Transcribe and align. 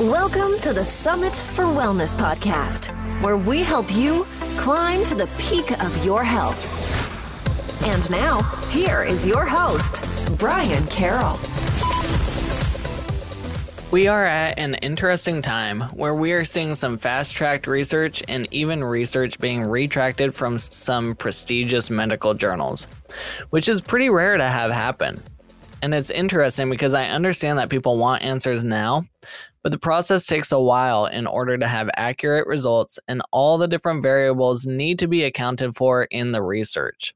Welcome 0.00 0.58
to 0.60 0.74
the 0.74 0.84
Summit 0.84 1.34
for 1.34 1.64
Wellness 1.64 2.14
podcast, 2.14 2.88
where 3.22 3.38
we 3.38 3.62
help 3.62 3.90
you 3.96 4.26
climb 4.58 5.02
to 5.04 5.14
the 5.14 5.26
peak 5.38 5.70
of 5.82 6.04
your 6.04 6.22
health. 6.22 7.82
And 7.86 8.10
now, 8.10 8.42
here 8.68 9.04
is 9.04 9.26
your 9.26 9.46
host, 9.46 10.06
Brian 10.36 10.86
Carroll. 10.88 11.38
We 13.90 14.06
are 14.06 14.24
at 14.26 14.58
an 14.58 14.74
interesting 14.74 15.40
time 15.40 15.80
where 15.94 16.14
we 16.14 16.32
are 16.32 16.44
seeing 16.44 16.74
some 16.74 16.98
fast 16.98 17.32
tracked 17.32 17.66
research 17.66 18.22
and 18.28 18.46
even 18.50 18.84
research 18.84 19.38
being 19.38 19.62
retracted 19.62 20.34
from 20.34 20.58
some 20.58 21.14
prestigious 21.14 21.88
medical 21.88 22.34
journals, 22.34 22.86
which 23.48 23.66
is 23.66 23.80
pretty 23.80 24.10
rare 24.10 24.36
to 24.36 24.46
have 24.46 24.70
happen. 24.70 25.22
And 25.82 25.94
it's 25.94 26.10
interesting 26.10 26.70
because 26.70 26.94
I 26.94 27.06
understand 27.06 27.58
that 27.58 27.68
people 27.68 27.96
want 27.96 28.22
answers 28.22 28.64
now, 28.64 29.06
but 29.66 29.72
the 29.72 29.78
process 29.78 30.24
takes 30.26 30.52
a 30.52 30.60
while 30.60 31.06
in 31.06 31.26
order 31.26 31.58
to 31.58 31.66
have 31.66 31.90
accurate 31.96 32.46
results, 32.46 33.00
and 33.08 33.20
all 33.32 33.58
the 33.58 33.66
different 33.66 34.00
variables 34.00 34.64
need 34.64 34.96
to 34.96 35.08
be 35.08 35.24
accounted 35.24 35.74
for 35.74 36.04
in 36.04 36.30
the 36.30 36.40
research. 36.40 37.12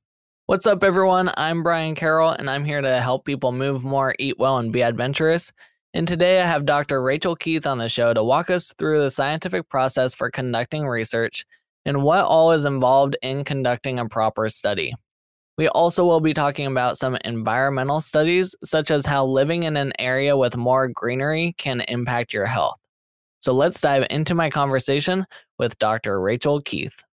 What's 0.46 0.66
up, 0.66 0.82
everyone? 0.82 1.30
I'm 1.36 1.62
Brian 1.62 1.94
Carroll, 1.94 2.30
and 2.30 2.50
I'm 2.50 2.64
here 2.64 2.80
to 2.80 3.00
help 3.00 3.24
people 3.24 3.52
move 3.52 3.84
more, 3.84 4.16
eat 4.18 4.36
well, 4.36 4.56
and 4.56 4.72
be 4.72 4.82
adventurous. 4.82 5.52
And 5.94 6.08
today 6.08 6.41
I 6.41 6.44
have 6.44 6.66
Dr. 6.66 7.00
Rachel 7.00 7.36
Keith 7.36 7.68
on 7.68 7.78
the 7.78 7.88
show 7.88 8.12
to 8.12 8.24
walk 8.24 8.50
us 8.50 8.74
through 8.77 8.98
the 9.00 9.10
scientific 9.10 9.69
process 9.69 10.12
for 10.12 10.28
conducting 10.28 10.88
research 10.88 11.46
and 11.84 12.02
what 12.02 12.24
all 12.24 12.50
is 12.50 12.64
involved 12.64 13.16
in 13.22 13.44
conducting 13.44 14.00
a 14.00 14.08
proper 14.08 14.48
study. 14.48 14.92
We 15.60 15.69
also 15.69 16.06
will 16.06 16.20
be 16.20 16.32
talking 16.32 16.69
about 16.69 16.96
some 16.96 17.19
environmental 17.23 18.00
studies, 18.00 18.56
such 18.64 18.91
as 18.91 19.05
how 19.05 19.27
living 19.27 19.64
in 19.64 19.77
an 19.77 19.92
area 19.98 20.34
with 20.34 20.56
more 20.56 20.88
greenery 20.88 21.55
can 21.59 21.83
impact 21.83 22.33
your 22.33 22.46
health. 22.46 22.78
So 23.41 23.52
let's 23.52 23.78
dive 23.78 24.06
into 24.09 24.34
my 24.34 24.48
conversation 24.48 25.27
with 25.58 25.78
Dr. 25.78 26.22
Rachel 26.22 26.62
Keith. 26.62 27.05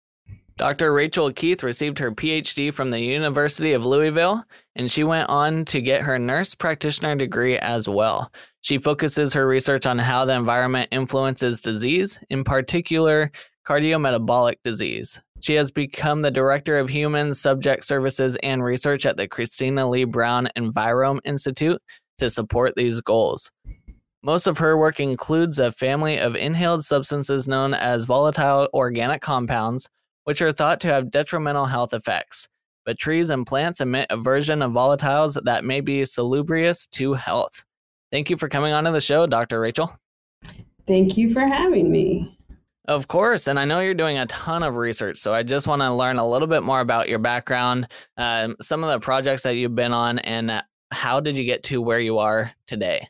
Dr. 0.56 0.94
Rachel 0.94 1.30
Keith 1.34 1.62
received 1.62 2.00
her 2.00 2.14
PhD 2.14 2.74
from 2.74 2.90
the 2.90 3.02
University 3.02 3.74
of 3.74 3.86
Louisville, 3.86 4.42
and 4.78 4.90
she 4.90 5.04
went 5.04 5.28
on 5.28 5.66
to 5.66 5.82
get 5.82 6.04
her 6.04 6.18
nurse 6.18 6.56
practitioner 6.56 7.18
degree 7.18 7.58
as 7.58 7.90
well. 7.90 8.32
She 8.62 8.78
focuses 8.78 9.34
her 9.34 9.46
research 9.46 9.86
on 9.86 10.00
how 10.00 10.24
the 10.24 10.36
environment 10.36 10.88
influences 10.94 11.60
disease, 11.60 12.18
in 12.30 12.46
particular, 12.46 13.30
cardiometabolic 13.68 14.56
disease. 14.64 15.20
She 15.40 15.54
has 15.56 15.72
become 15.72 16.22
the 16.22 16.32
Director 16.32 16.78
of 16.80 16.90
Human 16.90 17.34
Subject 17.34 17.84
Services 17.84 18.38
and 18.44 18.64
Research 18.64 19.06
at 19.06 19.18
the 19.18 19.28
Christina 19.28 19.88
Lee 19.88 20.04
Brown 20.04 20.50
Envirome 20.58 21.20
Institute 21.26 21.82
to 22.18 22.30
support 22.30 22.74
these 22.76 23.02
goals. 23.02 23.52
Most 24.24 24.48
of 24.48 24.58
her 24.58 24.78
work 24.78 25.00
includes 25.00 25.60
a 25.60 25.72
family 25.72 26.18
of 26.18 26.36
inhaled 26.36 26.84
substances 26.84 27.48
known 27.48 27.74
as 27.74 28.06
volatile 28.06 28.68
organic 28.74 29.22
compounds, 29.22 29.88
which 30.24 30.42
are 30.42 30.52
thought 30.52 30.80
to 30.82 30.88
have 30.88 31.12
detrimental 31.12 31.66
health 31.66 31.94
effects. 31.94 32.48
But 32.84 32.98
trees 32.98 33.30
and 33.30 33.46
plants 33.46 33.80
emit 33.80 34.08
a 34.10 34.18
version 34.18 34.62
of 34.62 34.72
volatiles 34.72 35.42
that 35.44 35.64
may 35.64 35.82
be 35.82 36.04
salubrious 36.04 36.88
to 36.88 37.14
health. 37.14 37.64
Thank 38.12 38.30
you 38.30 38.38
for 38.38 38.50
coming 38.50 38.74
on 38.74 38.86
to 38.86 38.92
the 38.92 39.02
show, 39.02 39.28
Dr. 39.28 39.60
Rachel. 39.60 39.94
Thank 40.88 41.18
you 41.18 41.34
for 41.34 41.46
having 41.46 41.92
me. 41.92 42.37
Of 42.88 43.10
course. 43.10 43.48
And 43.48 43.60
I 43.60 43.66
know 43.66 43.82
you're 43.82 43.94
doing 43.94 44.18
a 44.18 44.26
ton 44.28 44.64
of 44.64 44.76
research. 44.76 45.18
So 45.18 45.34
I 45.34 45.44
just 45.44 45.68
want 45.68 45.82
to 45.82 45.94
learn 45.94 46.18
a 46.18 46.28
little 46.28 46.48
bit 46.48 46.64
more 46.64 46.80
about 46.80 47.10
your 47.10 47.20
background, 47.20 47.90
um, 48.16 48.56
some 48.62 48.84
of 48.84 48.90
the 48.90 49.00
projects 49.00 49.44
that 49.44 49.56
you've 49.56 49.76
been 49.76 49.94
on, 49.94 50.20
and 50.20 50.64
how 50.92 51.20
did 51.20 51.36
you 51.36 51.44
get 51.44 51.64
to 51.64 51.82
where 51.82 52.00
you 52.00 52.18
are 52.20 52.52
today? 52.66 53.10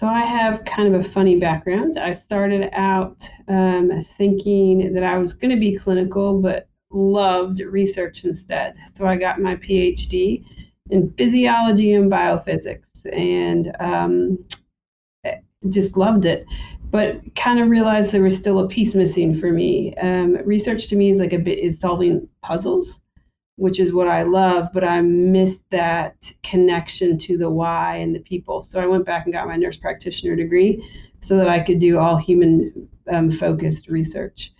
So 0.00 0.08
I 0.08 0.22
have 0.22 0.64
kind 0.64 0.92
of 0.92 1.00
a 1.00 1.08
funny 1.10 1.38
background. 1.38 1.96
I 1.96 2.14
started 2.14 2.70
out 2.72 3.28
um, 3.46 4.04
thinking 4.18 4.92
that 4.94 5.04
I 5.04 5.16
was 5.16 5.32
going 5.32 5.54
to 5.54 5.60
be 5.60 5.78
clinical, 5.78 6.42
but 6.42 6.68
loved 6.90 7.60
research 7.60 8.24
instead. 8.24 8.74
So 8.94 9.06
I 9.06 9.16
got 9.16 9.40
my 9.40 9.54
PhD 9.56 10.44
in 10.90 11.12
physiology 11.16 11.94
and 11.94 12.10
biophysics, 12.10 12.88
and 13.12 13.76
um, 13.78 14.44
just 15.68 15.96
loved 15.96 16.24
it. 16.24 16.46
But 16.92 17.34
kind 17.34 17.58
of 17.58 17.68
realized 17.68 18.12
there 18.12 18.22
was 18.22 18.36
still 18.36 18.60
a 18.60 18.68
piece 18.68 18.94
missing 18.94 19.34
for 19.40 19.50
me. 19.50 19.94
Um, 19.96 20.36
research 20.44 20.86
to 20.88 20.96
me 20.96 21.10
is 21.10 21.18
like 21.18 21.32
a 21.32 21.38
bit 21.38 21.58
is 21.58 21.80
solving 21.80 22.28
puzzles 22.42 23.02
which 23.56 23.78
is 23.78 23.92
what 23.92 24.08
I 24.08 24.22
love, 24.22 24.70
but 24.72 24.84
I 24.84 25.00
missed 25.02 25.62
that 25.70 26.32
connection 26.42 27.18
to 27.18 27.36
the 27.36 27.50
why 27.50 27.96
and 27.96 28.14
the 28.14 28.20
people. 28.20 28.62
So 28.62 28.80
I 28.80 28.86
went 28.86 29.04
back 29.04 29.24
and 29.24 29.32
got 29.32 29.46
my 29.46 29.56
nurse 29.56 29.76
practitioner 29.76 30.34
degree 30.36 30.84
so 31.20 31.36
that 31.36 31.48
I 31.48 31.60
could 31.60 31.78
do 31.78 31.98
all 31.98 32.16
human 32.16 32.88
um, 33.12 33.30
focused 33.30 33.88
research. 33.88 34.52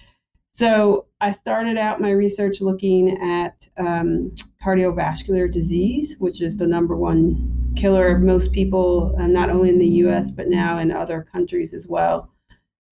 So 0.55 1.07
I 1.21 1.31
started 1.31 1.79
out 1.79 2.01
my 2.01 2.11
research 2.11 2.61
looking 2.61 3.19
at 3.23 3.67
um, 3.79 4.35
cardiovascular 4.63 5.51
disease, 5.51 6.17
which 6.19 6.43
is 6.43 6.59
the 6.59 6.67
number 6.67 6.95
one 6.95 7.62
killer 7.77 8.15
of 8.15 8.23
most 8.23 8.53
people, 8.53 9.15
uh, 9.19 9.27
not 9.27 9.51
only 9.51 9.69
in 9.69 9.79
the 9.79 9.87
US, 10.07 10.31
but 10.31 10.49
now 10.49 10.79
in 10.79 10.91
other 10.91 11.27
countries 11.33 11.73
as 11.75 11.87
well. 11.87 12.31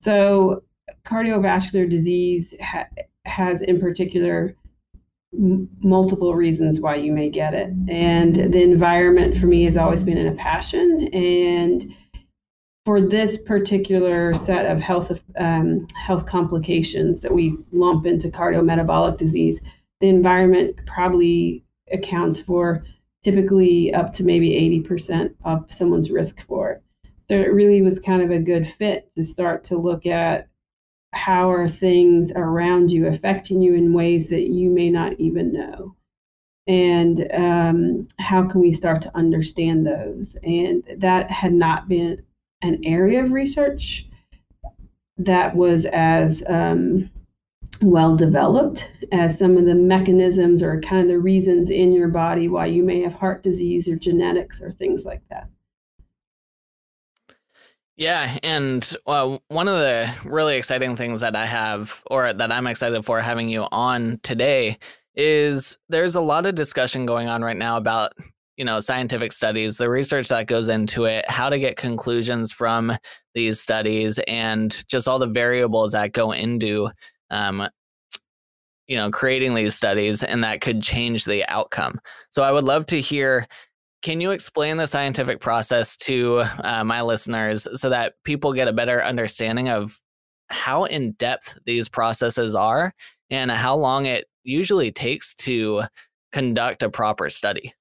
So 0.00 0.64
cardiovascular 1.04 1.88
disease 1.88 2.54
ha- 2.60 2.88
has, 3.24 3.62
in 3.62 3.80
particular, 3.80 4.56
multiple 5.32 6.34
reasons 6.34 6.80
why 6.80 6.96
you 6.96 7.12
may 7.12 7.30
get 7.30 7.54
it. 7.54 7.72
And 7.88 8.52
the 8.52 8.62
environment 8.62 9.36
for 9.36 9.46
me 9.46 9.64
has 9.64 9.76
always 9.76 10.02
been 10.02 10.26
a 10.26 10.32
passion. 10.32 11.08
And 11.12 11.94
for 12.84 13.00
this 13.00 13.38
particular 13.38 14.34
set 14.34 14.66
of 14.66 14.80
health 14.80 15.12
um, 15.36 15.86
health 15.94 16.26
complications 16.26 17.20
that 17.20 17.32
we 17.32 17.56
lump 17.72 18.06
into 18.06 18.28
cardiometabolic 18.28 19.18
disease, 19.18 19.60
the 20.00 20.08
environment 20.08 20.76
probably 20.86 21.64
accounts 21.92 22.40
for 22.40 22.84
typically 23.22 23.92
up 23.92 24.12
to 24.14 24.24
maybe 24.24 24.50
80% 24.82 25.34
of 25.44 25.70
someone's 25.72 26.10
risk 26.10 26.40
for 26.46 26.72
it. 26.72 26.82
So 27.28 27.36
it 27.36 27.52
really 27.52 27.82
was 27.82 27.98
kind 27.98 28.22
of 28.22 28.30
a 28.30 28.38
good 28.38 28.66
fit 28.66 29.10
to 29.16 29.24
start 29.24 29.64
to 29.64 29.78
look 29.78 30.06
at 30.06 30.48
how 31.12 31.50
are 31.50 31.68
things 31.68 32.32
around 32.32 32.90
you 32.90 33.06
affecting 33.06 33.60
you 33.60 33.74
in 33.74 33.92
ways 33.92 34.28
that 34.28 34.48
you 34.48 34.70
may 34.70 34.90
not 34.90 35.18
even 35.18 35.52
know 35.52 35.94
and 36.66 37.26
um, 37.32 38.08
how 38.18 38.46
can 38.46 38.60
we 38.60 38.72
start 38.72 39.02
to 39.02 39.16
understand 39.16 39.84
those 39.84 40.36
and 40.44 40.84
that 40.98 41.30
had 41.30 41.52
not 41.52 41.88
been 41.88 42.22
an 42.62 42.80
area 42.84 43.24
of 43.24 43.32
research 43.32 44.06
that 45.18 45.54
was 45.56 45.84
as 45.86 46.42
um, 46.46 47.10
well 47.82 48.16
developed 48.16 48.90
as 49.12 49.38
some 49.38 49.56
of 49.56 49.64
the 49.64 49.74
mechanisms 49.74 50.62
or 50.62 50.80
kind 50.80 51.02
of 51.02 51.08
the 51.08 51.18
reasons 51.18 51.70
in 51.70 51.92
your 51.92 52.08
body 52.08 52.48
why 52.48 52.66
you 52.66 52.82
may 52.82 53.00
have 53.00 53.14
heart 53.14 53.42
disease 53.42 53.88
or 53.88 53.96
genetics 53.96 54.60
or 54.60 54.70
things 54.72 55.04
like 55.04 55.22
that. 55.30 55.48
Yeah, 57.96 58.38
and 58.42 58.96
uh, 59.06 59.36
one 59.48 59.68
of 59.68 59.78
the 59.78 60.10
really 60.24 60.56
exciting 60.56 60.96
things 60.96 61.20
that 61.20 61.36
I 61.36 61.44
have, 61.44 62.02
or 62.10 62.32
that 62.32 62.50
I'm 62.50 62.66
excited 62.66 63.04
for 63.04 63.20
having 63.20 63.50
you 63.50 63.66
on 63.72 64.20
today, 64.22 64.78
is 65.14 65.76
there's 65.90 66.14
a 66.14 66.20
lot 66.22 66.46
of 66.46 66.54
discussion 66.54 67.04
going 67.04 67.28
on 67.28 67.42
right 67.42 67.56
now 67.56 67.76
about 67.76 68.12
you 68.56 68.64
know 68.64 68.80
scientific 68.80 69.32
studies, 69.32 69.76
the 69.76 69.90
research 69.90 70.28
that 70.28 70.46
goes 70.46 70.70
into 70.70 71.04
it, 71.04 71.30
how 71.30 71.50
to 71.50 71.58
get 71.58 71.76
conclusions 71.76 72.52
from 72.52 72.96
these 73.34 73.60
studies, 73.60 74.18
and 74.26 74.82
just 74.88 75.06
all 75.06 75.18
the 75.18 75.26
variables 75.26 75.92
that 75.92 76.12
go 76.12 76.32
into 76.32 76.88
um, 77.30 77.68
you 78.86 78.96
know 78.96 79.10
creating 79.10 79.54
these 79.54 79.74
studies, 79.74 80.22
and 80.22 80.44
that 80.44 80.60
could 80.60 80.82
change 80.82 81.24
the 81.24 81.44
outcome. 81.48 82.00
So 82.30 82.42
I 82.42 82.52
would 82.52 82.64
love 82.64 82.86
to 82.86 83.00
hear 83.00 83.46
can 84.02 84.20
you 84.20 84.30
explain 84.30 84.78
the 84.78 84.86
scientific 84.86 85.40
process 85.40 85.94
to 85.94 86.42
uh, 86.64 86.82
my 86.84 87.02
listeners 87.02 87.68
so 87.74 87.90
that 87.90 88.14
people 88.24 88.54
get 88.54 88.66
a 88.66 88.72
better 88.72 89.02
understanding 89.04 89.68
of 89.68 90.00
how 90.48 90.84
in 90.84 91.12
depth 91.12 91.58
these 91.66 91.88
processes 91.88 92.54
are 92.54 92.94
and 93.30 93.50
how 93.50 93.76
long 93.76 94.06
it 94.06 94.26
usually 94.42 94.90
takes 94.90 95.34
to 95.34 95.82
conduct 96.32 96.82
a 96.82 96.90
proper 96.90 97.28
study? 97.28 97.74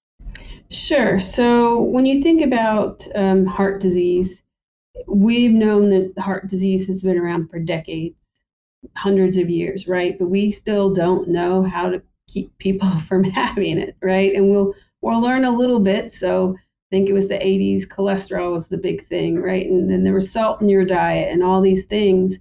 Sure. 0.70 1.20
So, 1.20 1.82
when 1.82 2.06
you 2.06 2.22
think 2.22 2.44
about 2.44 3.08
um, 3.16 3.46
heart 3.46 3.82
disease, 3.82 4.42
we've 5.08 5.52
known 5.52 5.90
that 5.90 6.14
heart 6.20 6.48
disease 6.48 6.86
has 6.88 7.02
been 7.02 7.18
around 7.18 7.50
for 7.50 7.60
decades, 7.60 8.16
hundreds 8.96 9.38
of 9.38 9.50
years, 9.50 9.88
right? 9.88 10.18
But 10.18 10.30
we 10.30 10.52
still 10.52 10.94
don't 10.94 11.30
know 11.30 11.64
how 11.64 11.90
to 11.90 12.02
keep 12.28 12.58
people 12.58 12.90
from 13.08 13.24
having 13.24 13.78
it, 13.78 13.96
right? 14.02 14.34
And 14.36 14.50
we'll 14.50 14.74
we'll 15.02 15.22
learn 15.22 15.46
a 15.46 15.52
little 15.52 15.80
bit. 15.80 16.14
So 16.14 16.56
I 16.58 16.96
think 16.96 17.08
it 17.08 17.14
was 17.14 17.28
the 17.28 17.36
80s, 17.36 17.88
cholesterol 17.88 18.54
was 18.54 18.68
the 18.68 18.78
big 18.78 19.06
thing, 19.08 19.40
right? 19.40 19.70
And 19.70 19.90
then 19.90 20.04
there 20.04 20.14
was 20.14 20.32
salt 20.32 20.62
in 20.62 20.70
your 20.70 20.86
diet 20.86 21.32
and 21.32 21.44
all 21.44 21.62
these 21.62 21.86
things. 21.86 22.38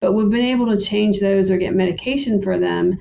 But 0.00 0.12
we've 0.12 0.30
been 0.30 0.44
able 0.44 0.66
to 0.66 0.84
change 0.84 1.20
those 1.20 1.50
or 1.50 1.56
get 1.56 1.74
medication 1.74 2.42
for 2.42 2.58
them. 2.58 2.98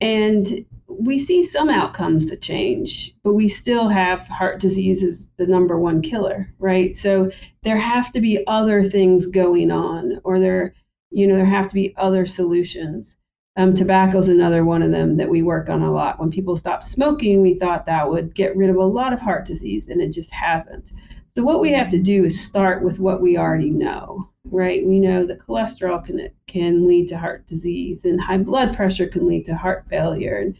And 0.00 0.64
we 0.86 1.18
see 1.18 1.44
some 1.44 1.68
outcomes 1.68 2.28
that 2.28 2.42
change, 2.42 3.14
but 3.22 3.32
we 3.32 3.48
still 3.48 3.88
have 3.88 4.20
heart 4.20 4.60
disease 4.60 5.02
as 5.02 5.28
the 5.36 5.46
number 5.46 5.78
one 5.78 6.02
killer, 6.02 6.52
right? 6.58 6.96
So 6.96 7.30
there 7.62 7.76
have 7.76 8.12
to 8.12 8.20
be 8.20 8.46
other 8.46 8.84
things 8.84 9.26
going 9.26 9.70
on, 9.70 10.20
or 10.24 10.38
there, 10.38 10.74
you 11.16 11.26
know, 11.26 11.34
there 11.34 11.46
have 11.46 11.66
to 11.66 11.74
be 11.74 11.94
other 11.96 12.26
solutions. 12.26 13.16
Um, 13.56 13.72
Tobacco 13.72 14.18
is 14.18 14.28
another 14.28 14.66
one 14.66 14.82
of 14.82 14.90
them 14.90 15.16
that 15.16 15.30
we 15.30 15.40
work 15.42 15.70
on 15.70 15.80
a 15.80 15.90
lot. 15.90 16.20
When 16.20 16.30
people 16.30 16.56
stop 16.56 16.84
smoking, 16.84 17.40
we 17.40 17.58
thought 17.58 17.86
that 17.86 18.10
would 18.10 18.34
get 18.34 18.54
rid 18.54 18.68
of 18.68 18.76
a 18.76 18.84
lot 18.84 19.14
of 19.14 19.18
heart 19.18 19.46
disease, 19.46 19.88
and 19.88 20.02
it 20.02 20.12
just 20.12 20.30
hasn't. 20.30 20.92
So 21.34 21.42
what 21.42 21.62
we 21.62 21.72
have 21.72 21.88
to 21.88 21.98
do 21.98 22.24
is 22.24 22.38
start 22.38 22.84
with 22.84 22.98
what 22.98 23.22
we 23.22 23.38
already 23.38 23.70
know, 23.70 24.28
right? 24.44 24.86
We 24.86 25.00
know 25.00 25.24
that 25.24 25.38
cholesterol 25.38 26.04
can 26.04 26.28
can 26.46 26.86
lead 26.86 27.08
to 27.08 27.16
heart 27.16 27.46
disease, 27.46 28.04
and 28.04 28.20
high 28.20 28.36
blood 28.36 28.76
pressure 28.76 29.06
can 29.06 29.26
lead 29.26 29.46
to 29.46 29.56
heart 29.56 29.86
failure. 29.88 30.36
And 30.36 30.54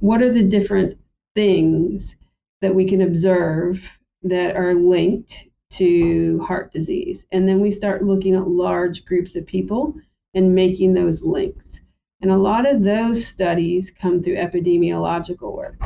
what 0.00 0.22
are 0.22 0.32
the 0.32 0.42
different 0.42 0.98
things 1.36 2.16
that 2.62 2.74
we 2.74 2.88
can 2.88 3.02
observe 3.02 3.80
that 4.24 4.56
are 4.56 4.74
linked 4.74 5.46
to 5.70 6.40
heart 6.40 6.72
disease? 6.72 7.24
And 7.32 7.48
then 7.48 7.60
we 7.60 7.70
start 7.70 8.04
looking 8.04 8.34
at 8.34 8.48
large 8.48 9.04
groups 9.04 9.36
of 9.36 9.46
people 9.46 9.94
and 10.34 10.54
making 10.54 10.94
those 10.94 11.22
links. 11.22 11.80
And 12.22 12.30
a 12.30 12.36
lot 12.36 12.68
of 12.68 12.82
those 12.82 13.26
studies 13.26 13.90
come 13.90 14.22
through 14.22 14.36
epidemiological 14.36 15.54
work. 15.54 15.80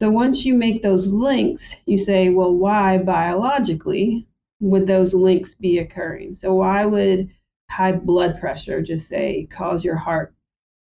So 0.00 0.10
once 0.10 0.44
you 0.44 0.54
make 0.54 0.82
those 0.82 1.08
links, 1.08 1.74
you 1.84 1.98
say, 1.98 2.30
well, 2.30 2.54
why 2.54 2.98
biologically 2.98 4.28
would 4.60 4.86
those 4.86 5.12
links 5.12 5.54
be 5.54 5.78
occurring? 5.78 6.34
So 6.34 6.54
why 6.54 6.84
would 6.84 7.30
high 7.70 7.92
blood 7.92 8.40
pressure 8.40 8.80
just 8.80 9.08
say 9.08 9.46
cause 9.50 9.84
your 9.84 9.96
heart 9.96 10.34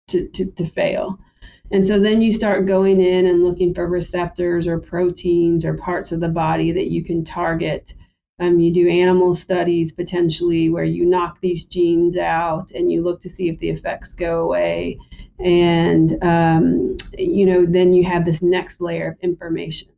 to, 0.10 0.28
to, 0.30 0.52
to 0.52 0.66
fail? 0.68 1.20
And 1.72 1.86
so 1.86 2.00
then 2.00 2.22
you 2.22 2.32
start 2.32 2.66
going 2.66 3.02
in 3.02 3.26
and 3.26 3.44
looking 3.44 3.74
for 3.74 3.88
receptors 3.88 4.68
or 4.68 4.80
proteins 4.80 5.66
or 5.66 5.74
parts 5.74 6.12
of 6.12 6.22
the 6.22 6.30
body 6.30 6.72
that 6.72 6.92
you 6.92 7.04
can 7.04 7.26
target 7.26 7.94
um, 8.40 8.60
you 8.60 8.72
do 8.72 8.88
animal 8.88 9.34
studies 9.34 9.92
potentially 9.92 10.70
where 10.70 10.84
you 10.84 11.06
knock 11.06 11.40
these 11.42 11.66
genes 11.66 12.18
out 12.18 12.72
and 12.72 12.92
you 12.92 13.02
look 13.02 13.22
to 13.22 13.30
see 13.30 13.50
if 13.50 13.58
the 13.60 13.70
effects 13.70 14.14
go 14.14 14.44
away. 14.44 15.00
And, 15.40 16.24
um, 16.24 16.98
you 17.18 17.46
know, 17.46 17.66
then 17.66 17.94
you 17.94 18.04
have 18.04 18.26
this 18.26 18.42
next 18.42 18.80
layer 18.80 19.12
of 19.12 19.18
information. 19.22 19.90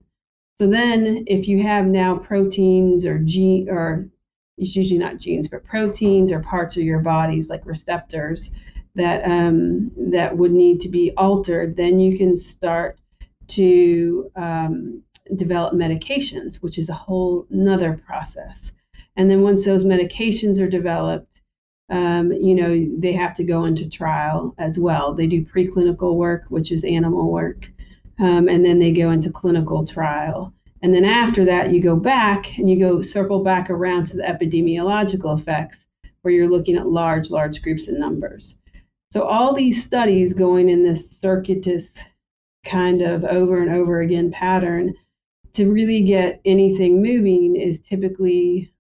So 0.58 0.68
then 0.68 1.26
if 1.28 1.48
you 1.48 1.64
have 1.64 1.86
now 1.86 2.18
proteins 2.18 3.06
or 3.06 3.20
gene, 3.20 3.70
or 3.70 4.08
it's 4.58 4.76
usually 4.76 5.00
not 5.00 5.18
genes, 5.18 5.48
but 5.48 5.64
proteins 5.64 6.32
or 6.32 6.42
parts 6.42 6.78
of 6.78 6.84
your 6.84 7.00
bodies 7.00 7.50
like 7.50 7.66
receptors 7.66 8.52
that 8.96 9.24
um, 9.30 9.92
that 9.98 10.36
would 10.36 10.52
need 10.52 10.82
to 10.82 10.90
be 10.90 11.12
altered, 11.16 11.78
then 11.78 12.00
you 12.00 12.18
can 12.18 12.36
start 12.36 13.00
to 13.48 14.32
um, 14.36 15.02
develop 15.36 15.74
medications, 15.74 16.56
which 16.56 16.78
is 16.78 16.90
a 16.90 16.94
whole 16.94 17.46
nother 17.50 18.02
process. 18.06 18.72
And 19.16 19.30
then 19.30 19.42
once 19.42 19.66
those 19.66 19.84
medications 19.84 20.60
are 20.60 20.70
developed, 20.70 21.42
um, 21.90 22.32
you 22.32 22.54
know, 22.54 22.88
they 22.98 23.14
have 23.14 23.34
to 23.36 23.44
go 23.44 23.66
into 23.66 23.90
trial 23.90 24.54
as 24.58 24.78
well. 24.78 25.14
They 25.14 25.28
do 25.28 25.44
preclinical 25.44 26.16
work, 26.16 26.46
which 26.50 26.72
is 26.72 26.84
animal 26.84 27.32
work, 27.32 27.68
um, 28.20 28.48
and 28.48 28.64
then 28.64 28.80
they 28.80 28.92
go 28.92 29.12
into 29.12 29.32
clinical 29.32 29.86
trial. 29.86 30.54
And 30.82 30.94
then 30.94 31.04
after 31.04 31.44
that, 31.46 31.74
you 31.74 31.82
go 31.82 31.96
back 31.96 32.58
and 32.58 32.70
you 32.70 32.80
go 32.80 33.02
circle 33.02 33.44
back 33.44 33.70
around 33.70 34.06
to 34.08 34.18
the 34.18 34.24
epidemiological 34.24 35.38
effects, 35.38 35.80
where 36.22 36.34
you're 36.34 36.50
looking 36.50 36.76
at 36.78 36.88
large, 36.88 37.30
large 37.30 37.62
groups 37.62 37.88
and 37.88 38.00
numbers. 38.00 38.58
So 39.12 39.24
all 39.24 39.54
these 39.54 39.84
studies 39.84 40.34
going 40.34 40.70
in 40.70 40.84
this 40.84 41.10
circuitous 41.20 41.90
kind 42.66 43.02
of 43.02 43.24
over 43.24 43.62
and 43.62 43.72
over 43.72 44.02
again 44.02 44.32
pattern 44.32 44.94
to 45.54 45.72
really 45.72 46.02
get 46.04 46.42
anything 46.46 47.02
moving 47.02 47.56
is 47.56 47.80
typically, 47.80 48.72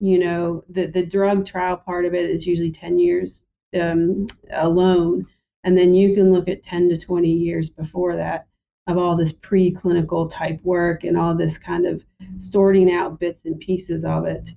you 0.00 0.18
know, 0.18 0.64
the, 0.68 0.86
the 0.86 1.04
drug 1.04 1.44
trial 1.46 1.76
part 1.76 2.04
of 2.04 2.14
it 2.14 2.30
is 2.30 2.46
usually 2.46 2.70
10 2.70 2.98
years 2.98 3.44
um, 3.80 4.26
alone. 4.52 5.26
And 5.64 5.76
then 5.76 5.94
you 5.94 6.14
can 6.14 6.32
look 6.32 6.48
at 6.48 6.62
10 6.62 6.90
to 6.90 6.96
20 6.96 7.28
years 7.28 7.70
before 7.70 8.16
that 8.16 8.46
of 8.86 8.98
all 8.98 9.16
this 9.16 9.32
preclinical 9.32 10.30
type 10.30 10.60
work 10.62 11.04
and 11.04 11.16
all 11.16 11.34
this 11.34 11.56
kind 11.56 11.86
of 11.86 12.04
sorting 12.38 12.92
out 12.92 13.18
bits 13.18 13.46
and 13.46 13.58
pieces 13.58 14.04
of 14.04 14.26
it 14.26 14.50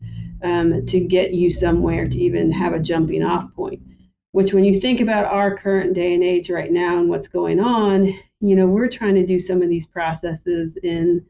um, 0.44 0.86
to 0.86 1.00
get 1.00 1.34
you 1.34 1.50
somewhere 1.50 2.08
to 2.08 2.20
even 2.20 2.52
have 2.52 2.74
a 2.74 2.80
jumping 2.80 3.24
off 3.24 3.54
point. 3.54 3.82
Which, 4.34 4.54
when 4.54 4.66
you 4.66 4.80
think 4.80 5.00
about 5.00 5.26
our 5.26 5.56
current 5.58 5.94
day 5.94 6.14
and 6.14 6.24
age 6.24 6.50
right 6.50 6.72
now 6.72 7.00
and 7.00 7.10
what's 7.10 7.30
going 7.30 7.60
on, 7.60 8.14
you 8.40 8.56
know, 8.56 8.68
we're 8.68 8.90
trying 8.90 9.16
to 9.16 9.26
do 9.26 9.40
some 9.40 9.62
of 9.64 9.70
these 9.70 9.88
processes 9.88 10.78
in 10.84 11.26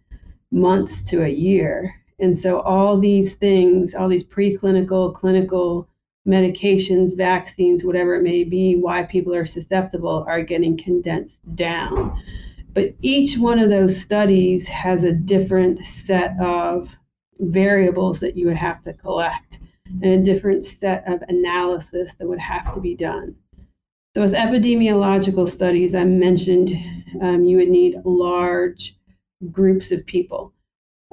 months 0.51 1.01
to 1.03 1.23
a 1.23 1.29
year. 1.29 1.93
And 2.19 2.37
so 2.37 2.59
all 2.61 2.97
these 2.97 3.35
things, 3.35 3.93
all 3.93 4.07
these 4.07 4.23
preclinical, 4.23 5.13
clinical 5.13 5.87
medications, 6.27 7.15
vaccines, 7.15 7.83
whatever 7.83 8.15
it 8.15 8.23
may 8.23 8.43
be, 8.43 8.75
why 8.75 9.03
people 9.03 9.33
are 9.33 9.45
susceptible 9.45 10.25
are 10.27 10.41
getting 10.41 10.77
condensed 10.77 11.39
down. 11.55 12.21
But 12.73 12.95
each 13.01 13.37
one 13.37 13.59
of 13.59 13.69
those 13.69 13.99
studies 13.99 14.67
has 14.67 15.03
a 15.03 15.13
different 15.13 15.83
set 15.83 16.35
of 16.39 16.89
variables 17.39 18.19
that 18.19 18.35
you 18.35 18.47
would 18.47 18.57
have 18.57 18.81
to 18.83 18.93
collect 18.93 19.59
and 20.01 20.11
a 20.11 20.23
different 20.23 20.65
set 20.65 21.07
of 21.07 21.21
analysis 21.29 22.13
that 22.15 22.27
would 22.27 22.39
have 22.39 22.73
to 22.73 22.81
be 22.81 22.95
done. 22.95 23.35
So, 24.15 24.21
with 24.21 24.33
epidemiological 24.33 25.47
studies, 25.47 25.95
I 25.95 26.03
mentioned 26.03 26.71
um, 27.21 27.45
you 27.45 27.57
would 27.57 27.69
need 27.69 28.01
large 28.03 28.96
groups 29.51 29.91
of 29.91 30.05
people. 30.05 30.53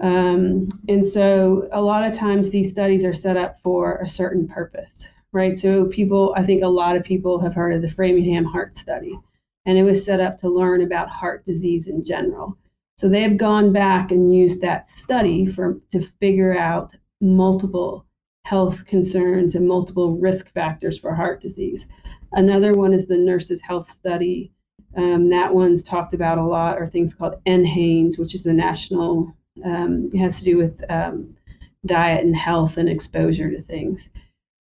Um, 0.03 0.69
and 0.89 1.07
so 1.07 1.69
a 1.73 1.81
lot 1.81 2.05
of 2.05 2.17
times 2.17 2.51
these 2.51 2.71
studies 2.71 3.05
are 3.05 3.13
set 3.13 3.37
up 3.37 3.61
for 3.61 3.99
a 3.99 4.09
certain 4.09 4.49
purpose, 4.49 5.07
right? 5.33 5.57
So 5.57 5.87
people, 5.87 6.35
I 6.37 6.43
think 6.43 6.63
a 6.63 6.69
lot 6.69 6.97
of 6.97 7.05
people 7.05 7.39
have 7.41 7.55
heard 7.55 7.75
of 7.75 7.83
the 7.83 7.91
Framingham 7.91 8.45
Heart 8.45 8.77
Study, 8.77 9.19
and 9.67 9.79
it 9.79 9.85
was 9.85 10.05
set 10.05 10.21
up 10.21 10.39
to 10.39 10.49
learn 10.49 10.83
about 10.83 11.09
heart 11.09 11.45
disease 11.45 11.87
in 11.87 12.03
general. 12.03 12.59
So 12.97 13.09
they 13.09 13.23
have 13.23 13.37
gone 13.37 13.73
back 13.73 14.11
and 14.11 14.35
used 14.35 14.61
that 14.61 14.89
study 14.89 15.47
for 15.47 15.81
to 15.93 16.01
figure 16.01 16.57
out 16.57 16.95
multiple 17.21 18.07
health 18.45 18.85
concerns 18.87 19.55
and 19.55 19.67
multiple 19.67 20.17
risk 20.17 20.53
factors 20.53 20.99
for 20.99 21.15
heart 21.15 21.41
disease. 21.41 21.87
Another 22.33 22.75
one 22.75 22.93
is 22.93 23.07
the 23.07 23.17
Nurses 23.17 23.61
Health 23.61 23.91
Study 23.91 24.53
um, 24.97 25.31
that 25.31 25.55
one's 25.55 25.83
talked 25.83 26.15
about 26.15 26.39
a 26.39 26.45
lot 26.45 26.79
are 26.79 26.87
things 26.87 27.15
called 27.15 27.43
NHANES, 27.47 28.19
which 28.19 28.35
is 28.35 28.43
the 28.43 28.53
national, 28.53 29.35
um, 29.65 30.11
it 30.13 30.19
has 30.19 30.39
to 30.39 30.45
do 30.45 30.57
with 30.57 30.83
um, 30.89 31.37
diet 31.87 32.25
and 32.25 32.37
health 32.37 32.77
and 32.77 32.89
exposure 32.89 33.51
to 33.51 33.63
things. 33.63 34.09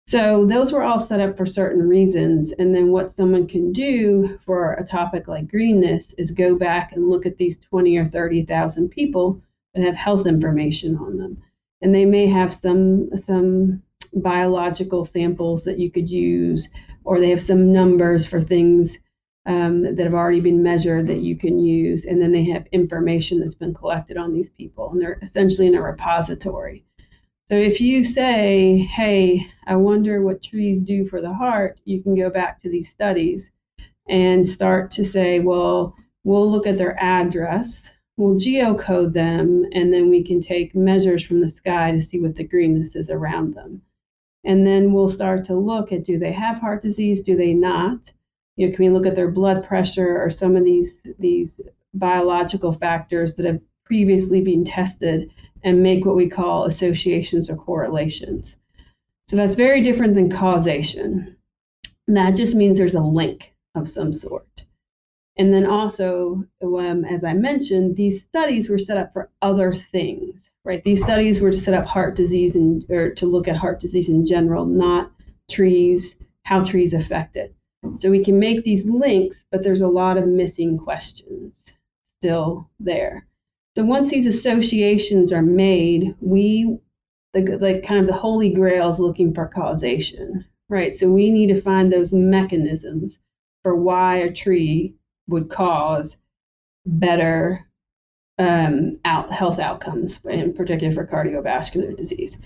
So 0.08 0.46
those 0.46 0.72
were 0.72 0.84
all 0.84 1.00
set 1.00 1.20
up 1.20 1.36
for 1.36 1.46
certain 1.46 1.88
reasons. 1.88 2.52
And 2.52 2.74
then 2.74 2.92
what 2.92 3.12
someone 3.12 3.48
can 3.48 3.72
do 3.72 4.38
for 4.46 4.74
a 4.74 4.86
topic 4.86 5.26
like 5.26 5.48
greenness 5.48 6.12
is 6.16 6.30
go 6.30 6.56
back 6.56 6.92
and 6.92 7.08
look 7.08 7.26
at 7.26 7.38
these 7.38 7.58
20 7.58 7.96
or 7.96 8.04
30,000 8.04 8.88
people 8.88 9.42
that 9.74 9.84
have 9.84 9.96
health 9.96 10.26
information 10.26 10.96
on 10.96 11.18
them. 11.18 11.42
And 11.82 11.94
they 11.94 12.04
may 12.04 12.26
have 12.26 12.54
some 12.54 13.10
some 13.18 13.82
biological 14.14 15.04
samples 15.04 15.64
that 15.64 15.78
you 15.78 15.90
could 15.90 16.08
use, 16.08 16.68
or 17.04 17.18
they 17.20 17.30
have 17.30 17.42
some 17.42 17.72
numbers 17.72 18.24
for 18.24 18.40
things 18.40 18.98
um, 19.46 19.82
that 19.82 20.04
have 20.04 20.14
already 20.14 20.40
been 20.40 20.62
measured 20.62 21.06
that 21.06 21.20
you 21.20 21.36
can 21.36 21.58
use, 21.58 22.04
and 22.04 22.20
then 22.20 22.32
they 22.32 22.44
have 22.44 22.66
information 22.72 23.40
that's 23.40 23.54
been 23.54 23.74
collected 23.74 24.16
on 24.16 24.32
these 24.32 24.50
people, 24.50 24.90
and 24.90 25.00
they're 25.00 25.18
essentially 25.22 25.68
in 25.68 25.76
a 25.76 25.82
repository. 25.82 26.84
So 27.48 27.54
if 27.54 27.80
you 27.80 28.02
say, 28.02 28.78
hey, 28.78 29.46
I 29.64 29.76
wonder 29.76 30.20
what 30.20 30.42
trees 30.42 30.82
do 30.82 31.06
for 31.06 31.20
the 31.20 31.32
heart, 31.32 31.78
you 31.84 32.02
can 32.02 32.16
go 32.16 32.28
back 32.28 32.60
to 32.62 32.68
these 32.68 32.88
studies 32.88 33.52
and 34.08 34.46
start 34.46 34.90
to 34.92 35.04
say, 35.04 35.38
well, 35.38 35.94
we'll 36.24 36.50
look 36.50 36.66
at 36.66 36.76
their 36.76 37.00
address, 37.00 37.88
we'll 38.16 38.34
geocode 38.34 39.12
them, 39.12 39.64
and 39.72 39.94
then 39.94 40.10
we 40.10 40.24
can 40.24 40.40
take 40.40 40.74
measures 40.74 41.22
from 41.22 41.40
the 41.40 41.48
sky 41.48 41.92
to 41.92 42.02
see 42.02 42.20
what 42.20 42.34
the 42.34 42.42
greenness 42.42 42.96
is 42.96 43.10
around 43.10 43.54
them. 43.54 43.80
And 44.42 44.66
then 44.66 44.92
we'll 44.92 45.08
start 45.08 45.44
to 45.44 45.54
look 45.54 45.92
at 45.92 46.04
do 46.04 46.18
they 46.18 46.32
have 46.32 46.58
heart 46.58 46.82
disease, 46.82 47.22
do 47.22 47.36
they 47.36 47.54
not? 47.54 48.12
You 48.56 48.68
know, 48.68 48.74
can 48.74 48.84
we 48.84 48.90
look 48.90 49.06
at 49.06 49.14
their 49.14 49.30
blood 49.30 49.66
pressure 49.66 50.20
or 50.20 50.30
some 50.30 50.56
of 50.56 50.64
these 50.64 51.00
these 51.18 51.60
biological 51.94 52.72
factors 52.72 53.36
that 53.36 53.46
have 53.46 53.60
previously 53.84 54.40
been 54.40 54.64
tested 54.64 55.30
and 55.62 55.82
make 55.82 56.04
what 56.04 56.16
we 56.16 56.28
call 56.28 56.64
associations 56.64 57.50
or 57.50 57.56
correlations. 57.56 58.56
So 59.28 59.36
that's 59.36 59.56
very 59.56 59.82
different 59.82 60.14
than 60.14 60.30
causation. 60.30 61.36
And 62.06 62.16
that 62.16 62.36
just 62.36 62.54
means 62.54 62.78
there's 62.78 62.94
a 62.94 63.00
link 63.00 63.52
of 63.74 63.88
some 63.88 64.12
sort. 64.12 64.64
And 65.36 65.52
then 65.52 65.66
also, 65.66 66.44
um, 66.62 67.04
as 67.04 67.24
I 67.24 67.34
mentioned, 67.34 67.96
these 67.96 68.22
studies 68.22 68.68
were 68.68 68.78
set 68.78 68.96
up 68.96 69.12
for 69.12 69.28
other 69.42 69.74
things, 69.74 70.48
right? 70.64 70.82
These 70.84 71.02
studies 71.02 71.40
were 71.40 71.50
to 71.50 71.56
set 71.56 71.74
up 71.74 71.84
heart 71.84 72.14
disease 72.14 72.54
and 72.54 72.88
or 72.88 73.10
to 73.14 73.26
look 73.26 73.48
at 73.48 73.56
heart 73.56 73.80
disease 73.80 74.08
in 74.08 74.24
general, 74.24 74.64
not 74.66 75.10
trees, 75.50 76.14
how 76.44 76.62
trees 76.62 76.94
affect 76.94 77.36
it. 77.36 77.55
So 77.96 78.10
we 78.10 78.24
can 78.24 78.38
make 78.38 78.64
these 78.64 78.86
links, 78.86 79.44
but 79.50 79.62
there's 79.62 79.80
a 79.80 79.88
lot 79.88 80.18
of 80.18 80.26
missing 80.26 80.78
questions 80.78 81.62
still 82.20 82.68
there. 82.80 83.26
So 83.76 83.84
once 83.84 84.10
these 84.10 84.26
associations 84.26 85.32
are 85.32 85.42
made, 85.42 86.14
we 86.20 86.78
the 87.32 87.58
like 87.58 87.84
kind 87.84 88.00
of 88.00 88.06
the 88.06 88.14
holy 88.14 88.50
grail 88.50 88.88
is 88.88 88.98
looking 88.98 89.34
for 89.34 89.46
causation, 89.46 90.44
right? 90.68 90.92
So 90.94 91.10
we 91.10 91.30
need 91.30 91.48
to 91.48 91.60
find 91.60 91.92
those 91.92 92.12
mechanisms 92.12 93.18
for 93.62 93.76
why 93.76 94.16
a 94.16 94.32
tree 94.32 94.94
would 95.28 95.50
cause 95.50 96.16
better 96.86 97.66
um, 98.38 98.98
out, 99.04 99.32
health 99.32 99.58
outcomes, 99.58 100.18
in 100.24 100.52
particular 100.54 100.94
for 100.94 101.06
cardiovascular 101.06 101.96
disease. 101.96 102.36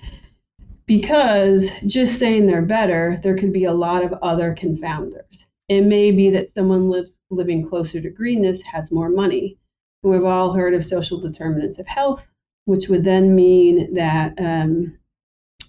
Because 0.90 1.70
just 1.86 2.18
saying 2.18 2.46
they're 2.46 2.62
better, 2.62 3.20
there 3.22 3.36
could 3.36 3.52
be 3.52 3.64
a 3.64 3.72
lot 3.72 4.02
of 4.02 4.12
other 4.22 4.56
confounders. 4.58 5.44
It 5.68 5.82
may 5.82 6.10
be 6.10 6.30
that 6.30 6.52
someone 6.52 6.90
lives 6.90 7.16
living 7.30 7.64
closer 7.68 8.00
to 8.00 8.10
greenness 8.10 8.60
has 8.62 8.90
more 8.90 9.08
money. 9.08 9.56
We've 10.02 10.24
all 10.24 10.52
heard 10.52 10.74
of 10.74 10.84
social 10.84 11.20
determinants 11.20 11.78
of 11.78 11.86
health, 11.86 12.28
which 12.64 12.88
would 12.88 13.04
then 13.04 13.36
mean 13.36 13.94
that 13.94 14.34
um, 14.38 14.98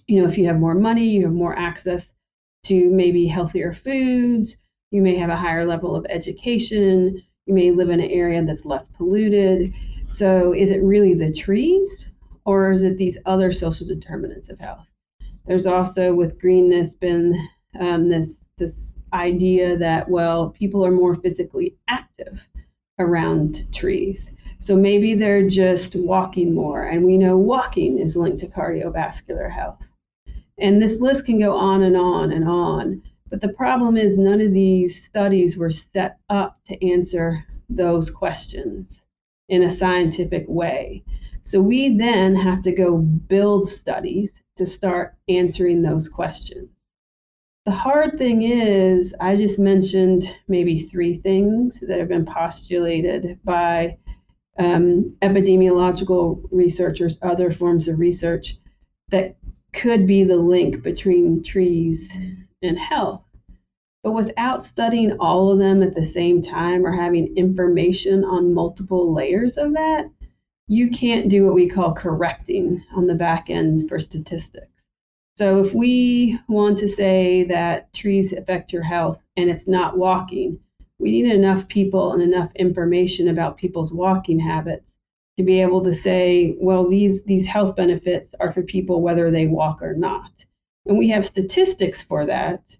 you 0.08 0.20
know 0.20 0.28
if 0.28 0.36
you 0.36 0.46
have 0.46 0.58
more 0.58 0.74
money, 0.74 1.08
you 1.08 1.22
have 1.22 1.32
more 1.32 1.56
access 1.56 2.04
to 2.64 2.90
maybe 2.90 3.28
healthier 3.28 3.72
foods. 3.72 4.56
You 4.90 5.02
may 5.02 5.14
have 5.14 5.30
a 5.30 5.36
higher 5.36 5.64
level 5.64 5.94
of 5.94 6.04
education. 6.08 7.22
You 7.46 7.54
may 7.54 7.70
live 7.70 7.90
in 7.90 8.00
an 8.00 8.10
area 8.10 8.44
that's 8.44 8.64
less 8.64 8.88
polluted 8.88 9.72
so 10.08 10.52
is 10.52 10.72
it 10.72 10.82
really 10.82 11.14
the 11.14 11.32
trees 11.32 12.06
or 12.44 12.72
is 12.72 12.82
it 12.82 12.98
these 12.98 13.18
other 13.24 13.52
social 13.52 13.86
determinants 13.86 14.48
of 14.48 14.58
health? 14.58 14.91
There's 15.46 15.66
also 15.66 16.14
with 16.14 16.38
greenness 16.40 16.94
been 16.94 17.48
um, 17.78 18.08
this 18.08 18.38
this 18.58 18.94
idea 19.12 19.76
that 19.76 20.08
well 20.08 20.50
people 20.50 20.84
are 20.84 20.90
more 20.90 21.14
physically 21.14 21.76
active 21.88 22.40
around 22.98 23.72
trees. 23.72 24.30
So 24.60 24.76
maybe 24.76 25.14
they're 25.14 25.48
just 25.48 25.96
walking 25.96 26.54
more, 26.54 26.84
and 26.84 27.04
we 27.04 27.16
know 27.18 27.36
walking 27.36 27.98
is 27.98 28.16
linked 28.16 28.38
to 28.40 28.46
cardiovascular 28.46 29.50
health. 29.50 29.82
And 30.58 30.80
this 30.80 31.00
list 31.00 31.26
can 31.26 31.40
go 31.40 31.56
on 31.56 31.82
and 31.82 31.96
on 31.96 32.30
and 32.30 32.48
on. 32.48 33.02
But 33.28 33.40
the 33.40 33.52
problem 33.52 33.96
is, 33.96 34.16
none 34.16 34.40
of 34.40 34.52
these 34.52 35.04
studies 35.04 35.56
were 35.56 35.70
set 35.70 36.18
up 36.28 36.60
to 36.66 36.86
answer 36.86 37.44
those 37.68 38.10
questions 38.10 39.02
in 39.48 39.62
a 39.62 39.70
scientific 39.70 40.44
way. 40.46 41.02
So 41.42 41.60
we 41.60 41.96
then 41.96 42.36
have 42.36 42.62
to 42.62 42.72
go 42.72 42.98
build 42.98 43.68
studies 43.68 44.41
to 44.56 44.66
start 44.66 45.14
answering 45.28 45.82
those 45.82 46.08
questions. 46.08 46.68
The 47.64 47.70
hard 47.70 48.18
thing 48.18 48.42
is, 48.42 49.14
I 49.20 49.36
just 49.36 49.58
mentioned 49.58 50.34
maybe 50.48 50.80
three 50.80 51.14
things 51.16 51.80
that 51.80 51.98
have 51.98 52.08
been 52.08 52.26
postulated 52.26 53.38
by 53.44 53.98
um, 54.58 55.16
epidemiological 55.22 56.42
researchers, 56.50 57.18
other 57.22 57.52
forms 57.52 57.86
of 57.86 58.00
research 58.00 58.58
that 59.10 59.36
could 59.72 60.06
be 60.06 60.24
the 60.24 60.36
link 60.36 60.82
between 60.82 61.42
trees 61.42 62.10
and 62.62 62.78
health. 62.78 63.22
But 64.02 64.12
without 64.12 64.64
studying 64.64 65.12
all 65.20 65.52
of 65.52 65.58
them 65.58 65.82
at 65.82 65.94
the 65.94 66.04
same 66.04 66.42
time 66.42 66.84
or 66.84 66.90
having 66.90 67.36
information 67.36 68.24
on 68.24 68.52
multiple 68.52 69.14
layers 69.14 69.56
of 69.56 69.72
that, 69.74 70.10
you 70.72 70.88
can't 70.88 71.28
do 71.28 71.44
what 71.44 71.52
we 71.52 71.68
call 71.68 71.92
correcting 71.92 72.82
on 72.96 73.06
the 73.06 73.14
back 73.14 73.50
end 73.50 73.86
for 73.90 74.00
statistics. 74.00 74.82
So 75.36 75.62
if 75.62 75.74
we 75.74 76.38
want 76.48 76.78
to 76.78 76.88
say 76.88 77.44
that 77.44 77.92
trees 77.92 78.32
affect 78.32 78.72
your 78.72 78.82
health 78.82 79.20
and 79.36 79.50
it's 79.50 79.68
not 79.68 79.98
walking, 79.98 80.58
we 80.98 81.10
need 81.10 81.30
enough 81.30 81.68
people 81.68 82.14
and 82.14 82.22
enough 82.22 82.54
information 82.54 83.28
about 83.28 83.58
people's 83.58 83.92
walking 83.92 84.38
habits 84.38 84.94
to 85.36 85.42
be 85.42 85.60
able 85.60 85.84
to 85.84 85.92
say, 85.92 86.56
well, 86.58 86.88
these 86.88 87.22
these 87.24 87.46
health 87.46 87.76
benefits 87.76 88.34
are 88.40 88.52
for 88.52 88.62
people 88.62 89.02
whether 89.02 89.30
they 89.30 89.46
walk 89.46 89.82
or 89.82 89.94
not. 89.94 90.46
And 90.86 90.96
we 90.96 91.10
have 91.10 91.26
statistics 91.26 92.02
for 92.02 92.24
that 92.24 92.78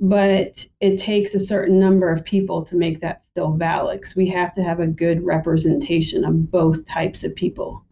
but 0.00 0.66
it 0.80 0.98
takes 0.98 1.34
a 1.34 1.46
certain 1.46 1.78
number 1.78 2.10
of 2.10 2.24
people 2.24 2.64
to 2.64 2.76
make 2.76 3.00
that 3.00 3.22
still 3.30 3.52
valid 3.52 4.00
because 4.00 4.16
we 4.16 4.28
have 4.28 4.52
to 4.54 4.62
have 4.62 4.80
a 4.80 4.86
good 4.86 5.24
representation 5.24 6.24
of 6.24 6.50
both 6.50 6.86
types 6.86 7.24
of 7.24 7.34
people 7.34 7.84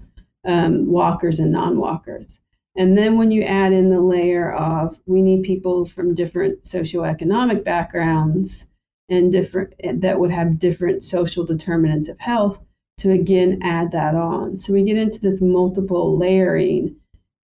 um, 0.44 0.86
walkers 0.86 1.38
and 1.38 1.52
non-walkers. 1.52 2.40
And 2.76 2.96
then 2.96 3.16
when 3.16 3.30
you 3.30 3.42
add 3.42 3.72
in 3.72 3.90
the 3.90 4.00
layer 4.00 4.52
of 4.52 4.98
we 5.06 5.22
need 5.22 5.44
people 5.44 5.84
from 5.84 6.14
different 6.14 6.62
socioeconomic 6.62 7.64
backgrounds 7.64 8.66
and 9.08 9.30
different 9.30 9.74
that 10.00 10.18
would 10.18 10.30
have 10.30 10.58
different 10.58 11.02
social 11.02 11.44
determinants 11.44 12.08
of 12.08 12.18
health 12.18 12.58
to 12.98 13.10
again 13.10 13.60
add 13.62 13.92
that 13.92 14.14
on. 14.14 14.56
So 14.56 14.72
we 14.72 14.84
get 14.84 14.96
into 14.96 15.20
this 15.20 15.40
multiple 15.40 16.16
layering 16.16 16.96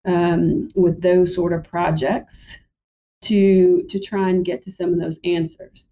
um, 0.07 0.69
with 0.75 1.03
those 1.03 1.35
sort 1.35 1.53
of 1.53 1.65
projects 1.65 2.59
to 3.23 3.83
to 3.85 4.01
try 4.01 4.31
and 4.31 4.45
get 4.45 4.65
to 4.65 4.73
some 4.73 4.93
of 4.93 5.01
those 5.01 5.19
answers. 5.25 5.89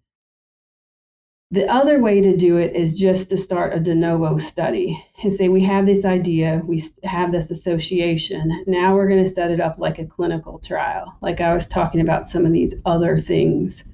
The 1.51 1.65
other 1.71 2.01
way 2.01 2.19
to 2.19 2.35
do 2.35 2.57
it 2.57 2.75
is 2.75 2.99
just 2.99 3.29
to 3.29 3.37
start 3.37 3.73
a 3.73 3.79
de 3.79 3.95
novo 3.95 4.37
study 4.37 5.01
and 5.23 5.33
say 5.33 5.47
we 5.47 5.63
have 5.63 5.85
this 5.85 6.03
idea, 6.03 6.61
we 6.65 6.83
have 7.03 7.31
this 7.31 7.51
association. 7.51 8.65
Now 8.67 8.93
we're 8.93 9.07
going 9.07 9.23
to 9.23 9.29
set 9.33 9.51
it 9.51 9.61
up 9.61 9.79
like 9.79 9.97
a 9.97 10.05
clinical 10.05 10.59
trial, 10.59 11.17
like 11.21 11.39
I 11.39 11.53
was 11.53 11.65
talking 11.65 12.01
about 12.01 12.27
some 12.27 12.45
of 12.45 12.51
these 12.51 12.75
other 12.85 13.17
things 13.17 13.85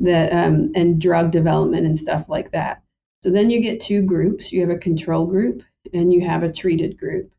that 0.00 0.32
um, 0.34 0.70
and 0.74 1.00
drug 1.00 1.30
development 1.30 1.86
and 1.86 1.98
stuff 1.98 2.28
like 2.28 2.50
that. 2.52 2.82
So 3.22 3.30
then 3.30 3.48
you 3.50 3.60
get 3.60 3.80
two 3.80 4.02
groups. 4.02 4.52
You 4.52 4.60
have 4.60 4.70
a 4.70 4.78
control 4.78 5.26
group 5.26 5.62
and 5.92 6.12
you 6.12 6.26
have 6.26 6.42
a 6.42 6.52
treated 6.52 6.98
group, 6.98 7.30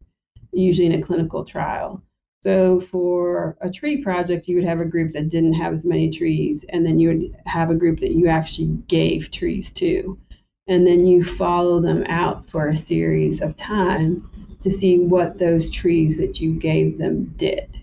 usually 0.52 0.88
in 0.88 1.00
a 1.00 1.02
clinical 1.02 1.46
trial. 1.46 2.02
So 2.42 2.80
for 2.80 3.58
a 3.60 3.70
tree 3.70 4.02
project, 4.02 4.48
you 4.48 4.56
would 4.56 4.66
have 4.66 4.80
a 4.80 4.86
group 4.86 5.12
that 5.14 5.30
didn't 5.30 5.54
have 5.54 5.74
as 5.74 5.84
many 5.84 6.10
trees, 6.10 6.64
and 6.70 6.86
then 6.86 6.98
you 6.98 7.10
would 7.10 7.36
have 7.46 7.70
a 7.70 7.76
group 7.76 8.00
that 8.00 8.14
you 8.14 8.28
actually 8.28 8.68
gave 8.88 9.30
trees 9.32 9.72
to. 9.74 10.18
And 10.68 10.88
then 10.88 11.06
you 11.06 11.24
follow 11.24 11.82
them 11.82 12.04
out 12.08 12.50
for 12.50 12.70
a 12.70 12.76
series 12.76 13.42
of 13.42 13.58
time 13.58 14.30
to 14.62 14.72
see 14.72 15.00
what 15.00 15.38
those 15.38 15.70
trees 15.70 16.18
that 16.18 16.40
you 16.40 16.54
gave 16.54 16.98
them 16.98 17.34
did. 17.36 17.82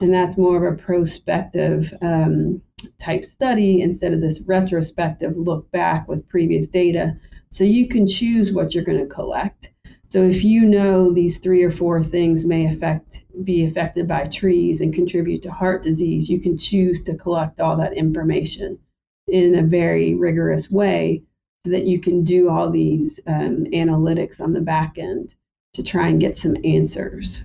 And 0.00 0.14
that's 0.14 0.36
more 0.36 0.64
of 0.64 0.74
a 0.74 0.76
prospective 0.76 1.92
um, 2.00 2.62
type 2.98 3.24
study 3.24 3.80
instead 3.80 4.12
of 4.12 4.20
this 4.20 4.40
retrospective 4.42 5.36
look 5.36 5.68
back 5.72 6.06
with 6.06 6.28
previous 6.28 6.68
data. 6.68 7.18
So 7.50 7.64
you 7.64 7.88
can 7.88 8.06
choose 8.06 8.52
what 8.52 8.74
you're 8.74 8.84
going 8.84 9.00
to 9.00 9.12
collect 9.12 9.70
so 10.08 10.22
if 10.22 10.42
you 10.42 10.64
know 10.64 11.12
these 11.12 11.38
three 11.38 11.62
or 11.62 11.70
four 11.70 12.02
things 12.02 12.44
may 12.44 12.66
affect 12.66 13.24
be 13.44 13.66
affected 13.66 14.08
by 14.08 14.24
trees 14.24 14.80
and 14.80 14.94
contribute 14.94 15.42
to 15.42 15.52
heart 15.52 15.82
disease, 15.82 16.30
you 16.30 16.40
can 16.40 16.56
choose 16.56 17.04
to 17.04 17.14
collect 17.14 17.60
all 17.60 17.76
that 17.76 17.92
information 17.92 18.78
in 19.26 19.58
a 19.58 19.62
very 19.62 20.14
rigorous 20.14 20.70
way 20.70 21.22
so 21.64 21.72
that 21.72 21.84
you 21.84 22.00
can 22.00 22.24
do 22.24 22.48
all 22.48 22.70
these 22.70 23.20
um, 23.26 23.66
analytics 23.66 24.40
on 24.40 24.54
the 24.54 24.60
back 24.60 24.96
end 24.96 25.34
to 25.74 25.82
try 25.82 26.08
and 26.08 26.20
get 26.20 26.38
some 26.38 26.56
answers. 26.64 27.44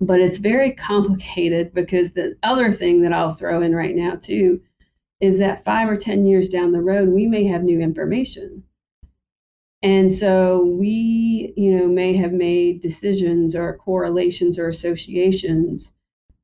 But 0.00 0.20
it's 0.20 0.38
very 0.38 0.72
complicated 0.72 1.74
because 1.74 2.12
the 2.12 2.36
other 2.44 2.72
thing 2.72 3.02
that 3.02 3.12
I'll 3.12 3.34
throw 3.34 3.62
in 3.62 3.74
right 3.74 3.96
now 3.96 4.14
too 4.14 4.60
is 5.20 5.40
that 5.40 5.64
five 5.64 5.88
or 5.88 5.96
10 5.96 6.24
years 6.24 6.48
down 6.48 6.70
the 6.70 6.80
road, 6.80 7.08
we 7.08 7.26
may 7.26 7.42
have 7.44 7.64
new 7.64 7.80
information 7.80 8.62
and 9.82 10.12
so 10.12 10.64
we, 10.64 11.52
you 11.56 11.76
know, 11.76 11.86
may 11.86 12.16
have 12.16 12.32
made 12.32 12.80
decisions 12.80 13.54
or 13.54 13.76
correlations 13.76 14.58
or 14.58 14.68
associations 14.68 15.92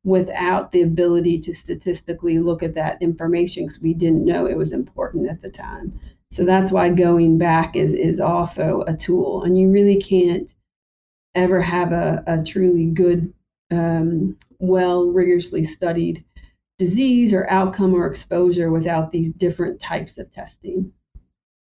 without 0.05 0.71
the 0.71 0.83
ability 0.83 1.41
to 1.41 1.55
statistically 1.55 2.39
look 2.39 2.63
at 2.63 2.75
that 2.75 3.01
information 3.01 3.65
because 3.65 3.81
we 3.81 3.95
didn't 3.95 4.25
know 4.25 4.47
it 4.47 4.57
was 4.57 4.73
important 4.73 5.29
at 5.29 5.41
the 5.43 5.51
time. 5.51 5.99
So 6.31 6.45
that's 6.45 6.71
why 6.71 6.91
going 6.91 7.39
back 7.39 7.75
is 7.77 7.93
is 7.93 8.21
also 8.21 8.85
a 8.87 8.95
tool, 8.95 9.45
and 9.45 9.59
you 9.59 9.71
really 9.71 10.01
can't 10.01 10.53
ever 11.35 11.61
have 11.61 11.93
a, 11.93 12.23
a 12.27 12.43
truly 12.43 12.87
good, 12.87 13.33
um, 13.71 14.37
well 14.59 15.07
rigorously 15.07 15.65
studied 15.65 16.25
disease 16.79 17.33
or 17.33 17.49
outcome 17.51 17.95
or 17.95 18.07
exposure 18.07 18.71
without 18.71 19.13
these 19.13 19.33
different 19.33 19.81
types 19.81 20.19
of 20.19 20.31
testing. 20.33 20.93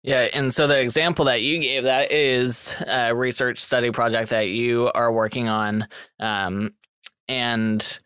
Yeah, 0.07 0.29
and 0.33 0.55
so 0.55 0.69
the 0.69 0.79
example 0.79 1.25
that 1.25 1.43
you 1.43 1.59
gave 1.59 1.83
that 1.83 2.13
is 2.13 2.77
a 2.87 3.13
research 3.13 3.59
study 3.59 3.91
project 3.91 4.31
that 4.31 4.51
you 4.51 4.89
are 4.95 5.13
working 5.13 5.49
on, 5.49 5.89
um, 6.21 6.75
and 7.29 7.99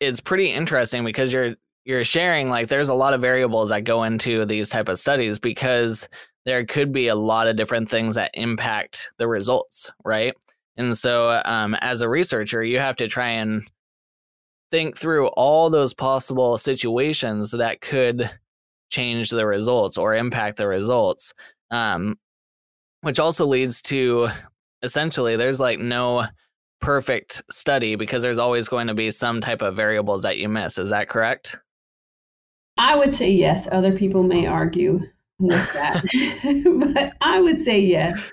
it's 0.00 0.18
pretty 0.20 0.50
interesting 0.50 1.04
because 1.04 1.32
you're 1.32 1.54
you're 1.84 2.02
sharing 2.02 2.50
like 2.50 2.66
there's 2.66 2.88
a 2.88 2.94
lot 2.94 3.14
of 3.14 3.20
variables 3.20 3.68
that 3.68 3.84
go 3.84 4.02
into 4.02 4.44
these 4.44 4.68
type 4.70 4.88
of 4.88 4.98
studies 4.98 5.38
because 5.38 6.08
there 6.46 6.66
could 6.66 6.90
be 6.90 7.06
a 7.06 7.14
lot 7.14 7.46
of 7.46 7.54
different 7.54 7.88
things 7.88 8.16
that 8.16 8.32
impact 8.34 9.12
the 9.18 9.28
results, 9.28 9.92
right? 10.04 10.34
And 10.76 10.98
so, 10.98 11.40
um, 11.44 11.76
as 11.76 12.02
a 12.02 12.08
researcher, 12.08 12.64
you 12.64 12.80
have 12.80 12.96
to 12.96 13.06
try 13.06 13.28
and 13.28 13.62
think 14.72 14.98
through 14.98 15.28
all 15.28 15.70
those 15.70 15.94
possible 15.94 16.58
situations 16.58 17.52
that 17.52 17.80
could 17.80 18.28
change 18.94 19.30
the 19.30 19.46
results 19.46 19.96
or 19.96 20.14
impact 20.14 20.56
the 20.56 20.66
results. 20.66 21.34
Um, 21.70 22.18
which 23.02 23.18
also 23.18 23.44
leads 23.44 23.82
to 23.82 24.28
essentially 24.82 25.36
there's 25.36 25.60
like 25.60 25.78
no 25.78 26.26
perfect 26.80 27.42
study 27.50 27.96
because 27.96 28.22
there's 28.22 28.38
always 28.38 28.68
going 28.68 28.86
to 28.86 28.94
be 28.94 29.10
some 29.10 29.40
type 29.40 29.62
of 29.62 29.76
variables 29.76 30.22
that 30.22 30.38
you 30.38 30.48
miss. 30.48 30.78
Is 30.78 30.90
that 30.90 31.08
correct? 31.08 31.56
I 32.78 32.96
would 32.96 33.14
say 33.14 33.30
yes. 33.30 33.68
Other 33.70 33.96
people 33.96 34.22
may 34.22 34.46
argue 34.46 35.00
with 35.38 35.72
that, 35.72 36.02
but 36.94 37.12
I 37.20 37.40
would 37.40 37.64
say 37.64 37.80
yes 37.80 38.30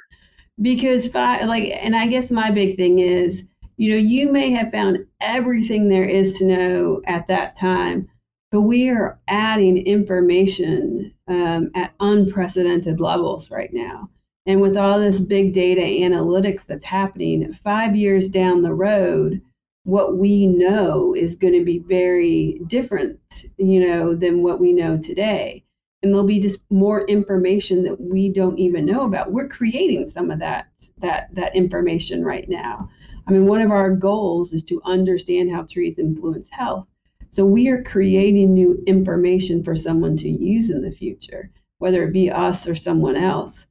because 0.61 1.07
five, 1.07 1.47
like, 1.47 1.71
and 1.81 1.95
I 1.95 2.07
guess 2.07 2.31
my 2.31 2.51
big 2.51 2.77
thing 2.77 2.99
is, 2.99 3.43
you 3.77 3.91
know, 3.91 3.97
you 3.97 4.31
may 4.31 4.51
have 4.51 4.71
found 4.71 5.05
everything 5.19 5.89
there 5.89 6.07
is 6.07 6.33
to 6.33 6.45
know 6.45 7.01
at 7.07 7.27
that 7.27 7.55
time, 7.55 8.09
but 8.51 8.61
we 8.61 8.89
are 8.89 9.19
adding 9.27 9.77
information 9.77 11.13
um, 11.27 11.71
at 11.73 11.93
unprecedented 11.99 12.99
levels 12.99 13.49
right 13.49 13.73
now. 13.73 14.09
And 14.45 14.59
with 14.59 14.75
all 14.75 14.99
this 14.99 15.21
big 15.21 15.53
data 15.53 15.81
analytics 15.81 16.65
that's 16.65 16.83
happening, 16.83 17.53
five 17.63 17.95
years 17.95 18.27
down 18.27 18.61
the 18.61 18.73
road, 18.73 19.41
what 19.83 20.17
we 20.17 20.45
know 20.45 21.15
is 21.15 21.35
going 21.35 21.53
to 21.53 21.63
be 21.63 21.79
very 21.79 22.61
different, 22.67 23.19
you 23.57 23.79
know, 23.79 24.15
than 24.15 24.43
what 24.43 24.59
we 24.59 24.73
know 24.73 24.97
today. 24.97 25.63
And 26.03 26.11
there'll 26.11 26.27
be 26.27 26.39
just 26.39 26.59
more 26.71 27.05
information 27.07 27.83
that 27.83 28.01
we 28.01 28.33
don't 28.33 28.57
even 28.57 28.85
know 28.85 29.05
about. 29.05 29.31
We're 29.31 29.47
creating 29.47 30.05
some 30.05 30.31
of 30.31 30.39
that 30.39 30.67
that 30.97 31.33
that 31.35 31.55
information 31.55 32.23
right 32.23 32.49
now. 32.49 32.89
I 33.27 33.31
mean, 33.31 33.45
one 33.45 33.61
of 33.61 33.71
our 33.71 33.91
goals 33.95 34.51
is 34.51 34.63
to 34.63 34.81
understand 34.83 35.51
how 35.51 35.63
trees 35.63 35.99
influence 35.99 36.49
health. 36.49 36.87
So 37.31 37.45
we 37.45 37.69
are 37.69 37.81
creating 37.81 38.53
new 38.53 38.83
information 38.85 39.63
for 39.63 39.73
someone 39.75 40.17
to 40.17 40.29
use 40.29 40.69
in 40.69 40.81
the 40.81 40.91
future, 40.91 41.49
whether 41.77 42.03
it 42.03 42.11
be 42.11 42.29
us 42.29 42.67
or 42.67 42.75
someone 42.75 43.15
else. 43.15 43.67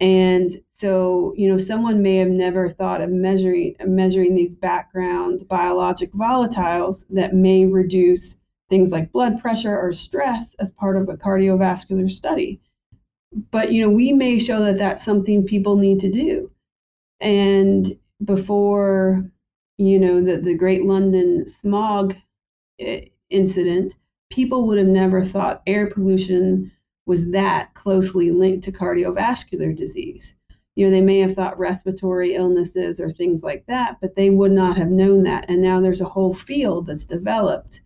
And 0.00 0.50
so, 0.80 1.34
you 1.36 1.48
know, 1.48 1.58
someone 1.58 2.02
may 2.02 2.16
have 2.16 2.30
never 2.30 2.70
thought 2.70 3.02
of 3.02 3.10
measuring 3.10 3.76
measuring 3.84 4.34
these 4.34 4.54
background 4.54 5.46
biologic 5.48 6.12
volatiles 6.12 7.04
that 7.10 7.34
may 7.34 7.66
reduce 7.66 8.36
things 8.70 8.90
like 8.90 9.12
blood 9.12 9.38
pressure 9.38 9.78
or 9.78 9.92
stress 9.92 10.54
as 10.58 10.70
part 10.70 10.96
of 10.96 11.10
a 11.10 11.16
cardiovascular 11.16 12.10
study. 12.10 12.58
But 13.50 13.70
you 13.70 13.82
know, 13.82 13.90
we 13.90 14.14
may 14.14 14.38
show 14.38 14.60
that 14.60 14.78
that's 14.78 15.04
something 15.04 15.44
people 15.44 15.76
need 15.76 16.00
to 16.00 16.10
do. 16.10 16.50
And 17.20 17.98
before, 18.24 19.30
you 19.76 19.98
know, 19.98 20.22
the 20.22 20.38
the 20.38 20.54
Great 20.54 20.86
London 20.86 21.46
Smog 21.46 22.16
incident, 23.30 23.94
people 24.30 24.66
would 24.66 24.78
have 24.78 24.86
never 24.86 25.24
thought 25.24 25.62
air 25.66 25.86
pollution 25.86 26.70
was 27.06 27.30
that 27.30 27.74
closely 27.74 28.30
linked 28.30 28.64
to 28.64 28.72
cardiovascular 28.72 29.76
disease. 29.76 30.34
You 30.74 30.86
know, 30.86 30.90
they 30.90 31.02
may 31.02 31.20
have 31.20 31.34
thought 31.34 31.58
respiratory 31.58 32.34
illnesses 32.34 32.98
or 32.98 33.10
things 33.10 33.42
like 33.42 33.64
that, 33.66 33.98
but 34.00 34.16
they 34.16 34.30
would 34.30 34.52
not 34.52 34.76
have 34.76 34.90
known 34.90 35.22
that. 35.24 35.48
And 35.48 35.62
now 35.62 35.80
there's 35.80 36.00
a 36.00 36.08
whole 36.08 36.34
field 36.34 36.86
that's 36.86 37.04
developed 37.04 37.82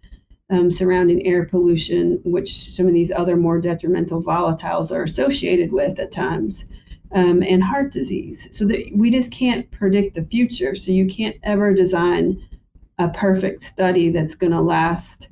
um, 0.50 0.70
surrounding 0.70 1.26
air 1.26 1.44
pollution, 1.44 2.20
which 2.24 2.70
some 2.70 2.86
of 2.86 2.94
these 2.94 3.12
other 3.12 3.36
more 3.36 3.60
detrimental 3.60 4.22
volatiles 4.22 4.90
are 4.90 5.02
associated 5.02 5.70
with 5.70 5.98
at 5.98 6.10
times, 6.10 6.64
um, 7.12 7.42
and 7.42 7.62
heart 7.62 7.92
disease. 7.92 8.48
So 8.52 8.64
that 8.66 8.90
we 8.94 9.10
just 9.10 9.30
can't 9.30 9.70
predict 9.70 10.14
the 10.14 10.24
future. 10.24 10.74
So 10.74 10.92
you 10.92 11.06
can't 11.06 11.36
ever 11.42 11.74
design 11.74 12.42
a 12.98 13.08
perfect 13.08 13.62
study 13.62 14.10
that's 14.10 14.34
going 14.34 14.52
to 14.52 14.60
last 14.60 15.28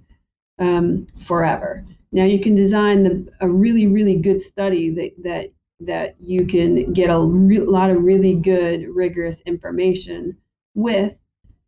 um, 0.58 1.06
forever. 1.24 1.84
Now 2.12 2.24
you 2.24 2.40
can 2.40 2.54
design 2.54 3.02
the, 3.02 3.28
a 3.40 3.48
really, 3.48 3.86
really 3.86 4.16
good 4.16 4.40
study 4.40 4.90
that, 4.90 5.22
that, 5.24 5.52
that 5.80 6.16
you 6.20 6.46
can 6.46 6.92
get 6.92 7.10
a 7.10 7.18
re- 7.18 7.58
lot 7.58 7.90
of 7.90 8.02
really 8.02 8.34
good, 8.34 8.88
rigorous 8.88 9.40
information 9.44 10.36
with 10.74 11.14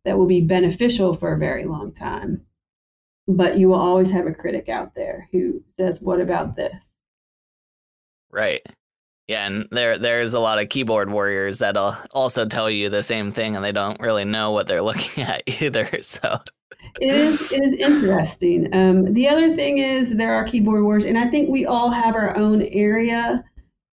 that 0.05 0.17
will 0.17 0.27
be 0.27 0.41
beneficial 0.41 1.15
for 1.15 1.33
a 1.33 1.37
very 1.37 1.65
long 1.65 1.91
time. 1.91 2.45
But 3.27 3.57
you 3.57 3.69
will 3.69 3.75
always 3.75 4.09
have 4.09 4.25
a 4.25 4.33
critic 4.33 4.69
out 4.69 4.95
there 4.95 5.29
who 5.31 5.63
says, 5.77 6.01
What 6.01 6.19
about 6.19 6.55
this? 6.55 6.73
Right. 8.31 8.61
Yeah, 9.29 9.45
and 9.45 9.67
there 9.69 9.95
there's 9.95 10.33
a 10.33 10.39
lot 10.39 10.57
of 10.57 10.69
keyboard 10.69 11.11
warriors 11.11 11.59
that'll 11.59 11.95
also 12.13 12.47
tell 12.47 12.67
you 12.67 12.89
the 12.89 13.03
same 13.03 13.29
thing, 13.29 13.55
and 13.55 13.63
they 13.63 13.71
don't 13.71 13.99
really 13.99 14.25
know 14.25 14.49
what 14.49 14.65
they're 14.65 14.81
looking 14.91 15.23
at 15.23 15.43
either. 15.45 15.87
So 16.01 16.39
it 16.99 17.13
is 17.13 17.51
it 17.51 17.61
is 17.61 17.75
interesting. 17.75 18.73
Um, 18.73 19.13
the 19.13 19.29
other 19.29 19.55
thing 19.55 19.77
is 19.77 20.15
there 20.15 20.33
are 20.33 20.45
keyboard 20.45 20.83
warriors, 20.83 21.05
and 21.05 21.15
I 21.15 21.27
think 21.27 21.47
we 21.47 21.67
all 21.67 21.91
have 21.91 22.15
our 22.15 22.35
own 22.35 22.63
area 22.63 23.43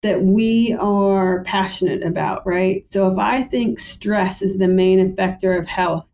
that 0.02 0.22
we 0.22 0.74
are 0.80 1.44
passionate 1.44 2.02
about, 2.02 2.46
right? 2.46 2.86
So 2.90 3.12
if 3.12 3.18
I 3.18 3.42
think 3.42 3.78
stress 3.78 4.40
is 4.40 4.56
the 4.56 4.68
main 4.68 5.14
effector 5.14 5.58
of 5.58 5.66
health, 5.66 6.08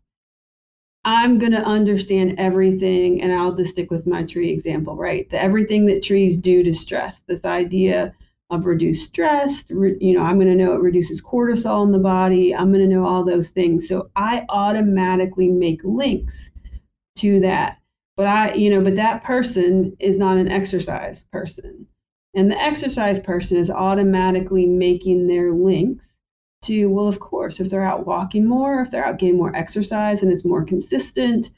I'm 1.05 1.39
going 1.39 1.53
to 1.53 1.63
understand 1.63 2.35
everything, 2.39 3.21
and 3.21 3.31
I'll 3.31 3.55
just 3.55 3.71
stick 3.71 3.89
with 3.89 4.05
my 4.05 4.23
tree 4.23 4.49
example, 4.49 4.97
right? 4.97 5.29
The, 5.29 5.41
everything 5.41 5.85
that 5.85 6.03
trees 6.03 6.35
do 6.35 6.61
to 6.63 6.73
stress. 6.73 7.21
This 7.25 7.45
idea 7.45 8.13
of 8.53 8.65
reduced 8.65 9.05
stress. 9.05 9.65
Re, 9.69 9.97
you 9.99 10.13
know, 10.13 10.23
I'm 10.23 10.35
going 10.39 10.47
to 10.47 10.55
know 10.55 10.73
it 10.73 10.81
reduces 10.81 11.21
cortisol 11.21 11.85
in 11.85 11.91
the 11.91 11.99
body. 11.99 12.53
I'm 12.53 12.71
going 12.71 12.87
to 12.87 12.95
know 12.95 13.05
all 13.05 13.23
those 13.23 13.49
things. 13.49 13.87
So 13.87 14.09
I 14.15 14.45
automatically 14.49 15.49
make 15.49 15.81
links 15.83 16.51
to 17.17 17.39
that. 17.41 17.79
But 18.15 18.27
I, 18.27 18.53
you 18.53 18.69
know, 18.69 18.81
but 18.81 18.95
that 18.95 19.23
person 19.23 19.95
is 19.99 20.17
not 20.17 20.37
an 20.37 20.47
exercise 20.47 21.23
person. 21.31 21.87
And 22.35 22.49
the 22.49 22.59
exercise 22.59 23.19
person 23.19 23.57
is 23.57 23.69
automatically 23.69 24.65
making 24.65 25.27
their 25.27 25.51
links 25.53 26.09
to, 26.63 26.87
well, 26.87 27.07
of 27.07 27.19
course, 27.19 27.59
if 27.59 27.69
they're 27.69 27.83
out 27.83 28.07
walking 28.07 28.47
more, 28.47 28.81
if 28.81 28.91
they're 28.91 29.05
out 29.05 29.19
getting 29.19 29.37
more 29.37 29.55
exercise 29.55 30.23
and 30.23 30.31
it's 30.31 30.45
more 30.45 30.63
consistent, 30.63 31.49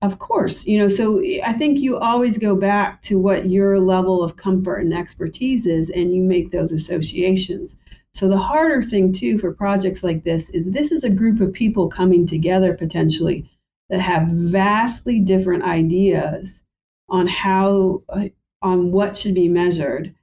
of 0.00 0.20
course, 0.20 0.64
you 0.64 0.78
know, 0.78 0.88
so 0.88 1.20
I 1.44 1.52
think 1.52 1.78
you 1.78 1.98
always 1.98 2.38
go 2.38 2.54
back 2.54 3.02
to 3.02 3.18
what 3.18 3.48
your 3.48 3.80
level 3.80 4.22
of 4.22 4.36
comfort 4.36 4.78
and 4.78 4.94
expertise 4.94 5.66
is, 5.66 5.90
and 5.90 6.14
you 6.14 6.22
make 6.22 6.52
those 6.52 6.70
associations. 6.70 7.76
So 8.12 8.28
the 8.28 8.38
harder 8.38 8.82
thing 8.82 9.12
too 9.12 9.38
for 9.38 9.52
projects 9.52 10.04
like 10.04 10.22
this 10.22 10.48
is 10.50 10.70
this 10.70 10.92
is 10.92 11.02
a 11.02 11.10
group 11.10 11.40
of 11.40 11.52
people 11.52 11.88
coming 11.88 12.26
together 12.26 12.74
potentially 12.74 13.50
that 13.90 14.00
have 14.00 14.28
vastly 14.28 15.18
different 15.18 15.64
ideas 15.64 16.62
on 17.08 17.26
how 17.26 18.02
uh, 18.08 18.28
on 18.62 18.92
what 18.92 19.16
should 19.16 19.34
be 19.34 19.48
measured 19.48 20.14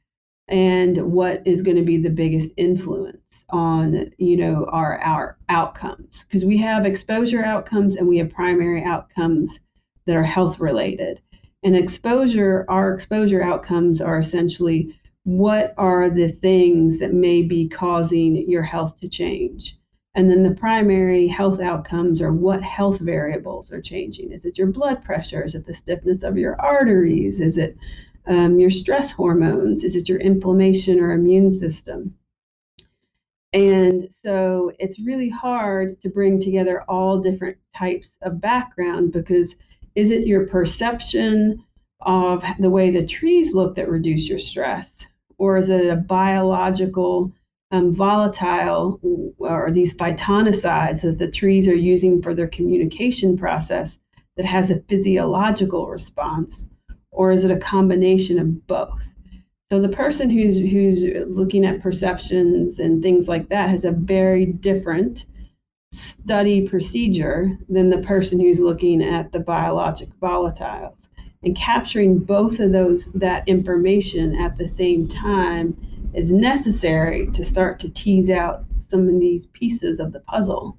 and 0.47 0.97
what 1.11 1.41
is 1.45 1.61
going 1.61 1.77
to 1.77 1.83
be 1.83 1.97
the 1.97 2.09
biggest 2.09 2.49
influence 2.57 3.45
on 3.49 4.11
you 4.17 4.37
know 4.37 4.65
our 4.65 4.99
our 4.99 5.37
outcomes 5.49 6.23
because 6.25 6.45
we 6.45 6.57
have 6.57 6.85
exposure 6.85 7.43
outcomes 7.43 7.95
and 7.95 8.07
we 8.07 8.17
have 8.17 8.29
primary 8.29 8.83
outcomes 8.83 9.59
that 10.05 10.15
are 10.15 10.23
health 10.23 10.59
related. 10.59 11.21
And 11.63 11.75
exposure, 11.75 12.65
our 12.69 12.93
exposure 12.93 13.41
outcomes 13.41 14.01
are 14.01 14.19
essentially 14.19 14.95
what 15.23 15.73
are 15.77 16.09
the 16.09 16.29
things 16.29 16.99
that 16.99 17.13
may 17.13 17.41
be 17.41 17.67
causing 17.67 18.47
your 18.49 18.61
health 18.61 18.99
to 18.99 19.09
change. 19.09 19.77
And 20.13 20.29
then 20.29 20.43
the 20.43 20.55
primary 20.55 21.27
health 21.27 21.59
outcomes 21.59 22.21
are 22.21 22.31
what 22.31 22.63
health 22.63 22.99
variables 22.99 23.71
are 23.71 23.81
changing. 23.81 24.31
Is 24.31 24.45
it 24.45 24.57
your 24.57 24.67
blood 24.67 25.03
pressure? 25.03 25.43
Is 25.43 25.55
it 25.55 25.65
the 25.65 25.73
stiffness 25.73 26.23
of 26.23 26.37
your 26.37 26.59
arteries? 26.61 27.41
Is 27.41 27.57
it 27.57 27.75
um, 28.27 28.59
your 28.59 28.69
stress 28.69 29.11
hormones? 29.11 29.83
Is 29.83 29.95
it 29.95 30.07
your 30.07 30.19
inflammation 30.19 30.99
or 30.99 31.11
immune 31.11 31.51
system? 31.51 32.15
And 33.51 34.09
so 34.23 34.71
it's 34.79 34.99
really 34.99 35.29
hard 35.29 35.99
to 36.01 36.09
bring 36.09 36.39
together 36.39 36.83
all 36.87 37.19
different 37.19 37.57
types 37.75 38.11
of 38.21 38.39
background 38.39 39.11
because 39.11 39.55
is 39.95 40.11
it 40.11 40.27
your 40.27 40.45
perception 40.47 41.63
of 42.01 42.43
the 42.59 42.69
way 42.69 42.91
the 42.91 43.05
trees 43.05 43.53
look 43.53 43.75
that 43.75 43.89
reduce 43.89 44.29
your 44.29 44.39
stress? 44.39 44.89
Or 45.37 45.57
is 45.57 45.69
it 45.69 45.87
a 45.87 45.95
biological 45.95 47.31
um, 47.71 47.95
volatile 47.95 48.99
or 49.39 49.71
these 49.71 49.93
phytoncides 49.93 51.01
that 51.01 51.17
the 51.17 51.31
trees 51.31 51.67
are 51.67 51.75
using 51.75 52.21
for 52.21 52.33
their 52.33 52.47
communication 52.47 53.37
process 53.37 53.97
that 54.37 54.45
has 54.45 54.69
a 54.69 54.81
physiological 54.81 55.87
response? 55.87 56.65
Or 57.11 57.31
is 57.31 57.45
it 57.45 57.51
a 57.51 57.57
combination 57.57 58.39
of 58.39 58.67
both? 58.67 59.01
So 59.71 59.81
the 59.81 59.89
person 59.89 60.29
who's 60.29 60.57
who's 60.57 61.03
looking 61.27 61.65
at 61.65 61.81
perceptions 61.81 62.79
and 62.79 63.01
things 63.01 63.27
like 63.27 63.49
that 63.49 63.69
has 63.69 63.83
a 63.83 63.91
very 63.91 64.45
different 64.45 65.25
study 65.95 66.67
procedure 66.67 67.57
than 67.69 67.89
the 67.89 67.99
person 67.99 68.39
who's 68.39 68.59
looking 68.59 69.03
at 69.03 69.31
the 69.31 69.39
biologic 69.39 70.09
volatiles. 70.19 71.09
And 71.43 71.55
capturing 71.55 72.19
both 72.19 72.59
of 72.59 72.71
those 72.71 73.05
that 73.13 73.47
information 73.47 74.35
at 74.35 74.57
the 74.57 74.67
same 74.67 75.07
time 75.07 75.77
is 76.13 76.31
necessary 76.31 77.27
to 77.33 77.43
start 77.43 77.79
to 77.79 77.91
tease 77.91 78.29
out 78.29 78.63
some 78.77 79.07
of 79.07 79.19
these 79.19 79.47
pieces 79.47 79.99
of 79.99 80.11
the 80.11 80.21
puzzle. 80.21 80.77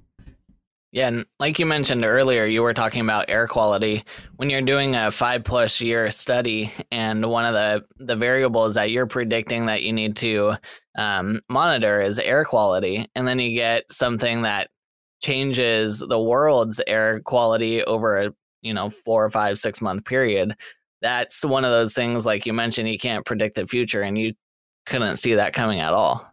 Yeah, 0.91 1.09
and 1.09 1.25
like 1.39 1.59
you 1.59 1.65
mentioned 1.65 2.05
earlier, 2.05 2.45
you 2.45 2.63
were 2.63 2.73
talking 2.73 3.01
about 3.01 3.29
air 3.29 3.47
quality. 3.47 4.03
When 4.37 4.49
you're 4.49 4.61
doing 4.61 4.95
a 4.95 5.11
five 5.11 5.43
plus 5.43 5.81
year 5.81 6.09
study, 6.11 6.71
and 6.91 7.29
one 7.29 7.45
of 7.45 7.53
the 7.53 7.85
the 8.03 8.15
variables 8.15 8.75
that 8.75 8.89
you're 8.89 9.05
predicting 9.05 9.65
that 9.65 9.83
you 9.83 9.91
need 9.91 10.15
to 10.17 10.55
um, 10.97 11.41
monitor 11.49 12.01
is 12.01 12.19
air 12.19 12.45
quality, 12.45 13.05
and 13.15 13.27
then 13.27 13.37
you 13.37 13.53
get 13.53 13.91
something 13.91 14.43
that 14.43 14.69
changes 15.21 15.99
the 15.99 16.19
world's 16.19 16.81
air 16.87 17.19
quality 17.21 17.83
over 17.83 18.17
a 18.17 18.33
you 18.61 18.73
know 18.73 18.89
four 18.89 19.25
or 19.25 19.31
five 19.31 19.59
six 19.59 19.81
month 19.81 20.05
period. 20.05 20.55
That's 21.01 21.45
one 21.45 21.63
of 21.63 21.71
those 21.71 21.93
things, 21.93 22.25
like 22.25 22.45
you 22.45 22.53
mentioned, 22.53 22.89
you 22.89 22.97
can't 22.97 23.25
predict 23.25 23.55
the 23.55 23.67
future, 23.67 24.01
and 24.01 24.17
you 24.17 24.33
couldn't 24.87 25.17
see 25.17 25.35
that 25.35 25.53
coming 25.53 25.79
at 25.79 25.93
all. 25.93 26.25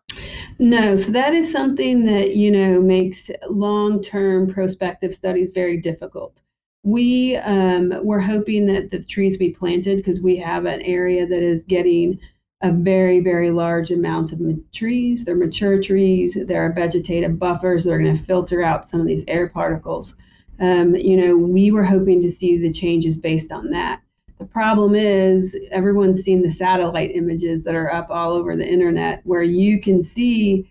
No, 0.59 0.97
so 0.97 1.11
that 1.11 1.35
is 1.35 1.51
something 1.51 2.07
that, 2.07 2.37
you 2.37 2.51
know, 2.51 2.81
makes 2.81 3.31
long-term 3.51 4.53
prospective 4.53 5.13
studies 5.13 5.51
very 5.51 5.81
difficult. 5.81 6.41
We 6.85 7.37
um, 7.37 7.93
we're 8.03 8.21
hoping 8.21 8.67
that 8.67 8.91
the 8.91 9.03
trees 9.03 9.37
be 9.37 9.51
planted 9.51 9.97
because 9.97 10.21
we 10.21 10.37
have 10.37 10.67
an 10.67 10.83
area 10.83 11.27
that 11.27 11.43
is 11.43 11.65
getting 11.65 12.21
a 12.63 12.73
very, 12.73 13.21
very 13.21 13.51
large 13.51 13.91
amount 13.91 14.33
of 14.33 14.41
trees. 14.73 15.25
They're 15.25 15.37
mature 15.37 15.81
trees. 15.83 16.37
There 16.47 16.65
are 16.65 16.73
vegetative 16.73 17.39
buffers 17.39 17.85
that 17.85 17.93
are 17.93 17.99
going 17.99 18.17
to 18.17 18.23
filter 18.25 18.63
out 18.63 18.89
some 18.89 19.01
of 19.01 19.07
these 19.07 19.25
air 19.29 19.49
particles. 19.49 20.15
Um, 20.61 20.95
you 20.95 21.17
know, 21.17 21.37
we 21.37 21.71
were 21.71 21.85
hoping 21.85 22.23
to 22.23 22.31
see 22.31 22.59
the 22.59 22.73
changes 22.73 23.17
based 23.17 23.53
on 23.53 23.71
that. 23.71 24.01
The 24.39 24.47
problem 24.47 24.95
is 24.95 25.57
everyone's 25.71 26.23
seen 26.23 26.43
the 26.43 26.51
satellite 26.51 27.15
images 27.15 27.65
that 27.65 27.75
are 27.75 27.93
up 27.93 28.09
all 28.11 28.33
over 28.33 28.57
the 28.57 28.67
internet 28.67 29.21
where 29.25 29.43
you 29.43 29.81
can 29.81 30.03
see 30.03 30.71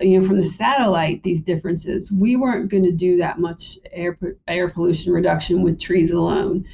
you 0.00 0.18
know 0.18 0.26
from 0.26 0.40
the 0.40 0.48
satellite 0.48 1.22
these 1.22 1.40
differences. 1.40 2.10
We 2.12 2.36
weren't 2.36 2.70
going 2.70 2.84
to 2.84 2.92
do 2.92 3.16
that 3.18 3.38
much 3.38 3.78
air 3.92 4.18
air 4.48 4.68
pollution 4.68 5.12
reduction 5.12 5.62
with 5.62 5.80
trees 5.80 6.10
alone. 6.10 6.66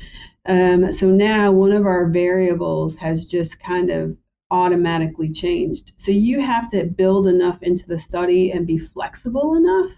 Um, 0.47 0.93
so 0.93 1.09
now 1.09 1.53
one 1.53 1.73
of 1.73 1.87
our 1.87 2.07
variables 2.07 2.97
has 2.97 3.31
just 3.31 3.61
kind 3.61 3.91
of 3.91 4.17
automatically 4.51 5.31
changed. 5.31 5.93
So 5.97 6.13
you 6.13 6.41
have 6.41 6.71
to 6.71 6.85
build 6.85 7.27
enough 7.27 7.63
into 7.63 7.87
the 7.87 7.99
study 7.99 8.53
and 8.53 8.67
be 8.67 8.79
flexible 8.79 9.55
enough 9.57 9.93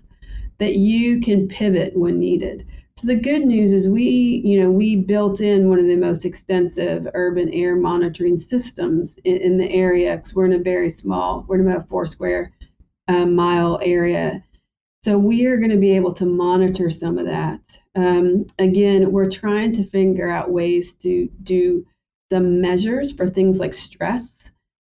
that 0.59 0.77
you 0.77 1.21
can 1.21 1.49
pivot 1.49 1.97
when 1.97 2.19
needed. 2.19 2.67
So 2.97 3.07
the 3.07 3.15
good 3.15 3.43
news 3.47 3.73
is 3.73 3.89
we, 3.89 4.43
you 4.45 4.61
know, 4.61 4.71
we 4.71 4.97
built 4.97 5.41
in 5.41 5.69
one 5.69 5.79
of 5.79 5.87
the 5.87 5.95
most 5.95 6.25
extensive 6.25 7.07
urban 7.15 7.49
air 7.53 7.77
monitoring 7.77 8.39
systems 8.39 9.19
in, 9.23 9.37
in 9.37 9.59
the 9.59 9.71
area 9.71 10.17
because 10.17 10.35
we're 10.35 10.47
in 10.47 10.55
a 10.55 10.59
very 10.59 10.91
small, 10.91 11.45
we're 11.47 11.61
in 11.61 11.69
about 11.69 11.85
a 11.85 11.87
four 11.87 12.07
square 12.07 12.53
um, 13.07 13.37
mile 13.37 13.79
area. 13.85 14.43
So 15.05 15.17
we 15.17 15.47
are 15.47 15.59
going 15.59 15.71
to 15.71 15.77
be 15.77 15.93
able 15.93 16.13
to 16.15 16.27
monitor 16.27 16.91
some 16.91 17.19
of 17.19 17.27
that. 17.27 17.61
Um, 17.95 18.47
again, 18.59 19.13
we're 19.13 19.31
trying 19.31 19.73
to 19.75 19.85
figure 19.85 20.29
out 20.29 20.51
ways 20.51 20.95
to 20.95 21.29
do 21.45 21.87
some 22.31 22.61
measures 22.61 23.13
for 23.13 23.29
things 23.29 23.59
like 23.59 23.75
stress, 23.75 24.35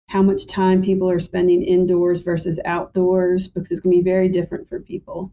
how 0.09 0.23
much 0.23 0.47
time 0.47 0.83
people 0.83 1.09
are 1.09 1.21
spending 1.21 1.63
indoors 1.63 2.21
versus 2.21 2.61
outdoors, 2.65 3.49
because 3.49 3.71
it's 3.71 3.81
going 3.81 3.97
to 3.97 4.03
be 4.03 4.11
very 4.11 4.29
different 4.29 4.69
for 4.69 4.81
people 4.81 5.33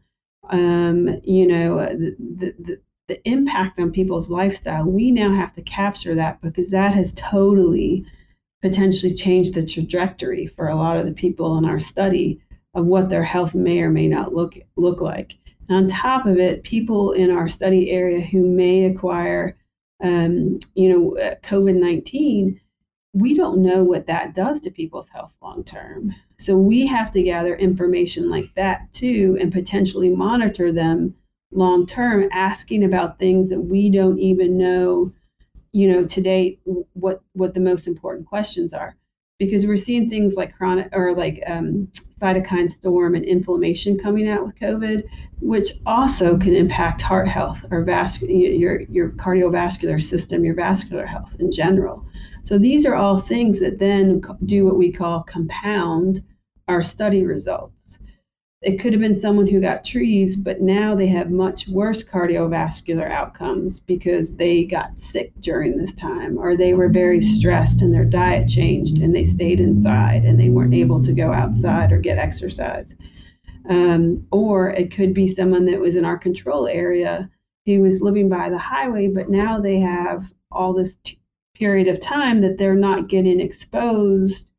um, 0.50 1.22
you 1.24 1.48
know, 1.48 1.80
uh, 1.80 1.94
the, 1.94 2.54
the, 2.60 2.80
the 3.08 3.30
impact 3.30 3.80
on 3.80 3.92
people's 3.92 4.30
lifestyle, 4.30 4.86
we 4.86 5.12
now 5.12 5.34
have 5.34 5.54
to 5.54 5.62
capture 5.62 6.16
that 6.16 6.42
because 6.42 6.70
that 6.70 6.94
has 6.94 7.14
totally 7.16 8.06
potentially 8.62 9.14
changed 9.14 9.54
the 9.54 9.66
trajectory 9.66 10.48
for 10.48 10.70
a 10.70 10.76
lot 10.76 10.98
of 10.98 11.06
the 11.06 11.12
people 11.12 11.58
in 11.58 11.66
our 11.66 11.80
study 11.80 12.42
of 12.74 12.86
what 12.86 13.10
their 13.10 13.24
health 13.24 13.54
may 13.54 13.82
or 13.82 13.90
may 13.90 14.08
not 14.08 14.34
look 14.34 14.58
look 14.76 15.02
like. 15.02 15.36
And 15.70 15.78
on 15.78 15.88
top 15.88 16.26
of 16.26 16.38
it, 16.40 16.64
people 16.64 17.12
in 17.14 17.32
our 17.32 17.48
study 17.48 17.92
area 17.92 18.22
who 18.22 18.46
may 18.46 18.86
acquire, 18.86 19.56
um, 20.04 20.60
you 20.74 20.90
know, 20.90 21.18
uh, 21.18 21.36
COVID 21.44 21.76
nineteen 21.76 22.60
we 23.15 23.34
don't 23.34 23.60
know 23.60 23.82
what 23.82 24.08
that 24.08 24.36
does 24.36 24.60
to 24.60 24.69
people's 24.69 25.08
health 25.08 25.34
long 25.41 25.63
term. 25.63 26.13
So 26.38 26.58
we 26.58 26.86
have 26.86 27.12
to 27.12 27.23
gather 27.23 27.56
information 27.56 28.30
like 28.30 28.54
that 28.56 28.91
too 28.93 29.38
and 29.39 29.54
potentially 29.54 30.10
monitor 30.10 30.73
them 30.73 31.15
long 31.51 31.88
term, 31.88 32.28
asking 32.34 32.84
about 32.84 33.17
things 33.17 33.47
that 33.49 33.62
we 33.62 33.89
don't 33.89 34.19
even 34.19 34.58
know, 34.58 35.13
you 35.71 35.88
know, 35.88 36.04
to 36.04 36.21
date 36.21 36.60
what 36.91 37.21
what 37.34 37.54
the 37.54 37.62
most 37.62 37.88
important 37.88 38.28
questions 38.28 38.73
are. 38.73 38.97
Because 39.39 39.65
we're 39.65 39.78
seeing 39.78 40.10
things 40.10 40.36
like 40.36 40.56
chronic 40.56 40.89
or 40.93 41.13
like 41.13 41.41
um, 41.47 41.89
cytokine 42.19 42.69
storm 42.71 43.15
and 43.15 43.23
inflammation 43.23 43.97
coming 43.97 44.30
out 44.30 44.45
with 44.45 44.56
COVID, 44.56 45.04
which 45.39 45.71
also 45.86 46.38
can 46.38 46.54
impact 46.54 47.01
heart 47.01 47.30
health 47.30 47.63
or 47.71 47.84
vascular 47.84 48.34
your 48.34 48.82
your 48.82 49.12
cardiovascular 49.12 50.01
system, 50.01 50.43
your 50.43 50.56
vascular 50.56 51.06
health 51.06 51.34
in 51.39 51.49
general. 51.49 52.06
So 52.46 52.60
these 52.60 52.86
are 52.86 52.94
all 52.94 53.18
things 53.18 53.60
that 53.60 53.80
then 53.80 54.22
do 54.46 54.66
what 54.66 54.78
we 54.78 54.92
call 54.92 55.24
compound 55.24 56.24
our 56.68 56.84
study 56.84 57.26
results. 57.26 57.98
It 58.62 58.80
could 58.80 58.94
have 58.94 59.02
been 59.02 59.16
someone 59.16 59.48
who 59.48 59.60
got 59.60 59.84
trees, 59.84 60.36
but 60.36 60.62
now 60.62 60.94
they 60.94 61.08
have 61.08 61.32
much 61.32 61.68
worse 61.68 62.04
cardiovascular 62.04 63.10
outcomes 63.10 63.80
because 63.80 64.36
they 64.36 64.64
got 64.64 65.02
sick 65.02 65.34
during 65.40 65.76
this 65.76 65.96
time, 65.96 66.38
or 66.38 66.56
they 66.56 66.76
were 66.76 66.88
very 66.88 67.20
stressed 67.20 67.82
and 67.82 67.92
their 67.92 68.06
diet 68.06 68.48
changed 68.48 69.00
and 69.00 69.16
they 69.16 69.24
stayed 69.24 69.60
inside 69.60 70.24
and 70.24 70.40
they 70.40 70.50
weren't 70.50 70.76
able 70.76 71.02
to 71.02 71.14
go 71.14 71.34
outside 71.34 71.92
or 71.92 71.98
get 71.98 72.20
exercise. 72.20 72.94
Um, 73.70 74.24
or 74.32 74.70
it 74.70 74.92
could 74.92 75.16
be 75.16 75.28
someone 75.28 75.66
that 75.66 75.80
was 75.80 75.96
in 75.96 76.06
our 76.06 76.18
control 76.18 76.68
area 76.68 77.28
who 77.66 77.82
was 77.82 78.02
living 78.02 78.30
by 78.30 78.50
the 78.50 78.60
highway, 78.60 79.08
but 79.08 79.32
now 79.32 79.60
they 79.60 79.80
have 79.80 80.32
all 80.52 80.74
this 80.74 80.96
t- 81.04 81.18
period 81.56 81.88
of 81.88 82.00
time 82.00 82.41
that 82.41 82.58
they're 82.58 82.76
not 82.76 83.08
getting 83.08 83.39
exposed 83.39 84.52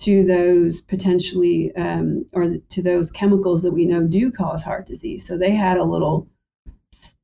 to 0.00 0.24
those 0.24 0.82
potentially 0.82 1.74
um, 1.76 2.26
or 2.32 2.50
to 2.68 2.82
those 2.82 3.10
chemicals 3.10 3.62
that 3.62 3.72
we 3.72 3.86
know 3.86 4.02
do 4.02 4.30
cause 4.30 4.62
heart 4.62 4.86
disease. 4.86 5.26
So 5.26 5.38
they 5.38 5.52
had 5.52 5.78
a 5.78 5.84
little, 5.84 6.28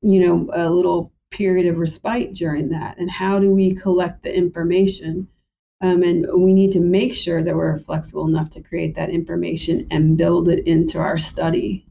you 0.01 0.21
know, 0.21 0.51
a 0.53 0.71
little 0.71 1.13
period 1.31 1.67
of 1.67 1.79
respite 1.79 2.35
during 2.35 2.71
that. 2.71 2.99
And 2.99 3.11
how 3.11 3.39
do 3.39 3.51
we 3.51 3.75
collect 3.75 4.23
the 4.23 4.35
information? 4.35 5.29
Um, 5.83 6.03
and 6.03 6.27
we 6.35 6.53
need 6.53 6.73
to 6.73 6.81
make 6.81 7.15
sure 7.15 7.43
that 7.43 7.55
we're 7.55 7.79
flexible 7.79 8.27
enough 8.27 8.51
to 8.51 8.63
create 8.63 8.95
that 8.97 9.11
information 9.11 9.87
and 9.91 10.17
build 10.17 10.49
it 10.49 10.67
into 10.67 10.99
our 10.99 11.19
study. 11.19 11.87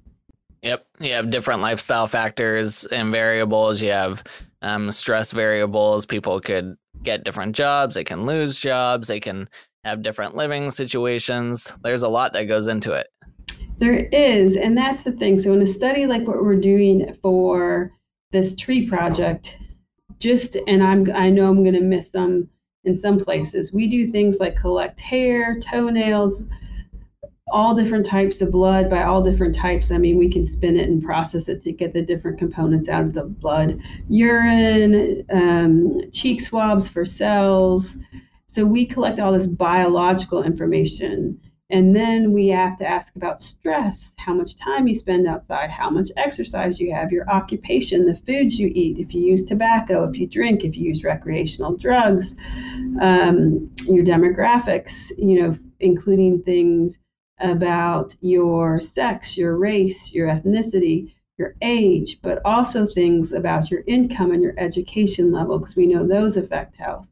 Yep. 0.62 0.86
You 1.00 1.14
have 1.14 1.30
different 1.30 1.62
lifestyle 1.62 2.08
factors 2.08 2.86
and 2.86 3.12
variables. 3.12 3.82
You 3.82 3.92
have 3.92 4.24
um, 4.62 4.92
stress 4.92 5.32
variables. 5.32 6.06
People 6.06 6.40
could 6.40 6.76
get 7.04 7.24
different 7.24 7.56
jobs, 7.56 7.96
they 7.96 8.04
can 8.04 8.26
lose 8.26 8.60
jobs, 8.60 9.08
they 9.08 9.20
can 9.20 9.50
have 9.84 10.04
different 10.04 10.36
living 10.36 10.72
situations. 10.72 11.74
There's 11.84 12.04
a 12.04 12.10
lot 12.10 12.34
that 12.34 12.46
goes 12.46 12.68
into 12.68 12.92
it. 12.94 13.08
There 13.78 14.08
is, 14.12 14.58
and 14.58 14.78
that's 14.78 15.04
the 15.04 15.14
thing. 15.14 15.40
So, 15.40 15.54
in 15.54 15.62
a 15.62 15.68
study 15.68 16.06
like 16.06 16.28
what 16.28 16.44
we're 16.44 16.56
doing 16.56 17.18
for 17.22 17.92
this 18.32 18.54
tree 18.56 18.88
project, 18.88 19.58
just 20.20 20.58
and 20.68 20.84
I'm 20.84 21.10
I 21.16 21.30
know 21.30 21.50
I'm 21.50 21.64
going 21.64 21.76
to 21.76 21.82
miss 21.82 22.12
some 22.12 22.50
in 22.84 22.98
some 22.98 23.20
places. 23.20 23.72
We 23.72 23.88
do 23.88 24.06
things 24.06 24.40
like 24.40 24.58
collect 24.58 25.00
hair, 25.00 25.60
toenails, 25.62 26.46
all 27.52 27.76
different 27.76 28.06
types 28.06 28.42
of 28.42 28.52
blood 28.52 28.90
by 28.90 29.04
all 29.04 29.22
different 29.22 29.56
types. 29.56 29.92
I 29.92 29.98
mean, 29.98 30.18
we 30.18 30.32
can 30.32 30.46
spin 30.46 30.78
it 30.78 30.90
and 30.90 31.04
process 31.04 31.48
it 31.48 31.62
to 31.64 31.72
get 31.72 31.94
the 31.94 32.02
different 32.02 32.38
components 32.38 32.90
out 32.90 33.04
of 33.04 33.14
the 33.14 33.24
blood. 33.24 33.80
Urine, 34.10 35.26
um, 35.32 36.02
cheek 36.12 36.42
swabs 36.42 36.88
for 36.88 37.06
cells. 37.06 37.96
So 38.48 38.66
we 38.66 38.86
collect 38.86 39.20
all 39.20 39.32
this 39.32 39.48
biological 39.48 40.44
information. 40.44 41.40
And 41.72 41.96
then 41.96 42.34
we 42.34 42.48
have 42.48 42.80
to 42.80 42.88
ask 42.88 43.16
about 43.16 43.44
stress, 43.44 44.16
how 44.18 44.34
much 44.34 44.58
time 44.58 44.88
you 44.88 44.96
spend 44.96 45.28
outside, 45.28 45.70
how 45.70 45.92
much 45.92 46.10
exercise 46.18 46.80
you 46.80 46.92
have, 46.92 47.12
your 47.12 47.30
occupation, 47.30 48.08
the 48.08 48.16
foods 48.16 48.60
you 48.60 48.72
eat, 48.74 48.98
if 48.98 49.14
you 49.14 49.22
use 49.22 49.46
tobacco, 49.46 50.04
if 50.10 50.18
you 50.18 50.26
drink, 50.26 50.64
if 50.64 50.76
you 50.76 50.86
use 50.86 51.04
recreational 51.04 51.78
drugs, 51.78 52.36
um, 53.00 53.70
your 53.86 54.04
demographics, 54.04 55.12
you 55.20 55.44
know, 55.44 55.56
including 55.80 56.42
things 56.42 56.98
about 57.40 58.16
your 58.22 58.80
sex, 58.80 59.38
your 59.38 59.58
race, 59.58 60.14
your 60.14 60.28
ethnicity, 60.28 61.12
your 61.38 61.56
age, 61.62 62.20
but 62.22 62.42
also 62.44 62.86
things 62.86 63.32
about 63.32 63.72
your 63.72 63.84
income 63.88 64.32
and 64.32 64.44
your 64.44 64.56
education 64.58 65.32
level, 65.32 65.58
because 65.58 65.76
we 65.76 65.86
know 65.86 66.06
those 66.06 66.36
affect 66.36 66.76
health. 66.76 67.08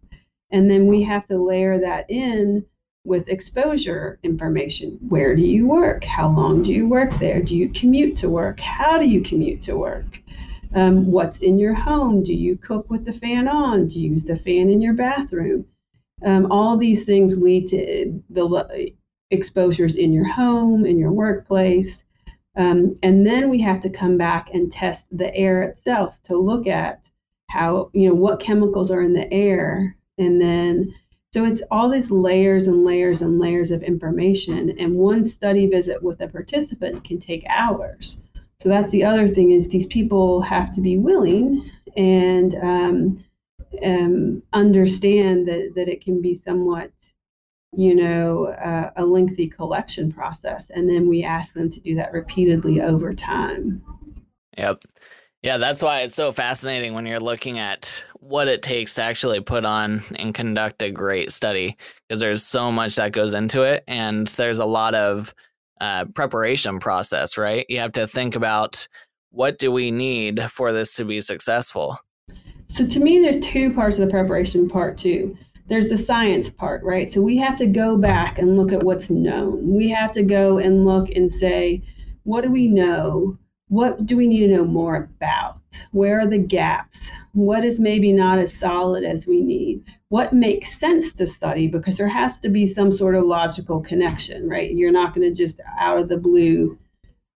And 0.51 0.69
then 0.69 0.87
we 0.87 1.01
have 1.03 1.25
to 1.27 1.37
layer 1.37 1.79
that 1.79 2.09
in 2.09 2.65
with 3.05 3.29
exposure 3.29 4.19
information. 4.23 4.99
Where 5.07 5.33
do 5.33 5.41
you 5.41 5.65
work? 5.65 6.03
How 6.03 6.29
long 6.29 6.61
do 6.61 6.73
you 6.73 6.89
work 6.89 7.17
there? 7.19 7.41
Do 7.41 7.55
you 7.55 7.69
commute 7.69 8.17
to 8.17 8.29
work? 8.29 8.59
How 8.59 8.97
do 8.97 9.05
you 9.05 9.21
commute 9.21 9.61
to 9.61 9.77
work? 9.77 10.19
Um, 10.75 11.09
what's 11.09 11.39
in 11.39 11.57
your 11.57 11.73
home? 11.73 12.21
Do 12.21 12.33
you 12.33 12.57
cook 12.57 12.89
with 12.89 13.05
the 13.05 13.13
fan 13.13 13.47
on? 13.47 13.87
Do 13.87 14.01
you 14.01 14.09
use 14.09 14.25
the 14.25 14.35
fan 14.35 14.69
in 14.69 14.81
your 14.81 14.93
bathroom? 14.93 15.65
Um, 16.25 16.51
all 16.51 16.75
these 16.75 17.05
things 17.05 17.37
lead 17.37 17.67
to 17.69 18.21
the 18.29 18.43
exposures 19.31 19.95
in 19.95 20.13
your 20.13 20.27
home, 20.27 20.85
in 20.85 20.97
your 20.97 21.11
workplace. 21.11 22.03
Um, 22.55 22.97
and 23.03 23.25
then 23.25 23.49
we 23.49 23.61
have 23.61 23.81
to 23.81 23.89
come 23.89 24.17
back 24.17 24.49
and 24.53 24.71
test 24.71 25.05
the 25.11 25.33
air 25.35 25.61
itself 25.63 26.17
to 26.23 26.37
look 26.37 26.65
at 26.67 27.09
how, 27.49 27.89
you 27.93 28.07
know, 28.07 28.15
what 28.15 28.39
chemicals 28.39 28.89
are 28.89 29.01
in 29.01 29.13
the 29.13 29.31
air. 29.31 29.95
And 30.17 30.41
then, 30.41 30.93
so 31.33 31.45
it's 31.45 31.61
all 31.69 31.89
these 31.89 32.09
layers 32.09 32.67
and 32.67 32.83
layers 32.83 33.21
and 33.21 33.39
layers 33.39 33.71
of 33.71 33.83
information. 33.83 34.75
And 34.79 34.95
one 34.95 35.23
study 35.23 35.67
visit 35.67 36.01
with 36.01 36.21
a 36.21 36.27
participant 36.27 37.03
can 37.03 37.19
take 37.19 37.45
hours. 37.47 38.21
So 38.59 38.69
that's 38.69 38.89
the 38.89 39.03
other 39.03 39.27
thing 39.27 39.51
is 39.51 39.67
these 39.67 39.85
people 39.85 40.41
have 40.41 40.73
to 40.73 40.81
be 40.81 40.97
willing 40.97 41.69
and 41.95 42.55
um, 42.55 43.23
um, 43.83 44.41
understand 44.53 45.47
that, 45.47 45.73
that 45.75 45.87
it 45.87 46.03
can 46.03 46.21
be 46.21 46.33
somewhat 46.33 46.91
you 47.73 47.95
know, 47.95 48.47
uh, 48.47 48.91
a 48.95 49.05
lengthy 49.05 49.47
collection 49.47 50.11
process. 50.11 50.69
And 50.69 50.89
then 50.89 51.07
we 51.07 51.23
ask 51.23 51.53
them 51.53 51.69
to 51.69 51.79
do 51.79 51.95
that 51.95 52.13
repeatedly 52.13 52.81
over 52.81 53.13
time. 53.13 53.81
Yep. 54.57 54.83
Yeah, 55.43 55.57
that's 55.57 55.83
why 55.83 56.01
it's 56.01 56.15
so 56.15 56.31
fascinating 56.31 56.93
when 56.93 57.05
you're 57.05 57.19
looking 57.19 57.59
at 57.59 58.03
what 58.15 58.47
it 58.47 58.63
takes 58.63 58.95
to 58.95 59.03
actually 59.03 59.39
put 59.39 59.65
on 59.65 60.01
and 60.15 60.33
conduct 60.33 60.81
a 60.81 60.89
great 60.89 61.31
study 61.31 61.77
because 62.07 62.19
there's 62.19 62.43
so 62.43 62.71
much 62.71 62.95
that 62.95 63.11
goes 63.11 63.33
into 63.33 63.61
it 63.61 63.83
and 63.87 64.27
there's 64.27 64.59
a 64.59 64.65
lot 64.65 64.95
of 64.95 65.33
uh, 65.79 66.05
preparation 66.15 66.79
process, 66.79 67.37
right? 67.37 67.65
You 67.69 67.79
have 67.79 67.91
to 67.93 68.07
think 68.07 68.35
about 68.35 68.87
what 69.29 69.59
do 69.59 69.71
we 69.71 69.91
need 69.91 70.49
for 70.49 70.73
this 70.73 70.95
to 70.95 71.05
be 71.05 71.21
successful. 71.21 71.99
So 72.69 72.87
to 72.87 72.99
me, 72.99 73.19
there's 73.19 73.39
two 73.39 73.73
parts 73.73 73.97
of 73.97 74.05
the 74.05 74.11
preparation 74.11 74.67
part 74.67 74.97
too 74.97 75.37
there's 75.67 75.89
the 75.89 75.97
science 75.97 76.49
part, 76.49 76.83
right? 76.83 77.11
So 77.11 77.21
we 77.21 77.37
have 77.37 77.57
to 77.57 77.67
go 77.67 77.97
back 77.97 78.39
and 78.39 78.57
look 78.57 78.71
at 78.71 78.83
what's 78.83 79.09
known. 79.09 79.73
We 79.73 79.89
have 79.89 80.11
to 80.13 80.23
go 80.23 80.57
and 80.57 80.85
look 80.85 81.09
and 81.09 81.31
say, 81.31 81.83
what 82.23 82.43
do 82.43 82.51
we 82.51 82.67
know? 82.67 83.37
What 83.69 84.05
do 84.05 84.15
we 84.15 84.27
need 84.27 84.47
to 84.47 84.53
know 84.55 84.65
more 84.65 84.95
about? 84.95 85.59
Where 85.91 86.21
are 86.21 86.27
the 86.27 86.37
gaps? 86.37 87.11
What 87.33 87.65
is 87.65 87.79
maybe 87.79 88.13
not 88.13 88.39
as 88.39 88.53
solid 88.53 89.03
as 89.03 89.27
we 89.27 89.41
need? 89.41 89.83
What 90.07 90.31
makes 90.31 90.79
sense 90.79 91.13
to 91.15 91.27
study? 91.27 91.67
Because 91.67 91.97
there 91.97 92.07
has 92.07 92.39
to 92.39 92.49
be 92.49 92.65
some 92.65 92.93
sort 92.93 93.15
of 93.15 93.25
logical 93.25 93.81
connection, 93.81 94.47
right? 94.47 94.73
You're 94.73 94.91
not 94.91 95.13
going 95.13 95.27
to 95.27 95.35
just 95.35 95.59
out 95.77 95.97
of 95.97 96.07
the 96.07 96.17
blue 96.17 96.77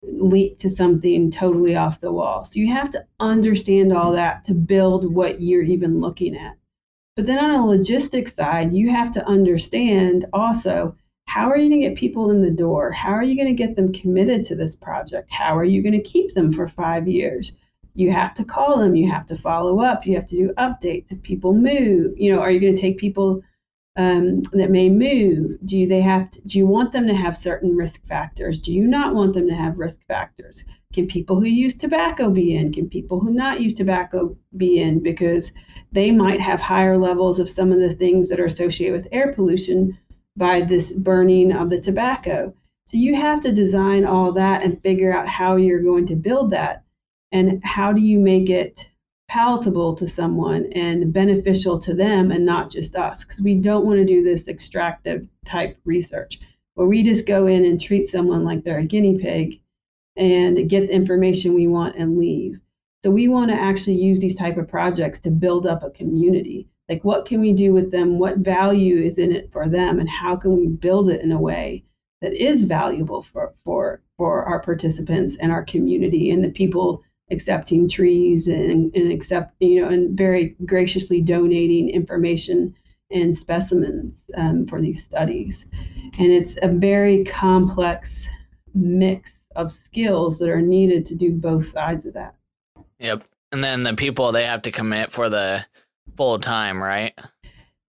leap 0.03 0.59
to 0.59 0.69
something 0.69 1.31
totally 1.31 1.77
off 1.77 2.01
the 2.01 2.13
wall. 2.13 2.45
So 2.45 2.53
you 2.61 2.73
have 2.75 2.91
to 2.93 3.07
understand 3.21 3.93
all 3.93 4.13
that 4.13 4.45
to 4.45 4.55
build 4.55 5.13
what 5.13 5.41
you're 5.41 5.63
even 5.63 6.01
looking 6.01 6.37
at. 6.37 6.57
But 7.19 7.27
then 7.27 7.41
on 7.41 7.51
a 7.51 7.67
logistics 7.67 8.33
side, 8.33 8.73
you 8.73 8.91
have 8.91 9.11
to 9.15 9.27
understand 9.27 10.27
also 10.33 10.95
how 11.25 11.51
are 11.51 11.57
you 11.57 11.69
going 11.69 11.81
to 11.81 11.89
get 11.89 11.99
people 11.99 12.31
in 12.31 12.43
the 12.43 12.51
door? 12.53 12.93
How 12.93 13.11
are 13.11 13.25
you 13.25 13.35
going 13.35 13.49
to 13.49 13.61
get 13.61 13.75
them 13.75 13.93
committed 13.93 14.45
to 14.45 14.55
this 14.55 14.77
project? 14.77 15.29
How 15.29 15.59
are 15.59 15.65
you 15.65 15.83
going 15.83 16.01
to 16.01 16.01
keep 16.01 16.35
them 16.35 16.53
for 16.53 16.69
five 16.69 17.09
years? 17.09 17.55
You 17.97 18.13
have 18.13 18.37
to 18.37 18.45
call 18.45 18.79
them, 18.79 18.95
you 18.95 19.11
have 19.11 19.27
to 19.27 19.37
follow 19.37 19.81
up, 19.81 20.07
you 20.07 20.15
have 20.15 20.29
to 20.29 20.37
do 20.37 20.53
updates. 20.59 21.11
If 21.11 21.21
people 21.25 21.55
move, 21.55 22.15
you 22.17 22.33
know, 22.33 22.41
are 22.41 22.53
you 22.53 22.61
going 22.61 22.77
to 22.77 22.81
take 22.81 22.99
people 22.99 23.43
um, 23.99 24.43
that 24.53 24.71
may 24.71 24.89
move? 24.89 25.59
Do 25.65 25.87
they 25.87 26.01
have 26.01 26.31
to, 26.31 26.41
do 26.43 26.57
you 26.57 26.67
want 26.67 26.93
them 26.93 27.09
to 27.09 27.15
have 27.15 27.37
certain 27.37 27.77
risk 27.77 28.07
factors? 28.07 28.61
Do 28.61 28.73
you 28.73 28.87
not 28.87 29.15
want 29.15 29.35
them 29.35 29.49
to 29.49 29.55
have 29.55 29.77
risk 29.77 30.07
factors? 30.07 30.65
Can 30.93 31.09
people 31.09 31.37
who 31.41 31.47
use 31.47 31.75
tobacco 31.75 32.31
be 32.31 32.55
in? 32.55 32.73
Can 32.73 32.89
people 32.89 33.19
who 33.19 33.31
not 33.31 33.61
use 33.61 33.75
tobacco 33.75 34.37
be 34.57 34.81
in? 34.81 35.03
Because 35.03 35.51
they 35.91 36.13
might 36.13 36.41
have 36.41 36.61
higher 36.61 36.97
levels 36.97 37.41
of 37.41 37.51
some 37.51 37.73
of 37.73 37.81
the 37.81 37.95
things 37.95 38.29
that 38.29 38.39
are 38.39 38.47
associated 38.47 38.95
with 38.97 39.13
air 39.13 39.33
pollution 39.33 39.99
by 40.37 40.61
this 40.61 40.93
burning 40.93 41.53
of 41.53 41.69
the 41.69 41.81
tobacco. 41.81 42.55
So 42.87 42.97
you 42.97 43.17
have 43.17 43.43
to 43.43 43.53
design 43.53 44.05
all 44.05 44.31
that 44.33 44.63
and 44.63 44.81
figure 44.81 45.15
out 45.15 45.27
how 45.27 45.57
you're 45.57 45.83
going 45.83 46.07
to 46.07 46.15
build 46.15 46.53
that 46.53 46.85
and 47.33 47.63
how 47.65 47.93
do 47.93 48.01
you 48.01 48.21
make 48.21 48.49
it 48.49 48.89
palatable 49.29 49.95
to 49.95 50.09
someone 50.09 50.67
and 50.73 51.13
beneficial 51.13 51.79
to 51.79 51.95
them 51.95 52.31
and 52.31 52.45
not 52.45 52.71
just 52.71 52.97
us 52.97 53.25
because 53.25 53.41
we 53.41 53.55
don't 53.55 53.87
want 53.87 53.99
to 53.99 54.05
do 54.05 54.23
this 54.23 54.49
extractive 54.49 55.27
type 55.45 55.79
research 55.85 56.41
where 56.75 56.87
we 56.87 57.03
just 57.03 57.27
go 57.27 57.47
in 57.47 57.65
and 57.65 57.81
treat 57.81 58.09
someone 58.09 58.45
like 58.45 58.65
they're 58.65 58.79
a 58.79 58.85
guinea 58.85 59.19
pig 59.19 59.61
and 60.17 60.69
get 60.69 60.87
the 60.87 60.95
information 60.95 61.55
we 61.55 61.67
want 61.67 61.97
and 61.97 62.19
leave 62.19 62.59
so 63.05 63.13
we 63.13 63.29
want 63.29 63.51
to 63.51 63.57
actually 63.57 63.95
use 63.95 64.19
these 64.19 64.35
type 64.35 64.57
of 64.57 64.67
projects 64.67 65.21
to 65.21 65.31
build 65.31 65.67
up 65.67 65.85
a 65.85 65.91
community. 65.91 66.67
Like 66.89 67.05
what 67.05 67.27
can 67.27 67.41
we 67.41 67.53
do 67.53 67.73
with 67.73 67.93
them? 67.93 68.19
What 68.19 68.39
value 68.39 68.97
is 68.97 69.19
in 69.19 69.31
it 69.31 69.53
for 69.53 69.69
them? 69.69 70.01
And 70.01 70.09
how 70.09 70.35
can 70.35 70.57
we 70.57 70.67
build 70.67 71.09
it 71.09 71.21
in 71.21 71.31
a 71.31 71.41
way 71.41 71.85
that 72.21 72.33
is 72.33 72.65
valuable 72.65 73.23
for 73.23 73.55
for 73.65 74.01
for 74.17 74.45
our 74.45 74.59
participants 74.59 75.37
and 75.37 75.53
our 75.53 75.63
community 75.63 76.31
and 76.31 76.43
the 76.43 76.51
people 76.51 77.05
accepting 77.31 77.89
trees 77.89 78.49
and, 78.49 78.95
and 78.95 79.13
accept 79.13 79.55
you 79.61 79.81
know 79.81 79.89
and 79.89 80.17
very 80.17 80.57
graciously 80.65 81.21
donating 81.21 81.91
information 81.91 82.75
and 83.11 83.37
specimens 83.37 84.25
um, 84.37 84.67
for 84.67 84.81
these 84.81 85.05
studies 85.05 85.67
and 86.19 86.33
it's 86.33 86.57
a 86.63 86.69
very 86.69 87.25
complex 87.25 88.27
mix 88.75 89.41
of 89.57 89.73
skills 89.73 90.39
that 90.39 90.49
are 90.49 90.63
needed 90.63 91.05
to 91.07 91.15
do 91.15 91.33
both 91.33 91.71
sides 91.73 92.07
of 92.07 92.15
that 92.15 92.35
Yep. 92.99 93.25
And 93.53 93.65
then 93.65 93.83
the 93.83 93.95
people 93.95 94.33
they 94.33 94.45
have 94.45 94.63
to 94.63 94.71
commit 94.71 95.13
for 95.13 95.29
the 95.29 95.65
full 96.17 96.39
time, 96.39 96.83
right? 96.83 97.19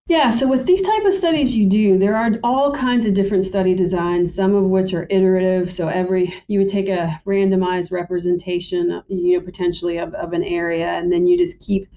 Yeah, 0.09 0.31
so 0.31 0.47
with 0.47 0.65
these 0.65 0.81
type 0.81 1.05
of 1.05 1.13
studies 1.13 1.55
you 1.55 1.67
do, 1.67 1.99
there 1.99 2.15
are 2.15 2.31
all 2.43 2.71
kinds 2.73 3.05
of 3.05 3.13
different 3.13 3.45
study 3.45 3.75
designs, 3.75 4.33
some 4.33 4.55
of 4.55 4.63
which 4.63 4.91
are 4.95 5.05
iterative. 5.07 5.71
So 5.71 5.87
every 5.87 6.33
you 6.47 6.57
would 6.57 6.69
take 6.69 6.89
a 6.89 7.21
randomized 7.27 7.91
representation, 7.91 8.91
uh, 8.91 9.03
you 9.07 9.37
know, 9.37 9.45
potentially 9.45 9.99
of, 9.99 10.15
of 10.15 10.33
an 10.33 10.43
area, 10.43 10.87
and 10.87 11.13
then 11.13 11.27
you 11.27 11.37
just 11.37 11.59
keep 11.59 11.87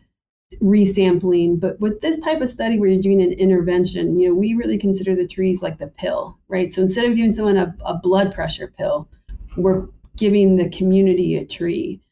resampling. 0.60 1.58
But 1.58 1.80
with 1.80 2.02
this 2.02 2.18
type 2.18 2.42
of 2.42 2.50
study 2.50 2.78
where 2.78 2.90
you're 2.90 3.00
doing 3.00 3.22
an 3.22 3.32
intervention, 3.32 4.18
you 4.18 4.28
know, 4.28 4.34
we 4.34 4.52
really 4.52 4.76
consider 4.76 5.16
the 5.16 5.26
trees 5.26 5.62
like 5.62 5.78
the 5.78 5.86
pill, 5.86 6.36
right? 6.48 6.70
So 6.70 6.82
instead 6.82 7.06
of 7.06 7.16
giving 7.16 7.32
someone 7.32 7.56
a, 7.56 7.74
a 7.86 7.94
blood 7.94 8.34
pressure 8.34 8.74
pill, 8.76 9.08
we're 9.56 9.86
giving 10.18 10.56
the 10.56 10.68
community 10.68 11.38
a 11.38 11.46
tree. 11.46 12.02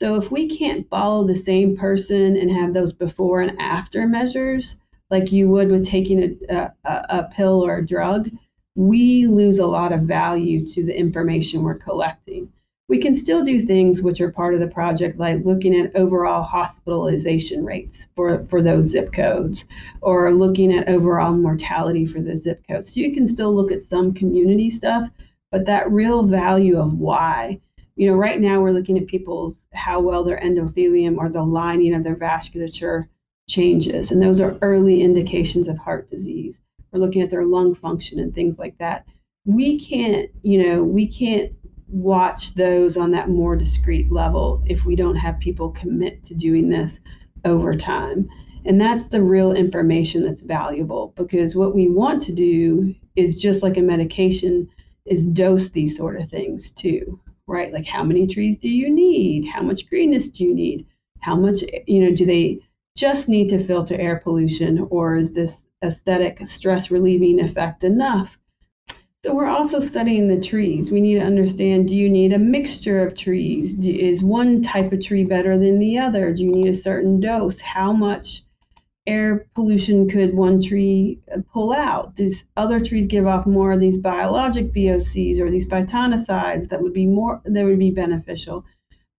So 0.00 0.14
if 0.14 0.30
we 0.30 0.48
can't 0.48 0.88
follow 0.88 1.26
the 1.26 1.36
same 1.36 1.76
person 1.76 2.38
and 2.38 2.50
have 2.50 2.72
those 2.72 2.94
before 2.94 3.42
and 3.42 3.60
after 3.60 4.08
measures, 4.08 4.76
like 5.10 5.32
you 5.32 5.48
would 5.48 5.70
with 5.70 5.86
taking 5.86 6.38
a, 6.48 6.72
a, 6.84 7.06
a 7.08 7.30
pill 7.32 7.64
or 7.64 7.78
a 7.78 7.86
drug, 7.86 8.30
we 8.74 9.26
lose 9.26 9.58
a 9.58 9.66
lot 9.66 9.92
of 9.92 10.02
value 10.02 10.66
to 10.66 10.84
the 10.84 10.96
information 10.96 11.62
we're 11.62 11.78
collecting. 11.78 12.52
We 12.88 13.00
can 13.00 13.14
still 13.14 13.44
do 13.44 13.60
things 13.60 14.02
which 14.02 14.20
are 14.20 14.32
part 14.32 14.54
of 14.54 14.60
the 14.60 14.66
project, 14.66 15.18
like 15.18 15.44
looking 15.44 15.78
at 15.78 15.94
overall 15.94 16.42
hospitalization 16.42 17.64
rates 17.64 18.06
for, 18.16 18.44
for 18.46 18.62
those 18.62 18.86
zip 18.86 19.12
codes 19.12 19.64
or 20.00 20.32
looking 20.34 20.72
at 20.76 20.88
overall 20.88 21.36
mortality 21.36 22.04
for 22.04 22.20
the 22.20 22.36
zip 22.36 22.64
codes. 22.68 22.92
So 22.92 23.00
you 23.00 23.12
can 23.12 23.28
still 23.28 23.54
look 23.54 23.70
at 23.70 23.82
some 23.82 24.12
community 24.12 24.70
stuff, 24.70 25.08
but 25.52 25.66
that 25.66 25.90
real 25.90 26.24
value 26.24 26.78
of 26.78 26.98
why 26.98 27.60
you 28.00 28.06
know, 28.06 28.14
right 28.16 28.40
now 28.40 28.62
we're 28.62 28.70
looking 28.70 28.96
at 28.96 29.06
people's 29.06 29.66
how 29.74 30.00
well 30.00 30.24
their 30.24 30.38
endothelium 30.38 31.18
or 31.18 31.28
the 31.28 31.42
lining 31.42 31.94
of 31.94 32.02
their 32.02 32.16
vasculature 32.16 33.06
changes, 33.50 34.10
and 34.10 34.22
those 34.22 34.40
are 34.40 34.58
early 34.62 35.02
indications 35.02 35.68
of 35.68 35.76
heart 35.78 36.08
disease. 36.08 36.60
We're 36.92 37.00
looking 37.00 37.22
at 37.22 37.30
their 37.30 37.44
lung 37.44 37.74
function 37.74 38.18
and 38.18 38.34
things 38.34 38.58
like 38.58 38.78
that. 38.78 39.06
We 39.44 39.78
can't, 39.78 40.30
you 40.42 40.62
know, 40.62 40.82
we 40.82 41.06
can't 41.06 41.52
watch 41.88 42.54
those 42.54 42.96
on 42.96 43.10
that 43.12 43.28
more 43.28 43.56
discrete 43.56 44.12
level 44.12 44.62
if 44.66 44.84
we 44.84 44.96
don't 44.96 45.16
have 45.16 45.38
people 45.40 45.70
commit 45.70 46.22
to 46.24 46.34
doing 46.34 46.68
this 46.68 47.00
over 47.44 47.74
time. 47.74 48.28
And 48.64 48.80
that's 48.80 49.06
the 49.06 49.22
real 49.22 49.52
information 49.52 50.22
that's 50.22 50.42
valuable 50.42 51.12
because 51.16 51.56
what 51.56 51.74
we 51.74 51.88
want 51.88 52.22
to 52.24 52.32
do 52.32 52.94
is 53.16 53.40
just 53.40 53.62
like 53.62 53.76
a 53.76 53.82
medication 53.82 54.68
is 55.06 55.24
dose 55.26 55.70
these 55.70 55.96
sort 55.96 56.20
of 56.20 56.28
things 56.28 56.70
too 56.72 57.18
right? 57.50 57.72
Like 57.72 57.86
how 57.86 58.04
many 58.04 58.26
trees 58.26 58.56
do 58.56 58.68
you 58.68 58.88
need? 58.88 59.46
How 59.46 59.60
much 59.60 59.88
greenness 59.88 60.30
do 60.30 60.44
you 60.44 60.54
need? 60.54 60.86
How 61.20 61.36
much, 61.36 61.62
you 61.86 62.00
know, 62.00 62.14
do 62.14 62.24
they 62.24 62.60
just 63.00 63.30
need 63.30 63.48
to 63.48 63.64
filter 63.64 63.98
air 63.98 64.20
pollution 64.22 64.86
or 64.90 65.16
is 65.16 65.32
this 65.32 65.62
aesthetic 65.82 66.46
stress 66.46 66.90
relieving 66.90 67.40
effect 67.40 67.82
enough? 67.82 68.36
So 69.24 69.34
we're 69.34 69.46
also 69.46 69.80
studying 69.80 70.28
the 70.28 70.40
trees. 70.40 70.90
We 70.90 71.00
need 71.00 71.14
to 71.14 71.24
understand, 71.24 71.88
do 71.88 71.96
you 71.96 72.10
need 72.10 72.34
a 72.34 72.38
mixture 72.38 73.06
of 73.06 73.14
trees? 73.14 73.74
Is 73.86 74.22
one 74.22 74.60
type 74.60 74.92
of 74.92 75.00
tree 75.00 75.24
better 75.24 75.58
than 75.58 75.78
the 75.78 75.98
other? 75.98 76.34
Do 76.34 76.44
you 76.44 76.52
need 76.52 76.68
a 76.68 76.74
certain 76.74 77.20
dose? 77.20 77.58
How 77.60 77.90
much 77.90 78.42
air 79.06 79.46
pollution 79.54 80.06
could 80.06 80.34
one 80.34 80.60
tree 80.60 81.20
pull 81.54 81.72
out? 81.72 82.16
Do 82.16 82.30
other 82.58 82.80
trees 82.80 83.06
give 83.06 83.26
off 83.26 83.46
more 83.46 83.72
of 83.72 83.80
these 83.80 83.96
biologic 83.96 84.74
VOCs 84.74 85.40
or 85.40 85.50
these 85.50 85.66
phytoncides 85.66 86.68
that 86.68 86.82
would 86.82 86.92
be 86.92 87.06
more 87.06 87.40
that 87.46 87.64
would 87.64 87.78
be 87.78 87.92
beneficial? 87.92 88.64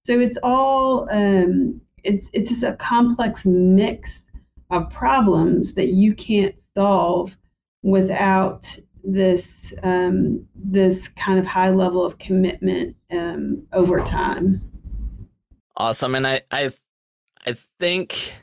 So 0.04 0.20
it's 0.20 0.38
all 0.44 1.08
um, 1.12 1.82
it's 2.04 2.28
it's 2.34 2.50
just 2.50 2.64
a 2.64 2.74
complex 2.74 3.46
mix 3.46 4.24
of 4.70 4.90
problems 4.90 5.74
that 5.74 5.90
you 5.90 6.14
can't 6.14 6.56
solve 6.76 7.36
without 7.84 8.78
this 9.04 9.74
um, 9.84 10.46
this 10.56 11.08
kind 11.10 11.40
of 11.40 11.46
high 11.46 11.70
level 11.70 12.06
of 12.06 12.18
commitment 12.20 12.96
um, 13.12 13.64
over 13.74 14.02
time. 14.02 14.62
Awesome, 15.76 16.16
and 16.16 16.28
I 16.28 16.42
I 16.52 16.72
I 17.46 17.56
think 17.80 18.34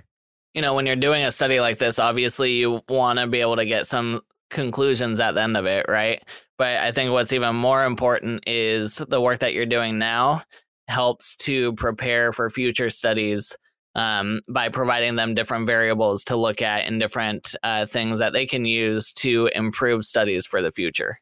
you 0.54 0.62
know 0.62 0.74
when 0.74 0.86
you're 0.86 0.96
doing 0.96 1.24
a 1.24 1.32
study 1.32 1.60
like 1.60 1.78
this, 1.78 1.98
obviously 1.98 2.52
you 2.52 2.82
want 2.88 3.18
to 3.18 3.26
be 3.26 3.40
able 3.40 3.56
to 3.56 3.66
get 3.66 3.86
some 3.86 4.22
conclusions 4.50 5.20
at 5.20 5.34
the 5.34 5.42
end 5.42 5.56
of 5.56 5.66
it, 5.66 5.86
right? 5.88 6.22
But 6.56 6.78
I 6.78 6.90
think 6.90 7.12
what's 7.12 7.32
even 7.32 7.54
more 7.54 7.84
important 7.84 8.44
is 8.48 8.96
the 8.96 9.20
work 9.20 9.40
that 9.40 9.54
you're 9.54 9.66
doing 9.66 9.98
now 9.98 10.42
helps 10.88 11.36
to 11.36 11.72
prepare 11.74 12.32
for 12.32 12.50
future 12.50 12.90
studies 12.90 13.56
um, 13.94 14.40
by 14.48 14.68
providing 14.68 15.16
them 15.16 15.34
different 15.34 15.66
variables 15.66 16.22
to 16.24 16.36
look 16.36 16.62
at 16.62 16.86
and 16.86 17.00
different 17.00 17.54
uh, 17.62 17.86
things 17.86 18.18
that 18.20 18.32
they 18.32 18.46
can 18.46 18.64
use 18.64 19.12
to 19.12 19.50
improve 19.54 20.04
studies 20.04 20.46
for 20.46 20.62
the 20.62 20.70
future. 20.70 21.18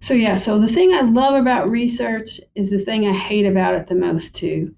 So, 0.00 0.14
yeah, 0.14 0.36
so 0.36 0.58
the 0.58 0.66
thing 0.66 0.94
I 0.94 1.02
love 1.02 1.34
about 1.34 1.70
research 1.70 2.40
is 2.54 2.70
the 2.70 2.78
thing 2.78 3.06
I 3.06 3.12
hate 3.12 3.44
about 3.44 3.74
it 3.74 3.86
the 3.86 3.94
most, 3.94 4.34
too. 4.34 4.74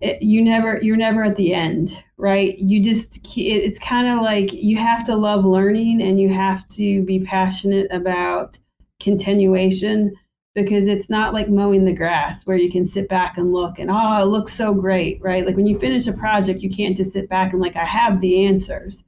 It, 0.00 0.20
you 0.20 0.42
never 0.42 0.80
you're 0.82 0.96
never 0.96 1.22
at 1.22 1.36
the 1.36 1.54
end 1.54 1.96
right 2.16 2.58
you 2.58 2.82
just 2.82 3.20
it's 3.36 3.78
kind 3.78 4.08
of 4.08 4.20
like 4.20 4.52
you 4.52 4.76
have 4.76 5.04
to 5.04 5.14
love 5.14 5.44
learning 5.44 6.02
and 6.02 6.20
you 6.20 6.28
have 6.28 6.66
to 6.70 7.04
be 7.04 7.20
passionate 7.20 7.86
about 7.92 8.58
continuation 8.98 10.12
because 10.54 10.86
it's 10.86 11.08
not 11.08 11.32
like 11.32 11.48
mowing 11.48 11.84
the 11.84 11.92
grass 11.92 12.44
where 12.44 12.56
you 12.56 12.70
can 12.70 12.84
sit 12.84 13.08
back 13.08 13.38
and 13.38 13.52
look 13.52 13.78
and 13.78 13.90
oh 13.90 14.22
it 14.22 14.26
looks 14.26 14.54
so 14.54 14.74
great 14.74 15.20
right? 15.22 15.46
Like 15.46 15.56
when 15.56 15.66
you 15.66 15.78
finish 15.78 16.06
a 16.06 16.12
project 16.12 16.62
you 16.62 16.70
can't 16.70 16.96
just 16.96 17.12
sit 17.12 17.28
back 17.28 17.52
and 17.52 17.62
like 17.62 17.76
i 17.76 17.84
have 17.84 18.20
the 18.20 18.46
answers. 18.46 19.04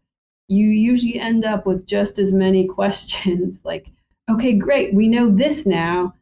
You 0.49 0.69
usually 0.69 1.19
end 1.19 1.45
up 1.45 1.67
with 1.67 1.87
just 1.87 2.19
as 2.19 2.33
many 2.33 2.67
questions 2.79 3.61
like 3.65 3.89
okay 4.31 4.55
great 4.55 4.95
we 4.95 5.09
know 5.09 5.31
this 5.31 5.67
now 5.67 6.15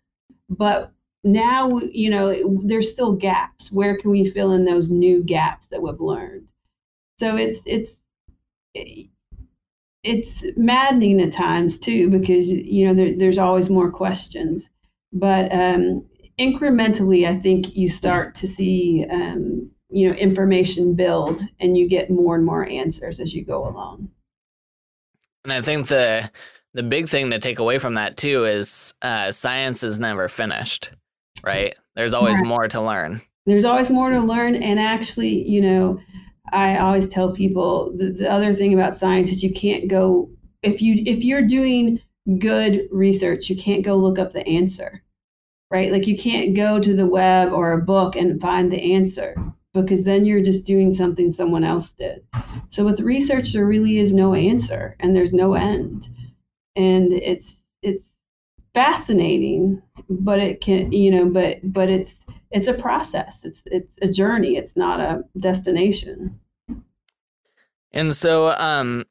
but 0.49 0.93
now 1.25 1.79
you 1.79 2.11
know 2.11 2.59
there's 2.65 2.91
still 2.91 3.13
gaps. 3.13 3.71
Where 3.71 3.97
can 3.97 4.11
we 4.11 4.31
fill 4.31 4.53
in 4.53 4.65
those 4.65 4.91
new 4.91 5.23
gaps 5.23 5.67
that 5.69 5.83
we've 5.83 6.01
learned? 6.01 6.49
So 7.21 7.37
it's 7.37 7.61
it's 7.65 7.93
it's 10.03 10.45
maddening 10.57 11.21
at 11.21 11.33
times 11.33 11.79
too 11.79 12.11
because 12.11 12.51
you 12.51 12.87
know 12.87 12.95
there, 12.95 13.17
there's 13.17 13.39
always 13.39 13.71
more 13.71 13.91
questions 13.91 14.69
but 15.13 15.53
um, 15.53 16.05
incrementally 16.39 17.27
i 17.29 17.39
think 17.39 17.77
you 17.77 17.89
start 17.89 18.35
to 18.35 18.49
see 18.49 19.07
um, 19.11 19.71
you 19.91 20.09
know 20.09 20.15
information 20.17 20.95
build 20.95 21.43
and 21.61 21.77
you 21.77 21.89
get 21.89 22.11
more 22.11 22.35
and 22.35 22.45
more 22.45 22.67
answers 22.67 23.21
as 23.21 23.35
you 23.35 23.45
go 23.45 23.69
along. 23.69 24.09
And 25.45 25.53
i 25.53 25.61
think 25.61 25.89
the 25.89 26.31
the 26.75 26.83
big 26.83 27.09
thing 27.09 27.31
to 27.31 27.39
take 27.39 27.59
away 27.59 27.79
from 27.79 27.95
that 27.95 28.17
too 28.17 28.45
is 28.45 28.95
uh, 29.03 29.31
science 29.31 29.83
is 29.83 29.99
never 29.99 30.29
finished 30.29 30.91
right? 31.43 31.75
There's 31.95 32.15
always 32.15 32.39
right. 32.39 32.49
more 32.49 32.69
to 32.69 32.81
learn. 32.81 33.21
There's 33.47 33.65
always 33.65 33.91
more 33.91 34.11
to 34.11 34.21
learn 34.21 34.55
and 34.55 34.79
actually 34.79 35.49
you 35.49 35.61
know 35.61 35.99
i 36.53 36.79
always 36.79 37.09
tell 37.09 37.33
people 37.33 37.93
the, 37.97 38.13
the 38.13 38.31
other 38.31 38.55
thing 38.55 38.73
about 38.73 38.97
science 38.97 39.33
is 39.33 39.43
you 39.43 39.53
can't 39.53 39.89
go 39.89 40.31
if 40.63 40.81
you 40.81 41.03
if 41.07 41.25
you're 41.25 41.47
doing 41.47 42.01
good 42.39 42.89
research, 42.91 43.49
you 43.49 43.57
can't 43.57 43.85
go 43.85 43.97
look 43.97 44.19
up 44.19 44.33
the 44.33 44.47
answer, 44.47 45.03
right? 45.71 45.91
Like 45.91 46.07
you 46.07 46.17
can't 46.17 46.55
go 46.55 46.81
to 46.81 46.95
the 46.95 47.07
web 47.07 47.53
or 47.53 47.73
a 47.73 47.83
book 47.83 48.17
and 48.17 48.41
find 48.41 48.71
the 48.71 48.95
answer 48.95 49.35
because 49.75 50.05
then 50.05 50.25
you're 50.25 50.43
just 50.43 50.65
doing 50.65 50.93
something 50.93 51.33
someone 51.33 51.65
else 51.65 51.91
did. 51.93 52.25
So 52.71 52.85
with 52.85 53.01
research, 53.01 53.53
there 53.53 53.67
really 53.67 53.99
is 53.99 54.13
no 54.13 54.35
answer 54.35 54.97
and 55.01 55.17
there's 55.17 55.33
no 55.33 55.55
end. 55.55 56.09
And 56.77 57.13
it's 57.13 57.63
it's 57.83 58.09
fascinating, 58.75 59.83
but 60.09 60.39
it 60.39 60.61
can 60.61 60.93
you 60.93 61.11
know, 61.11 61.29
but 61.29 61.59
but 61.73 61.89
it's 61.89 62.15
it's 62.51 62.69
a 62.69 62.75
process. 62.75 63.35
It's 63.43 63.63
it's 63.67 63.95
a 64.03 64.09
journey. 64.09 64.57
It's 64.57 64.77
not 64.77 65.01
a 65.01 65.25
destination. 65.39 66.39
And 67.93 68.15
so 68.15 68.51
um 68.51 69.05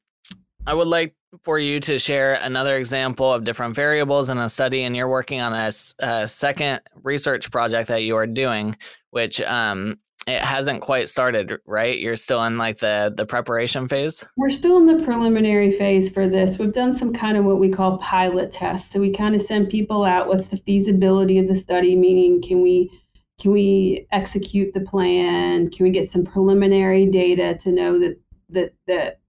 I 0.66 0.74
would 0.74 0.88
like 0.88 1.16
for 1.44 1.60
you 1.60 1.80
to 1.82 1.98
share 1.98 2.34
another 2.34 2.78
example 2.78 3.32
of 3.32 3.44
different 3.44 3.76
variables 3.76 4.30
in 4.30 4.38
a 4.38 4.50
study, 4.50 4.84
and 4.84 4.96
you're 4.96 5.10
working 5.10 5.42
on 5.42 5.54
a, 5.54 5.72
a 6.00 6.28
second 6.28 6.82
research 7.04 7.52
project 7.52 7.88
that 7.88 8.04
you 8.04 8.16
are 8.16 8.28
doing, 8.28 8.76
which 9.12 9.42
um, 9.42 9.98
it 10.28 10.42
hasn't 10.42 10.82
quite 10.82 11.10
started, 11.10 11.58
right? 11.66 12.00
You're 12.00 12.16
still 12.16 12.44
in 12.44 12.58
like 12.58 12.78
the 12.80 13.14
the 13.16 13.26
preparation 13.26 13.88
phase. 13.88 14.24
We're 14.38 14.50
still 14.50 14.78
in 14.78 14.86
the 14.86 15.04
preliminary 15.04 15.72
phase 15.78 16.10
for 16.10 16.28
this. 16.28 16.60
We've 16.60 16.74
done 16.74 16.96
some 16.96 17.14
kind 17.14 17.38
of 17.38 17.46
what 17.46 17.60
we 17.60 17.70
call 17.70 17.98
pilot 17.98 18.52
tests. 18.52 18.94
So 18.94 19.00
we 19.00 19.12
kind 19.12 19.36
of 19.36 19.42
send 19.42 19.70
people 19.70 20.04
out. 20.04 20.28
What's 20.28 20.50
the 20.50 20.58
feasibility 20.58 21.40
of 21.40 21.48
the 21.48 21.56
study? 21.58 21.96
Meaning, 21.96 22.42
can 22.42 22.62
we 22.62 22.92
can 23.40 23.52
we 23.52 24.08
execute 24.12 24.74
the 24.74 24.82
plan? 24.82 25.72
Can 25.72 25.86
we 25.86 25.90
get 25.92 26.12
some 26.12 26.24
preliminary 26.24 27.08
data 27.08 27.58
to 27.64 27.72
know 27.72 27.98
that 28.00 28.20
that 28.50 28.74
that 28.86 29.21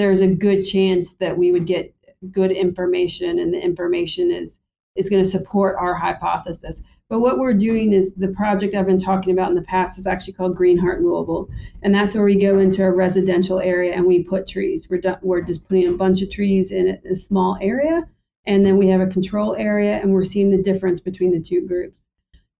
there's 0.00 0.22
a 0.22 0.34
good 0.34 0.62
chance 0.62 1.14
that 1.14 1.36
we 1.36 1.52
would 1.52 1.66
get 1.66 1.94
good 2.30 2.50
information 2.50 3.38
and 3.38 3.52
the 3.52 3.60
information 3.60 4.30
is 4.30 4.56
is 4.96 5.08
going 5.08 5.22
to 5.22 5.28
support 5.28 5.76
our 5.78 5.94
hypothesis. 5.94 6.82
But 7.08 7.20
what 7.20 7.38
we're 7.38 7.54
doing 7.54 7.92
is 7.92 8.12
the 8.16 8.28
project 8.28 8.74
I've 8.74 8.86
been 8.86 8.98
talking 8.98 9.32
about 9.32 9.50
in 9.50 9.54
the 9.54 9.62
past 9.62 9.98
is 9.98 10.06
actually 10.06 10.34
called 10.34 10.56
Green 10.56 10.78
Heart 10.78 11.02
Louisville. 11.02 11.48
And 11.82 11.94
that's 11.94 12.14
where 12.14 12.24
we 12.24 12.40
go 12.40 12.58
into 12.58 12.84
a 12.84 12.90
residential 12.90 13.60
area 13.60 13.94
and 13.94 14.04
we 14.04 14.24
put 14.24 14.46
trees. 14.46 14.88
We're, 14.88 15.00
we're 15.22 15.42
just 15.42 15.66
putting 15.66 15.88
a 15.88 15.96
bunch 15.96 16.22
of 16.22 16.30
trees 16.30 16.70
in 16.70 16.88
a, 16.88 17.12
a 17.12 17.16
small 17.16 17.56
area. 17.60 18.08
And 18.46 18.64
then 18.64 18.76
we 18.76 18.88
have 18.88 19.00
a 19.00 19.06
control 19.06 19.54
area 19.56 20.00
and 20.00 20.12
we're 20.12 20.24
seeing 20.24 20.50
the 20.50 20.62
difference 20.62 21.00
between 21.00 21.32
the 21.32 21.40
two 21.40 21.66
groups. 21.66 22.02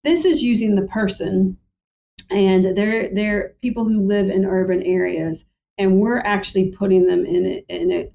This 0.05 0.25
is 0.25 0.43
using 0.43 0.75
the 0.75 0.87
person 0.87 1.57
and 2.31 2.77
they're, 2.77 3.13
they're 3.15 3.55
people 3.61 3.85
who 3.85 4.01
live 4.01 4.31
in 4.31 4.45
urban 4.45 4.83
areas 4.83 5.45
and 5.81 5.99
we're 5.99 6.21
actually 6.21 6.71
putting 6.73 7.07
them 7.07 7.25
in 7.25 7.47
a, 7.47 7.65
in 7.69 7.91
a, 7.91 8.11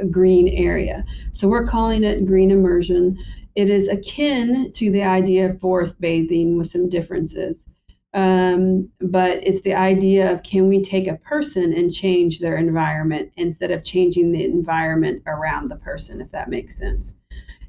a 0.00 0.06
green 0.06 0.48
area. 0.48 1.04
So 1.32 1.48
we're 1.48 1.66
calling 1.66 2.02
it 2.02 2.26
green 2.26 2.50
immersion. 2.50 3.18
It 3.54 3.68
is 3.68 3.88
akin 3.88 4.72
to 4.72 4.90
the 4.90 5.02
idea 5.02 5.50
of 5.50 5.60
forest 5.60 6.00
bathing 6.00 6.56
with 6.56 6.70
some 6.70 6.88
differences. 6.88 7.68
Um, 8.14 8.88
but 9.00 9.46
it's 9.46 9.60
the 9.60 9.74
idea 9.74 10.32
of 10.32 10.42
can 10.42 10.66
we 10.66 10.82
take 10.82 11.06
a 11.08 11.16
person 11.18 11.74
and 11.74 11.92
change 11.92 12.38
their 12.38 12.56
environment 12.56 13.30
instead 13.36 13.70
of 13.70 13.84
changing 13.84 14.32
the 14.32 14.44
environment 14.44 15.22
around 15.26 15.68
the 15.68 15.76
person, 15.76 16.20
if 16.22 16.32
that 16.32 16.48
makes 16.48 16.78
sense. 16.78 17.16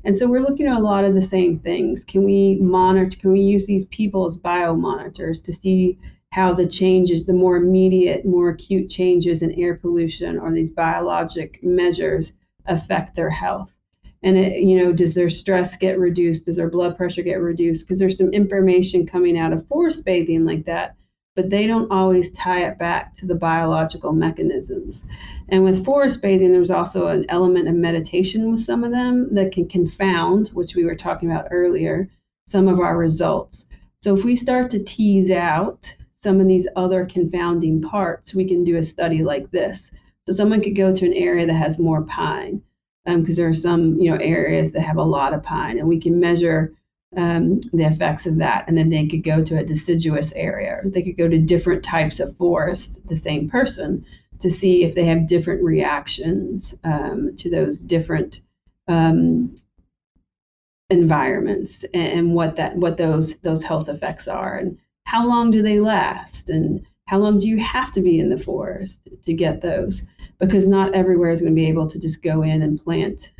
And 0.05 0.17
so 0.17 0.27
we're 0.27 0.41
looking 0.41 0.67
at 0.67 0.77
a 0.77 0.79
lot 0.79 1.03
of 1.03 1.13
the 1.13 1.21
same 1.21 1.59
things. 1.59 2.05
Can 2.05 2.23
we 2.23 2.57
monitor, 2.61 3.17
can 3.19 3.33
we 3.33 3.41
use 3.41 3.67
these 3.67 3.85
people 3.85 4.25
as 4.25 4.37
biomonitors 4.37 5.43
to 5.43 5.53
see 5.53 5.99
how 6.31 6.53
the 6.53 6.67
changes, 6.67 7.25
the 7.25 7.33
more 7.33 7.57
immediate, 7.57 8.25
more 8.25 8.49
acute 8.49 8.89
changes 8.89 9.41
in 9.41 9.51
air 9.59 9.75
pollution 9.75 10.39
or 10.39 10.51
these 10.51 10.71
biologic 10.71 11.61
measures 11.61 12.33
affect 12.65 13.15
their 13.15 13.29
health. 13.29 13.73
And 14.23 14.37
it, 14.37 14.61
you 14.61 14.77
know, 14.77 14.93
does 14.93 15.13
their 15.13 15.29
stress 15.29 15.75
get 15.75 15.99
reduced? 15.99 16.45
Does 16.45 16.55
their 16.55 16.69
blood 16.69 16.95
pressure 16.95 17.23
get 17.23 17.41
reduced? 17.41 17.81
Because 17.81 17.99
there's 17.99 18.17
some 18.17 18.31
information 18.31 19.05
coming 19.05 19.37
out 19.37 19.51
of 19.51 19.67
forest 19.67 20.05
bathing 20.05 20.45
like 20.45 20.63
that, 20.65 20.95
but 21.35 21.49
they 21.49 21.67
don't 21.67 21.91
always 21.91 22.31
tie 22.31 22.65
it 22.65 22.77
back 22.77 23.15
to 23.15 23.25
the 23.25 23.35
biological 23.35 24.13
mechanisms. 24.13 25.01
And 25.49 25.63
with 25.65 25.83
forest 25.83 26.21
bathing, 26.21 26.53
there's 26.53 26.71
also 26.71 27.07
an 27.07 27.25
element 27.27 27.67
of 27.67 27.75
meditation 27.75 28.51
with 28.51 28.63
some 28.63 28.85
of 28.85 28.91
them 28.91 29.33
that 29.33 29.51
can 29.51 29.67
confound, 29.67 30.49
which 30.49 30.75
we 30.75 30.85
were 30.85 30.95
talking 30.95 31.29
about 31.29 31.47
earlier, 31.51 32.09
some 32.47 32.69
of 32.69 32.79
our 32.79 32.97
results. 32.97 33.65
So 34.01 34.15
if 34.15 34.23
we 34.23 34.35
start 34.35 34.71
to 34.71 34.83
tease 34.83 35.31
out 35.31 35.95
some 36.23 36.39
of 36.39 36.47
these 36.47 36.67
other 36.75 37.05
confounding 37.05 37.81
parts, 37.81 38.33
we 38.33 38.47
can 38.47 38.63
do 38.63 38.77
a 38.77 38.83
study 38.83 39.23
like 39.23 39.49
this. 39.51 39.91
So 40.27 40.33
someone 40.33 40.61
could 40.61 40.75
go 40.75 40.93
to 40.93 41.05
an 41.05 41.13
area 41.13 41.47
that 41.47 41.53
has 41.53 41.79
more 41.79 42.03
pine, 42.03 42.61
because 43.05 43.39
um, 43.39 43.43
there 43.43 43.49
are 43.49 43.53
some 43.53 43.99
you 43.99 44.11
know 44.11 44.17
areas 44.17 44.71
that 44.71 44.81
have 44.81 44.97
a 44.97 45.03
lot 45.03 45.33
of 45.33 45.43
pine, 45.43 45.79
and 45.79 45.87
we 45.87 45.99
can 45.99 46.19
measure 46.19 46.73
um, 47.17 47.59
the 47.73 47.85
effects 47.85 48.27
of 48.27 48.37
that. 48.37 48.65
And 48.67 48.77
then 48.77 48.89
they 48.89 49.07
could 49.07 49.23
go 49.23 49.43
to 49.43 49.57
a 49.57 49.65
deciduous 49.65 50.31
area, 50.33 50.79
or 50.83 50.89
they 50.89 51.01
could 51.01 51.17
go 51.17 51.27
to 51.27 51.37
different 51.39 51.83
types 51.83 52.19
of 52.19 52.37
forest, 52.37 53.05
the 53.07 53.17
same 53.17 53.49
person, 53.49 54.05
to 54.39 54.49
see 54.49 54.83
if 54.83 54.93
they 54.93 55.05
have 55.05 55.27
different 55.27 55.63
reactions 55.63 56.75
um, 56.83 57.35
to 57.37 57.49
those 57.49 57.79
different 57.79 58.41
um, 58.87 59.55
environments 60.91 61.83
and, 61.93 62.07
and 62.07 62.33
what 62.35 62.57
that 62.57 62.75
what 62.75 62.97
those 62.97 63.35
those 63.37 63.63
health 63.63 63.89
effects 63.89 64.27
are. 64.27 64.57
And 64.57 64.77
how 65.05 65.27
long 65.27 65.51
do 65.51 65.61
they 65.61 65.79
last 65.79 66.49
and 66.49 66.85
how 67.07 67.17
long 67.17 67.39
do 67.39 67.47
you 67.47 67.59
have 67.59 67.91
to 67.91 68.01
be 68.01 68.19
in 68.19 68.29
the 68.29 68.37
forest 68.37 68.99
to 69.25 69.33
get 69.33 69.61
those 69.61 70.03
because 70.39 70.67
not 70.67 70.93
everywhere 70.93 71.31
is 71.31 71.41
going 71.41 71.53
to 71.53 71.55
be 71.55 71.67
able 71.67 71.87
to 71.89 71.99
just 71.99 72.23
go 72.23 72.41
in 72.41 72.61
and 72.61 72.83
plant 72.83 73.31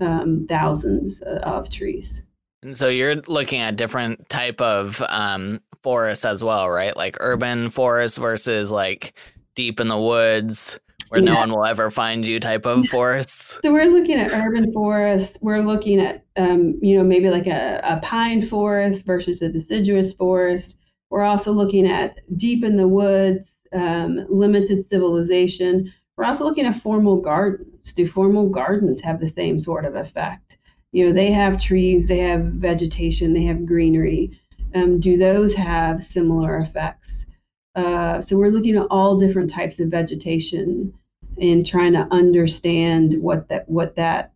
um, 0.00 0.46
thousands 0.48 1.22
uh, 1.22 1.40
of 1.42 1.70
trees 1.70 2.22
and 2.62 2.76
so 2.76 2.88
you're 2.88 3.16
looking 3.28 3.60
at 3.60 3.76
different 3.76 4.28
type 4.28 4.60
of 4.60 5.02
um, 5.08 5.60
forests 5.82 6.24
as 6.24 6.42
well 6.42 6.68
right 6.68 6.96
like 6.96 7.16
urban 7.20 7.70
forests 7.70 8.18
versus 8.18 8.70
like 8.70 9.14
deep 9.54 9.80
in 9.80 9.88
the 9.88 9.98
woods 9.98 10.78
where 11.10 11.20
yeah. 11.20 11.32
no 11.32 11.34
one 11.34 11.50
will 11.50 11.64
ever 11.64 11.90
find 11.90 12.24
you 12.24 12.38
type 12.38 12.64
of 12.66 12.86
forests. 12.86 13.58
So 13.64 13.72
we're 13.72 13.90
looking 13.90 14.18
at 14.18 14.32
urban 14.32 14.72
forests. 14.72 15.36
We're 15.40 15.60
looking 15.60 15.98
at, 15.98 16.24
um, 16.36 16.78
you 16.80 16.96
know, 16.96 17.02
maybe 17.02 17.30
like 17.30 17.48
a, 17.48 17.80
a 17.82 18.00
pine 18.00 18.42
forest 18.42 19.04
versus 19.04 19.42
a 19.42 19.48
deciduous 19.48 20.12
forest. 20.12 20.76
We're 21.10 21.24
also 21.24 21.52
looking 21.52 21.86
at 21.86 22.18
deep 22.38 22.64
in 22.64 22.76
the 22.76 22.88
woods, 22.88 23.54
um, 23.72 24.26
limited 24.28 24.88
civilization. 24.88 25.92
We're 26.16 26.24
also 26.24 26.44
looking 26.44 26.66
at 26.66 26.80
formal 26.80 27.16
gardens. 27.16 27.92
Do 27.92 28.06
formal 28.06 28.48
gardens 28.48 29.00
have 29.00 29.20
the 29.20 29.28
same 29.28 29.58
sort 29.58 29.84
of 29.84 29.96
effect? 29.96 30.58
You 30.92 31.06
know, 31.06 31.12
they 31.12 31.30
have 31.30 31.60
trees, 31.60 32.06
they 32.06 32.18
have 32.18 32.44
vegetation, 32.44 33.32
they 33.32 33.44
have 33.44 33.66
greenery. 33.66 34.38
Um, 34.74 35.00
do 35.00 35.16
those 35.16 35.54
have 35.54 36.04
similar 36.04 36.58
effects? 36.58 37.26
Uh, 37.74 38.20
so 38.20 38.36
we're 38.36 38.50
looking 38.50 38.76
at 38.76 38.86
all 38.90 39.18
different 39.18 39.50
types 39.50 39.78
of 39.78 39.88
vegetation 39.88 40.92
and 41.40 41.64
trying 41.64 41.92
to 41.92 42.06
understand 42.10 43.14
what 43.20 43.48
that 43.48 43.68
what 43.68 43.96
that 43.96 44.32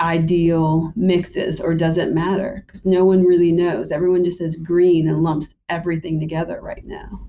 ideal 0.00 0.92
mix 0.96 1.30
is 1.30 1.60
or 1.60 1.74
does 1.74 1.96
it 1.96 2.12
matter? 2.12 2.64
Because 2.66 2.84
no 2.84 3.04
one 3.04 3.24
really 3.24 3.52
knows. 3.52 3.90
Everyone 3.90 4.24
just 4.24 4.38
says 4.38 4.56
green 4.56 5.08
and 5.08 5.22
lumps 5.22 5.48
everything 5.68 6.20
together 6.20 6.60
right 6.60 6.84
now. 6.84 7.28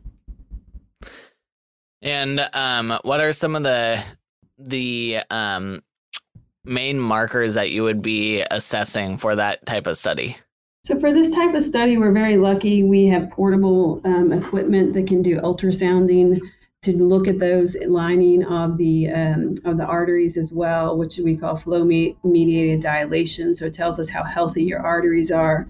And 2.02 2.48
um, 2.54 3.00
what 3.04 3.20
are 3.20 3.34
some 3.34 3.56
of 3.56 3.64
the 3.64 4.04
the 4.58 5.20
um, 5.32 5.84
main 6.64 7.00
markers 7.00 7.56
that 7.56 7.72
you 7.72 7.84
would 7.84 8.02
be 8.02 8.44
assessing 8.52 9.18
for 9.18 9.36
that 9.36 9.66
type 9.66 9.88
of 9.88 9.98
study? 9.98 10.38
So 10.86 11.00
for 11.00 11.12
this 11.12 11.32
type 11.32 11.56
of 11.56 11.64
study, 11.64 11.98
we're 11.98 12.12
very 12.12 12.38
lucky. 12.38 12.84
We 12.84 13.08
have 13.08 13.32
portable 13.32 14.02
um, 14.06 14.32
equipment 14.32 14.94
that 14.94 15.08
can 15.08 15.24
do 15.24 15.40
ultrasounding 15.40 16.40
to 16.86 17.04
look 17.04 17.28
at 17.28 17.40
those 17.40 17.76
lining 17.88 18.44
of 18.46 18.78
the 18.78 19.10
um, 19.10 19.56
of 19.66 19.78
the 19.78 19.86
arteries 19.86 20.38
as 20.38 20.52
well, 20.52 20.98
which 20.98 21.18
we 21.18 21.36
call 21.36 21.58
flow 21.58 21.84
mediated 21.84 22.82
dilation. 22.82 23.56
So 23.56 23.66
it 23.66 23.74
tells 23.74 24.00
us 24.00 24.10
how 24.10 24.24
healthy 24.24 24.64
your 24.64 24.80
arteries 24.80 25.32
are. 25.32 25.68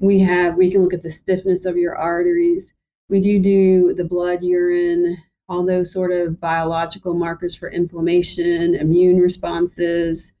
We 0.00 0.20
have 0.20 0.56
we 0.56 0.70
can 0.70 0.82
look 0.82 0.94
at 0.94 1.02
the 1.02 1.10
stiffness 1.10 1.64
of 1.64 1.76
your 1.76 1.96
arteries. 1.96 2.72
We 3.08 3.20
do 3.20 3.40
do 3.40 3.94
the 3.94 4.04
blood, 4.04 4.42
urine, 4.42 5.16
all 5.48 5.64
those 5.64 5.92
sort 5.92 6.12
of 6.12 6.38
biological 6.38 7.14
markers 7.14 7.56
for 7.56 7.70
inflammation, 7.70 8.74
immune 8.74 9.18
responses. 9.18 10.32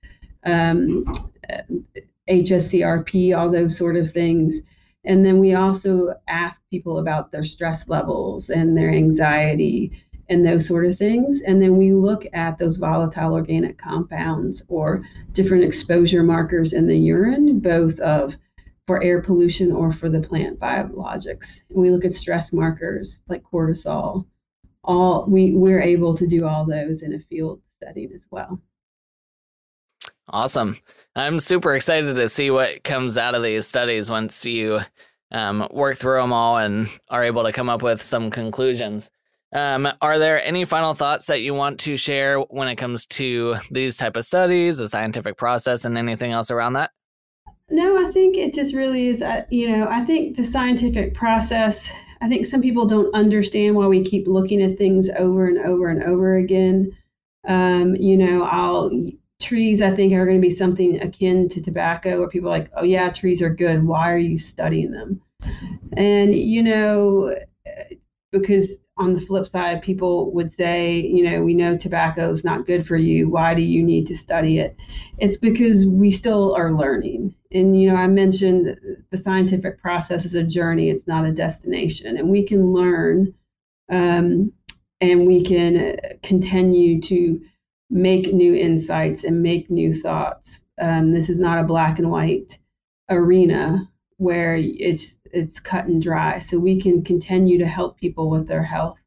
Um, 0.44 1.04
HSCRP, 2.28 3.36
all 3.36 3.50
those 3.50 3.76
sort 3.76 3.96
of 3.96 4.12
things. 4.12 4.60
And 5.04 5.24
then 5.24 5.38
we 5.38 5.54
also 5.54 6.14
ask 6.28 6.60
people 6.70 6.98
about 6.98 7.32
their 7.32 7.44
stress 7.44 7.88
levels 7.88 8.50
and 8.50 8.76
their 8.76 8.90
anxiety 8.90 9.92
and 10.28 10.46
those 10.46 10.66
sort 10.66 10.86
of 10.86 10.98
things. 10.98 11.40
And 11.42 11.62
then 11.62 11.76
we 11.76 11.92
look 11.92 12.26
at 12.32 12.58
those 12.58 12.76
volatile 12.76 13.34
organic 13.34 13.78
compounds 13.78 14.62
or 14.68 15.02
different 15.32 15.64
exposure 15.64 16.22
markers 16.22 16.72
in 16.72 16.86
the 16.86 16.96
urine, 16.96 17.60
both 17.60 17.98
of 18.00 18.36
for 18.86 19.02
air 19.02 19.20
pollution 19.20 19.70
or 19.70 19.92
for 19.92 20.08
the 20.08 20.20
plant 20.20 20.58
biologics. 20.58 21.60
And 21.70 21.78
we 21.78 21.90
look 21.90 22.04
at 22.04 22.14
stress 22.14 22.52
markers 22.52 23.20
like 23.28 23.42
cortisol. 23.42 24.26
All 24.84 25.26
we, 25.26 25.52
we're 25.52 25.82
able 25.82 26.14
to 26.14 26.26
do 26.26 26.46
all 26.46 26.64
those 26.64 27.02
in 27.02 27.14
a 27.14 27.18
field 27.18 27.60
setting 27.82 28.10
as 28.14 28.26
well. 28.30 28.60
Awesome. 30.30 30.76
I'm 31.16 31.40
super 31.40 31.74
excited 31.74 32.16
to 32.16 32.28
see 32.28 32.50
what 32.50 32.84
comes 32.84 33.16
out 33.16 33.34
of 33.34 33.42
these 33.42 33.66
studies 33.66 34.10
once 34.10 34.44
you 34.44 34.80
um, 35.30 35.66
work 35.70 35.96
through 35.96 36.20
them 36.20 36.32
all 36.32 36.58
and 36.58 36.88
are 37.08 37.24
able 37.24 37.44
to 37.44 37.52
come 37.52 37.68
up 37.68 37.82
with 37.82 38.02
some 38.02 38.30
conclusions. 38.30 39.10
Um, 39.52 39.88
are 40.00 40.18
there 40.18 40.44
any 40.44 40.64
final 40.64 40.94
thoughts 40.94 41.26
that 41.26 41.40
you 41.40 41.54
want 41.54 41.80
to 41.80 41.96
share 41.96 42.40
when 42.40 42.68
it 42.68 42.76
comes 42.76 43.06
to 43.06 43.56
these 43.70 43.96
type 43.96 44.16
of 44.16 44.24
studies, 44.24 44.78
the 44.78 44.88
scientific 44.88 45.36
process, 45.36 45.84
and 45.84 45.96
anything 45.96 46.32
else 46.32 46.50
around 46.50 46.74
that? 46.74 46.90
No, 47.70 48.06
I 48.06 48.10
think 48.10 48.36
it 48.36 48.54
just 48.54 48.74
really 48.74 49.08
is. 49.08 49.22
Uh, 49.22 49.42
you 49.50 49.68
know, 49.68 49.86
I 49.88 50.04
think 50.04 50.36
the 50.36 50.44
scientific 50.44 51.14
process. 51.14 51.88
I 52.20 52.28
think 52.28 52.46
some 52.46 52.60
people 52.60 52.86
don't 52.86 53.14
understand 53.14 53.76
why 53.76 53.86
we 53.86 54.04
keep 54.04 54.26
looking 54.26 54.60
at 54.60 54.76
things 54.76 55.08
over 55.18 55.46
and 55.46 55.58
over 55.58 55.88
and 55.88 56.02
over 56.02 56.36
again. 56.36 56.90
Um, 57.46 57.94
you 57.94 58.16
know, 58.16 58.42
I'll 58.42 58.90
trees 59.40 59.80
i 59.80 59.90
think 59.94 60.12
are 60.12 60.26
going 60.26 60.36
to 60.36 60.46
be 60.46 60.52
something 60.52 61.00
akin 61.00 61.48
to 61.48 61.62
tobacco 61.62 62.18
where 62.18 62.28
people 62.28 62.48
are 62.48 62.58
like 62.58 62.70
oh 62.76 62.82
yeah 62.82 63.08
trees 63.08 63.40
are 63.40 63.50
good 63.50 63.84
why 63.84 64.10
are 64.10 64.18
you 64.18 64.36
studying 64.36 64.90
them 64.90 65.20
and 65.96 66.34
you 66.34 66.62
know 66.62 67.34
because 68.32 68.78
on 68.98 69.14
the 69.14 69.20
flip 69.20 69.46
side 69.46 69.80
people 69.82 70.32
would 70.32 70.52
say 70.52 70.96
you 71.00 71.22
know 71.22 71.42
we 71.42 71.54
know 71.54 71.76
tobacco 71.76 72.30
is 72.32 72.44
not 72.44 72.66
good 72.66 72.86
for 72.86 72.96
you. 72.96 73.28
Why 73.28 73.54
do 73.54 73.62
you 73.62 73.82
need 73.82 74.06
to 74.08 74.16
study 74.16 74.58
it? 74.58 74.76
It's 75.18 75.36
because 75.36 75.86
we 75.86 76.10
still 76.10 76.54
are 76.54 76.72
learning. 76.72 77.34
And 77.52 77.80
you 77.80 77.88
know 77.88 77.96
i 77.96 78.06
mentioned 78.06 78.78
the 79.10 79.18
scientific 79.18 79.80
process 79.80 80.24
is 80.24 80.34
a 80.34 80.44
journey. 80.44 80.90
It's 80.90 81.06
not 81.06 81.26
a 81.26 81.32
destination. 81.32 82.16
And 82.16 82.28
we 82.28 82.44
can 82.44 82.72
learn 82.72 83.34
um, 83.90 84.52
and 85.00 85.26
we 85.26 85.44
can 85.44 85.96
continue 86.22 87.00
to 87.02 87.40
make 87.90 88.32
new 88.32 88.54
insights 88.54 89.24
and 89.24 89.42
make 89.42 89.70
new 89.70 89.98
thoughts. 89.98 90.60
Um, 90.80 91.12
this 91.12 91.28
is 91.28 91.38
not 91.38 91.58
a 91.58 91.66
black 91.66 91.98
and 91.98 92.10
white 92.10 92.58
arena 93.08 93.88
where 94.18 94.56
it's 94.56 95.14
it's 95.32 95.60
cut 95.60 95.86
and 95.86 96.02
dry. 96.02 96.38
So 96.38 96.58
we 96.58 96.80
can 96.80 97.02
continue 97.02 97.58
to 97.58 97.66
help 97.66 97.98
people 97.98 98.30
with 98.30 98.48
their 98.48 98.62
health 98.62 98.98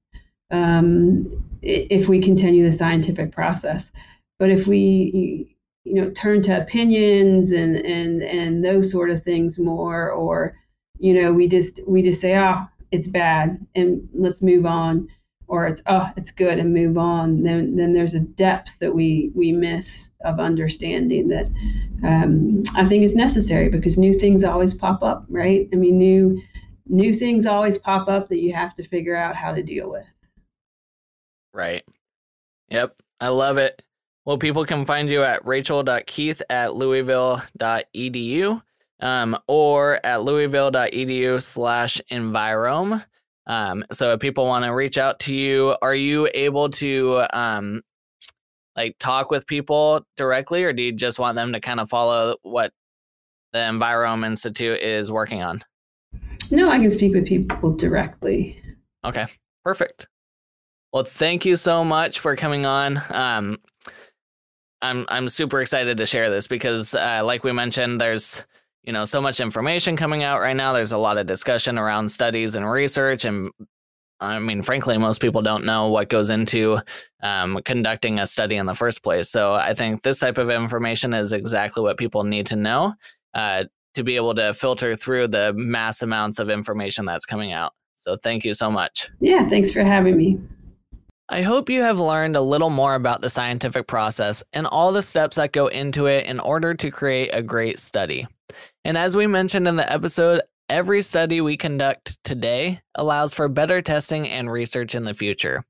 um, 0.52 1.46
if 1.62 2.08
we 2.08 2.22
continue 2.22 2.70
the 2.70 2.78
scientific 2.78 3.32
process. 3.32 3.92
But 4.40 4.50
if 4.50 4.68
we 4.68 5.56
you 5.84 5.96
know 5.96 6.12
turn 6.12 6.42
to 6.44 6.62
opinions 6.62 7.52
and 7.52 7.78
and 7.78 8.22
and 8.22 8.64
those 8.64 8.92
sort 8.92 9.10
of 9.10 9.24
things 9.24 9.60
more, 9.60 10.12
or 10.12 10.56
you 11.00 11.14
know 11.14 11.34
we 11.34 11.48
just 11.48 11.80
we 11.88 12.02
just 12.02 12.22
say 12.22 12.38
oh 12.38 12.66
it's 12.92 13.08
bad 13.08 13.66
and 13.76 14.08
let's 14.14 14.42
move 14.42 14.66
on 14.66 15.08
or 15.52 15.68
it's 15.68 15.82
oh 15.88 16.10
it's 16.16 16.32
good 16.32 16.58
and 16.58 16.74
move 16.74 16.98
on 16.98 17.44
then 17.44 17.76
then 17.76 17.92
there's 17.94 18.16
a 18.16 18.22
depth 18.22 18.72
that 18.80 18.96
we 18.96 19.32
we 19.36 19.52
miss 19.52 20.12
of 20.22 20.40
understanding 20.40 21.28
that 21.28 21.46
um, 22.04 22.64
i 22.76 22.86
think 22.88 23.04
is 23.04 23.14
necessary 23.14 23.68
because 23.68 23.98
new 23.98 24.14
things 24.14 24.46
always 24.46 24.74
pop 24.74 25.04
up 25.04 25.26
right? 25.28 25.68
I 25.74 25.76
mean 25.76 25.98
new 25.98 26.42
new 26.88 27.14
things 27.14 27.46
always 27.46 27.78
pop 27.78 28.08
up 28.08 28.30
that 28.30 28.40
you 28.40 28.54
have 28.54 28.74
to 28.76 28.88
figure 28.88 29.16
out 29.16 29.36
how 29.36 29.54
to 29.54 29.62
deal 29.62 29.92
with. 29.92 30.08
Right. 31.54 31.84
Yep 32.70 32.96
i 33.20 33.28
love 33.28 33.58
it. 33.58 33.82
Well 34.26 34.38
people 34.38 34.66
can 34.66 34.86
find 34.86 35.12
you 35.12 35.22
at 35.24 35.46
rachel.keith 35.46 36.42
at 36.50 36.76
louisville.edu 36.76 38.62
um, 39.02 39.38
or 39.48 40.00
at 40.06 40.24
louisville.edu 40.24 41.44
slash 41.44 42.00
envirome 42.10 43.04
um, 43.48 43.84
so 43.92 44.14
if 44.14 44.20
people 44.20 44.46
want 44.46 44.66
to 44.66 44.72
reach 44.72 44.98
out 44.98 45.20
to 45.22 45.34
you, 45.34 45.76
are 45.82 45.96
you 45.96 46.30
able 46.34 46.70
to 46.70 47.24
um, 47.34 47.82
like 48.76 48.96
talk 49.00 49.32
with 49.32 49.48
people 49.48 50.06
directly, 50.16 50.64
or 50.64 50.74
do 50.74 50.84
you 50.84 50.92
just 50.92 51.20
want 51.20 51.36
them 51.36 51.54
to 51.54 51.60
kind 51.60 51.80
of 51.80 51.90
follow 51.90 52.36
what 52.44 52.72
the 53.54 53.60
Envirome 53.60 54.26
Institute 54.26 54.80
is 54.80 55.12
working 55.12 55.42
on? 55.42 55.64
No, 56.52 56.70
I 56.70 56.80
can 56.80 56.92
speak 56.92 57.14
with 57.14 57.26
people 57.26 57.74
directly. 57.74 58.62
Okay, 59.04 59.26
perfect. 59.64 60.08
Well, 60.94 61.04
thank 61.04 61.46
you 61.46 61.56
so 61.56 61.84
much 61.84 62.20
for 62.20 62.36
coming 62.36 62.66
on. 62.66 63.02
Um, 63.10 63.58
I'm 64.82 65.06
I'm 65.10 65.30
super 65.30 65.62
excited 65.62 65.98
to 65.98 66.06
share 66.06 66.30
this 66.30 66.48
because, 66.48 66.94
uh, 66.94 67.22
like 67.24 67.44
we 67.44 67.52
mentioned, 67.52 68.02
there's 68.02 68.44
you 68.84 68.92
know 68.92 69.06
so 69.06 69.22
much 69.22 69.40
information 69.40 69.96
coming 69.96 70.24
out 70.24 70.40
right 70.40 70.56
now. 70.56 70.74
There's 70.74 70.92
a 70.92 70.98
lot 70.98 71.18
of 71.18 71.28
discussion 71.28 71.78
around 71.78 72.10
studies 72.10 72.56
and 72.56 72.70
research 72.70 73.26
and 73.26 73.52
i 74.20 74.38
mean 74.38 74.62
frankly 74.62 74.98
most 75.00 75.20
people 75.20 75.42
don't 75.42 75.66
know 75.66 75.88
what 75.88 76.08
goes 76.08 76.30
into 76.30 76.80
um, 77.24 77.60
conducting 77.66 78.20
a 78.20 78.28
study 78.28 78.56
in 78.56 78.66
the 78.66 78.76
first 78.76 79.04
place. 79.04 79.30
So 79.30 79.54
i 79.54 79.74
think 79.74 80.04
this 80.04 80.20
type 80.20 80.38
of 80.38 80.50
information 80.50 81.14
is 81.14 81.34
exactly 81.34 81.84
what 81.84 81.98
people 81.98 82.24
need 82.24 82.46
to 82.48 82.56
know 82.56 82.94
uh, 83.34 83.66
to 83.94 84.04
be 84.04 84.16
able 84.16 84.36
to 84.36 84.54
filter 84.54 84.96
through 84.96 85.28
the 85.28 85.54
mass 85.54 86.02
amounts 86.02 86.40
of 86.40 86.50
information 86.50 87.06
that's 87.06 87.26
coming 87.26 87.52
out. 87.52 87.74
So 87.96 88.16
thank 88.16 88.46
you 88.46 88.54
so 88.54 88.72
much. 88.72 89.10
Yeah 89.20 89.48
thanks 89.48 89.72
for 89.72 89.84
having 89.84 90.18
me. 90.18 90.40
I 91.34 91.44
hope 91.44 91.70
you 91.70 91.82
have 91.82 91.98
learned 91.98 92.36
a 92.36 92.42
little 92.42 92.70
more 92.70 92.96
about 92.96 93.22
the 93.22 93.30
scientific 93.30 93.88
process 93.88 94.44
and 94.52 94.68
all 94.68 94.92
the 94.92 95.02
steps 95.02 95.38
that 95.38 95.54
go 95.54 95.68
into 95.68 96.08
it 96.08 96.26
in 96.26 96.42
order 96.42 96.74
to 96.74 96.92
create 96.92 97.30
a 97.32 97.42
great 97.42 97.80
study. 97.80 98.28
And 98.84 98.98
as 98.98 99.16
we 99.16 99.28
mentioned 99.28 99.68
in 99.68 99.76
the 99.76 99.92
episode, 99.92 100.42
every 100.70 101.02
study 101.02 101.42
we 101.42 101.58
conduct 101.58 102.18
today 102.24 102.82
allows 102.96 103.34
for 103.34 103.48
better 103.48 103.82
testing 103.82 104.28
and 104.28 104.52
research 104.52 104.96
in 104.96 105.04
the 105.04 105.14
future. 105.14 105.64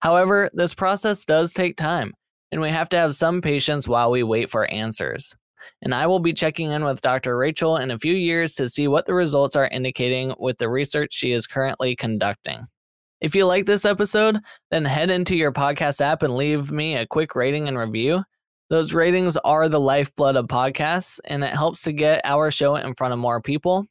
However, 0.00 0.50
this 0.52 0.72
process 0.72 1.24
does 1.24 1.52
take 1.52 1.76
time, 1.76 2.14
and 2.52 2.60
we 2.60 2.70
have 2.70 2.88
to 2.90 2.96
have 2.96 3.14
some 3.14 3.40
patience 3.40 3.88
while 3.88 4.10
we 4.10 4.22
wait 4.22 4.50
for 4.50 4.70
answers. 4.70 5.34
And 5.82 5.94
I 5.94 6.06
will 6.06 6.20
be 6.20 6.32
checking 6.32 6.70
in 6.70 6.84
with 6.84 7.00
Dr. 7.00 7.36
Rachel 7.36 7.76
in 7.76 7.90
a 7.90 7.98
few 7.98 8.14
years 8.14 8.54
to 8.54 8.68
see 8.68 8.88
what 8.88 9.04
the 9.04 9.14
results 9.14 9.56
are 9.56 9.68
indicating 9.68 10.34
with 10.38 10.58
the 10.58 10.68
research 10.68 11.12
she 11.12 11.32
is 11.32 11.46
currently 11.46 11.96
conducting. 11.96 12.66
If 13.20 13.34
you 13.34 13.46
like 13.46 13.66
this 13.66 13.84
episode, 13.84 14.38
then 14.70 14.84
head 14.84 15.10
into 15.10 15.36
your 15.36 15.52
podcast 15.52 16.00
app 16.00 16.22
and 16.22 16.36
leave 16.36 16.70
me 16.70 16.96
a 16.96 17.06
quick 17.06 17.34
rating 17.34 17.66
and 17.66 17.78
review. 17.78 18.22
Those 18.68 18.92
ratings 18.92 19.36
are 19.38 19.68
the 19.68 19.80
lifeblood 19.80 20.36
of 20.36 20.46
podcasts, 20.46 21.20
and 21.24 21.44
it 21.44 21.54
helps 21.54 21.82
to 21.82 21.92
get 21.92 22.20
our 22.24 22.50
show 22.50 22.74
in 22.74 22.94
front 22.94 23.12
of 23.12 23.18
more 23.18 23.40
people. 23.40 23.86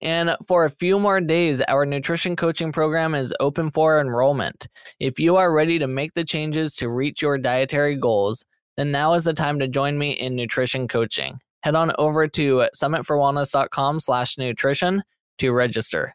And 0.00 0.36
for 0.46 0.64
a 0.64 0.70
few 0.70 0.98
more 0.98 1.20
days, 1.20 1.60
our 1.62 1.84
nutrition 1.84 2.36
coaching 2.36 2.72
program 2.72 3.14
is 3.14 3.34
open 3.40 3.70
for 3.70 4.00
enrollment. 4.00 4.68
If 5.00 5.18
you 5.18 5.36
are 5.36 5.52
ready 5.52 5.78
to 5.78 5.86
make 5.86 6.14
the 6.14 6.24
changes 6.24 6.74
to 6.76 6.88
reach 6.88 7.20
your 7.20 7.36
dietary 7.36 7.96
goals, 7.96 8.44
then 8.76 8.92
now 8.92 9.14
is 9.14 9.24
the 9.24 9.34
time 9.34 9.58
to 9.58 9.68
join 9.68 9.98
me 9.98 10.12
in 10.12 10.36
nutrition 10.36 10.86
coaching. 10.86 11.38
Head 11.62 11.74
on 11.74 11.92
over 11.98 12.28
to 12.28 12.68
summitforwellness.com 12.76 14.00
slash 14.00 14.38
nutrition 14.38 15.02
to 15.38 15.52
register. 15.52 16.14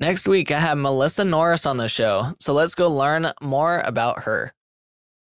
Next 0.00 0.26
week, 0.26 0.50
I 0.50 0.58
have 0.58 0.78
Melissa 0.78 1.24
Norris 1.26 1.66
on 1.66 1.76
the 1.76 1.88
show, 1.88 2.32
so 2.40 2.54
let's 2.54 2.74
go 2.74 2.90
learn 2.90 3.30
more 3.42 3.80
about 3.80 4.22
her. 4.22 4.54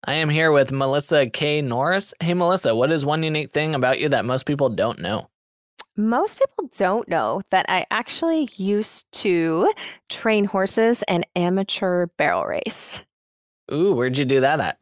I 0.05 0.15
am 0.15 0.31
here 0.31 0.51
with 0.51 0.73
Melissa 0.73 1.29
K. 1.29 1.61
Norris. 1.61 2.15
Hey, 2.21 2.33
Melissa, 2.33 2.75
what 2.75 2.91
is 2.91 3.05
one 3.05 3.23
unique 3.23 3.53
thing 3.53 3.75
about 3.75 4.01
you 4.01 4.09
that 4.09 4.25
most 4.25 4.47
people 4.47 4.71
don't 4.71 4.99
know? 4.99 5.29
Most 5.95 6.39
people 6.39 6.71
don't 6.79 7.07
know 7.07 7.43
that 7.51 7.67
I 7.69 7.85
actually 7.91 8.49
used 8.57 9.13
to 9.21 9.71
train 10.09 10.47
horses 10.47 11.03
and 11.03 11.27
amateur 11.37 12.07
barrel 12.17 12.45
race. 12.45 13.01
Ooh, 13.71 13.93
where'd 13.93 14.17
you 14.17 14.25
do 14.25 14.41
that 14.41 14.61
at? 14.61 14.81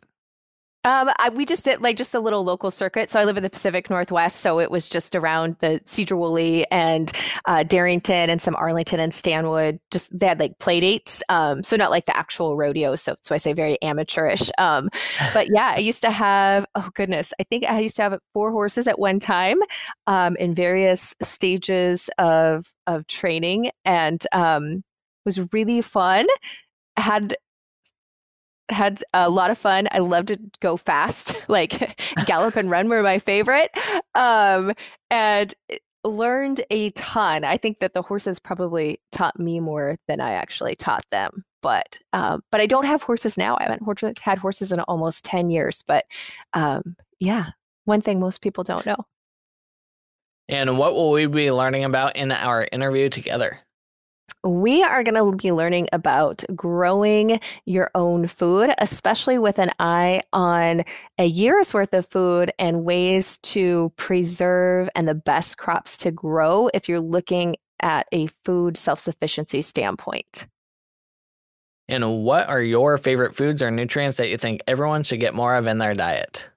Um, 0.89 1.11
I, 1.19 1.29
we 1.29 1.45
just 1.45 1.67
did 1.67 1.83
like 1.83 1.99
just 1.99 2.15
a 2.15 2.21
little 2.21 2.45
local 2.45 2.71
circuit. 2.71 3.11
So 3.11 3.21
I 3.21 3.27
live 3.27 3.37
in 3.37 3.43
the 3.43 3.51
Pacific 3.51 3.91
Northwest, 3.91 4.41
so 4.41 4.59
it 4.59 4.71
was 4.71 4.89
just 4.89 5.15
around 5.15 5.57
the 5.59 5.83
Sedro-Woolley 5.85 6.65
and 6.71 7.13
uh, 7.45 7.63
Darrington 7.63 8.31
and 8.31 8.41
some 8.41 8.57
Arlington 8.57 8.99
and 8.99 9.13
Stanwood. 9.13 9.81
Just 9.91 10.19
they 10.19 10.27
had 10.27 10.41
like 10.41 10.59
play 10.59 10.81
dates, 10.81 11.23
um, 11.29 11.63
so 11.63 11.77
not 11.77 11.91
like 11.91 12.07
the 12.07 12.17
actual 12.17 12.57
rodeo. 12.57 12.97
So 12.97 13.17
so 13.23 13.35
I 13.35 13.39
say 13.39 13.53
very 13.53 13.77
amateurish. 13.83 14.51
Um, 14.57 14.89
but 15.35 15.49
yeah, 15.55 15.75
I 15.77 15.81
used 15.81 16.01
to 16.03 16.11
have 16.11 16.65
oh 16.75 16.89
goodness, 16.95 17.35
I 17.39 17.43
think 17.43 17.65
I 17.67 17.81
used 17.81 17.97
to 17.97 18.03
have 18.03 18.19
four 18.33 18.51
horses 18.51 18.89
at 18.89 18.99
one 18.99 19.21
time, 19.21 19.59
um, 20.07 20.37
in 20.37 20.55
various 20.55 21.15
stages 21.21 22.09
of 22.17 22.73
of 22.87 23.07
training, 23.07 23.73
and 23.85 24.27
um, 24.33 24.85
was 25.27 25.53
really 25.53 25.83
fun. 25.83 26.27
Had 26.97 27.37
had 28.71 29.03
a 29.15 29.31
lot 29.31 29.51
of 29.51 29.59
fun. 29.59 29.89
I 29.93 29.99
love 29.99 30.27
to 30.27 30.39
go 30.61 30.77
fast, 30.77 31.35
like 31.49 31.99
gallop 32.27 32.57
and 32.57 32.71
run 32.71 32.89
were 32.89 33.03
my 33.03 33.19
favorite. 33.19 33.71
Um, 34.15 34.73
and 35.11 35.55
learned 36.05 36.61
a 36.71 36.91
ton. 36.91 37.45
I 37.45 37.57
think 37.57 37.81
that 37.81 37.93
the 37.93 38.03
horses 38.03 38.39
probably 38.39 39.01
taught 39.13 39.39
me 39.39 39.61
more 39.61 39.97
than 40.07 40.21
I 40.21 40.33
actually 40.33 40.77
taught 40.77 41.05
them. 41.11 41.45
But 41.61 41.99
um, 42.13 42.43
but 42.53 42.61
I 42.61 42.67
don't 42.67 42.87
have 42.87 43.03
horses 43.03 43.37
now. 43.37 43.57
I 43.59 43.65
haven't 43.65 44.19
had 44.21 44.39
horses 44.39 44.71
in 44.71 44.81
almost 44.81 45.25
ten 45.25 45.51
years. 45.51 45.83
But 45.87 46.05
um, 46.53 46.97
yeah, 47.19 47.51
one 47.85 48.01
thing 48.01 48.21
most 48.21 48.43
people 48.43 48.63
don't 48.63 48.87
know. 48.87 49.05
And 50.49 50.79
what 50.79 50.95
will 50.95 51.11
we 51.11 51.27
be 51.27 51.51
learning 51.51 51.85
about 51.85 52.17
in 52.17 52.33
our 52.33 52.67
interview 52.73 53.11
together? 53.11 53.59
We 54.45 54.83
are 54.83 55.03
going 55.03 55.15
to 55.15 55.37
be 55.37 55.53
learning 55.53 55.89
about 55.93 56.45
growing 56.55 57.41
your 57.65 57.91
own 57.95 58.27
food, 58.27 58.73
especially 58.79 59.39
with 59.39 59.59
an 59.59 59.71
eye 59.81 60.23
on 60.33 60.85
a 61.19 61.27
year's 61.27 61.75
worth 61.75 61.93
of 61.93 62.07
food 62.07 62.53
and 62.59 62.85
ways 62.85 63.39
to 63.39 63.93
preserve 63.97 64.89
and 64.95 65.09
the 65.09 65.15
best 65.15 65.59
crops 65.59 65.97
to 65.99 66.11
grow 66.11 66.71
if 66.73 66.89
you're 66.89 67.01
looking 67.01 67.57
at 67.81 68.07
a 68.13 68.27
food 68.45 68.77
self 68.77 69.01
sufficiency 69.01 69.63
standpoint. 69.63 70.47
And 71.89 72.23
what 72.23 72.49
are 72.49 72.61
your 72.61 72.99
favorite 72.99 73.35
foods 73.35 73.63
or 73.63 73.71
nutrients 73.71 74.19
that 74.19 74.29
you 74.29 74.37
think 74.37 74.63
everyone 74.67 75.03
should 75.03 75.21
get 75.21 75.35
more 75.35 75.57
of 75.57 75.67
in 75.67 75.79
their 75.79 75.95
diet? 75.95 76.49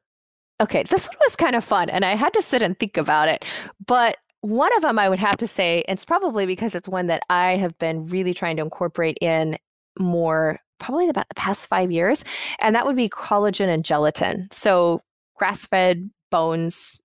Okay, 0.59 0.83
this 0.83 1.07
one 1.07 1.17
was 1.21 1.35
kind 1.35 1.55
of 1.55 1.63
fun 1.63 1.89
and 1.89 2.05
I 2.05 2.15
had 2.15 2.33
to 2.33 2.41
sit 2.41 2.61
and 2.61 2.77
think 2.77 2.97
about 2.97 3.29
it. 3.29 3.43
But 3.85 4.17
one 4.41 4.75
of 4.75 4.81
them 4.81 4.99
I 4.99 5.07
would 5.07 5.19
have 5.19 5.37
to 5.37 5.47
say, 5.47 5.83
it's 5.87 6.05
probably 6.05 6.45
because 6.45 6.75
it's 6.75 6.89
one 6.89 7.07
that 7.07 7.23
I 7.29 7.57
have 7.57 7.77
been 7.77 8.07
really 8.07 8.33
trying 8.33 8.57
to 8.57 8.63
incorporate 8.63 9.17
in 9.21 9.57
more 9.99 10.59
probably 10.79 11.09
about 11.09 11.29
the 11.29 11.35
past 11.35 11.67
five 11.67 11.91
years, 11.91 12.23
and 12.59 12.75
that 12.75 12.85
would 12.85 12.95
be 12.95 13.07
collagen 13.07 13.67
and 13.67 13.85
gelatin. 13.85 14.47
So 14.51 15.01
grass 15.35 15.65
fed 15.65 16.09
bones, 16.31 16.99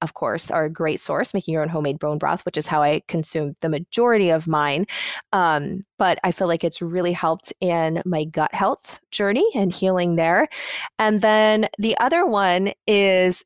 of 0.00 0.14
course, 0.14 0.50
are 0.50 0.66
a 0.66 0.70
great 0.70 1.00
source, 1.00 1.34
making 1.34 1.52
your 1.52 1.62
own 1.62 1.68
homemade 1.68 1.98
bone 1.98 2.18
broth, 2.18 2.46
which 2.46 2.56
is 2.56 2.68
how 2.68 2.82
I 2.82 3.02
consume 3.08 3.54
the 3.62 3.68
majority 3.68 4.30
of 4.30 4.46
mine. 4.46 4.86
Um, 5.32 5.84
but 5.98 6.20
I 6.22 6.30
feel 6.30 6.46
like 6.46 6.62
it's 6.62 6.80
really 6.80 7.12
helped 7.12 7.52
in 7.60 8.00
my 8.06 8.24
gut 8.24 8.54
health 8.54 9.00
journey 9.10 9.46
and 9.54 9.72
healing 9.72 10.14
there. 10.14 10.48
And 11.00 11.20
then 11.20 11.66
the 11.78 11.98
other 11.98 12.26
one 12.26 12.72
is 12.86 13.44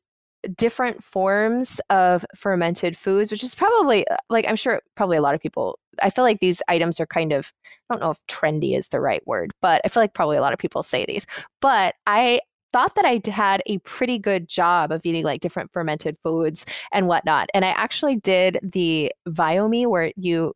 different 0.55 1.03
forms 1.03 1.79
of 1.89 2.25
fermented 2.35 2.97
foods, 2.97 3.31
which 3.31 3.43
is 3.43 3.55
probably 3.55 4.07
uh, 4.07 4.17
like 4.29 4.45
I'm 4.47 4.55
sure 4.55 4.81
probably 4.95 5.17
a 5.17 5.21
lot 5.21 5.35
of 5.35 5.41
people. 5.41 5.79
I 6.01 6.09
feel 6.09 6.23
like 6.23 6.39
these 6.39 6.61
items 6.67 6.99
are 6.99 7.05
kind 7.05 7.31
of 7.31 7.51
I 7.89 7.93
don't 7.93 8.01
know 8.01 8.11
if 8.11 8.25
trendy 8.27 8.77
is 8.77 8.87
the 8.89 9.01
right 9.01 9.25
word, 9.25 9.51
but 9.61 9.81
I 9.85 9.89
feel 9.89 10.01
like 10.01 10.13
probably 10.13 10.37
a 10.37 10.41
lot 10.41 10.53
of 10.53 10.59
people 10.59 10.83
say 10.83 11.05
these. 11.05 11.25
But 11.61 11.95
I 12.07 12.41
thought 12.73 12.95
that 12.95 13.05
I 13.05 13.21
had 13.29 13.61
a 13.65 13.79
pretty 13.79 14.17
good 14.17 14.47
job 14.47 14.91
of 14.91 15.01
eating 15.03 15.23
like 15.23 15.41
different 15.41 15.71
fermented 15.73 16.17
foods 16.23 16.65
and 16.91 17.07
whatnot. 17.07 17.49
And 17.53 17.65
I 17.65 17.69
actually 17.69 18.15
did 18.15 18.59
the 18.63 19.11
Viome 19.27 19.87
where 19.87 20.11
you 20.15 20.53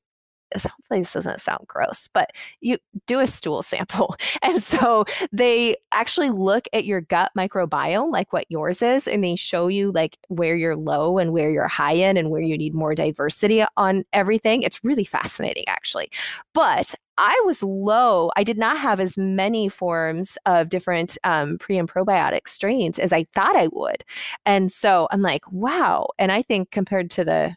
hopefully 0.63 1.01
this 1.01 1.13
doesn't 1.13 1.41
sound 1.41 1.65
gross, 1.67 2.07
but 2.13 2.31
you 2.61 2.77
do 3.07 3.19
a 3.19 3.27
stool 3.27 3.61
sample. 3.63 4.15
And 4.41 4.61
so 4.61 5.05
they 5.31 5.75
actually 5.91 6.29
look 6.29 6.67
at 6.71 6.85
your 6.85 7.01
gut 7.01 7.31
microbiome, 7.35 8.11
like 8.11 8.31
what 8.31 8.45
yours 8.49 8.81
is, 8.83 9.07
and 9.07 9.23
they 9.23 9.35
show 9.35 9.67
you 9.67 9.91
like 9.91 10.17
where 10.27 10.55
you're 10.55 10.75
low 10.75 11.17
and 11.17 11.31
where 11.31 11.49
you're 11.49 11.67
high 11.67 11.93
in 11.93 12.15
and 12.15 12.29
where 12.29 12.41
you 12.41 12.55
need 12.57 12.75
more 12.75 12.93
diversity 12.93 13.63
on 13.75 14.03
everything. 14.13 14.61
It's 14.61 14.83
really 14.83 15.03
fascinating, 15.03 15.63
actually. 15.67 16.09
But 16.53 16.93
I 17.17 17.41
was 17.45 17.63
low. 17.63 18.29
I 18.35 18.43
did 18.43 18.57
not 18.57 18.77
have 18.77 18.99
as 18.99 19.17
many 19.17 19.69
forms 19.69 20.37
of 20.45 20.69
different 20.69 21.17
um, 21.23 21.57
pre 21.57 21.77
and 21.77 21.89
probiotic 21.89 22.47
strains 22.47 22.99
as 22.99 23.13
I 23.13 23.25
thought 23.33 23.55
I 23.55 23.67
would. 23.71 24.03
And 24.45 24.71
so 24.71 25.07
I'm 25.11 25.21
like, 25.21 25.49
wow. 25.51 26.09
And 26.19 26.31
I 26.31 26.41
think 26.41 26.71
compared 26.71 27.09
to 27.11 27.23
the 27.23 27.55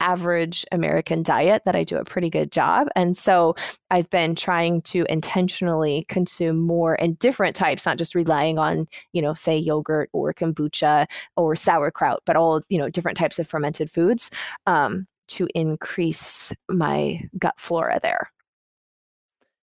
average 0.00 0.64
American 0.72 1.22
diet 1.22 1.62
that 1.64 1.76
I 1.76 1.84
do 1.84 1.96
a 1.96 2.04
pretty 2.04 2.30
good 2.30 2.52
job. 2.52 2.88
And 2.94 3.16
so 3.16 3.56
I've 3.90 4.08
been 4.10 4.34
trying 4.34 4.82
to 4.82 5.04
intentionally 5.08 6.04
consume 6.08 6.58
more 6.58 6.94
and 7.00 7.18
different 7.18 7.56
types, 7.56 7.86
not 7.86 7.98
just 7.98 8.14
relying 8.14 8.58
on, 8.58 8.86
you 9.12 9.22
know, 9.22 9.34
say 9.34 9.56
yogurt 9.56 10.10
or 10.12 10.32
kombucha 10.32 11.06
or 11.36 11.56
sauerkraut, 11.56 12.22
but 12.24 12.36
all, 12.36 12.62
you 12.68 12.78
know, 12.78 12.88
different 12.88 13.18
types 13.18 13.38
of 13.38 13.48
fermented 13.48 13.90
foods 13.90 14.30
um, 14.66 15.06
to 15.28 15.48
increase 15.54 16.52
my 16.68 17.22
gut 17.38 17.58
flora 17.58 18.00
there. 18.02 18.30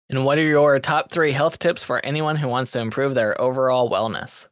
And 0.10 0.26
what 0.26 0.38
are 0.38 0.44
your 0.44 0.78
top 0.80 1.10
three 1.10 1.32
health 1.32 1.60
tips 1.60 1.84
for 1.84 2.06
anyone 2.06 2.36
who 2.36 2.50
wants 2.50 2.74
to 2.74 2.80
improve 2.80 3.16
their 3.16 3.40
overall 3.40 3.90
wellness? 3.90 4.48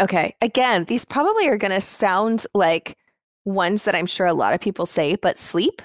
Okay. 0.00 0.34
Again, 0.40 0.84
these 0.84 1.04
probably 1.04 1.48
are 1.48 1.58
going 1.58 1.72
to 1.72 1.80
sound 1.80 2.46
like 2.54 2.96
ones 3.44 3.84
that 3.84 3.94
I'm 3.94 4.06
sure 4.06 4.26
a 4.26 4.34
lot 4.34 4.52
of 4.52 4.60
people 4.60 4.86
say, 4.86 5.16
but 5.16 5.38
sleep, 5.38 5.82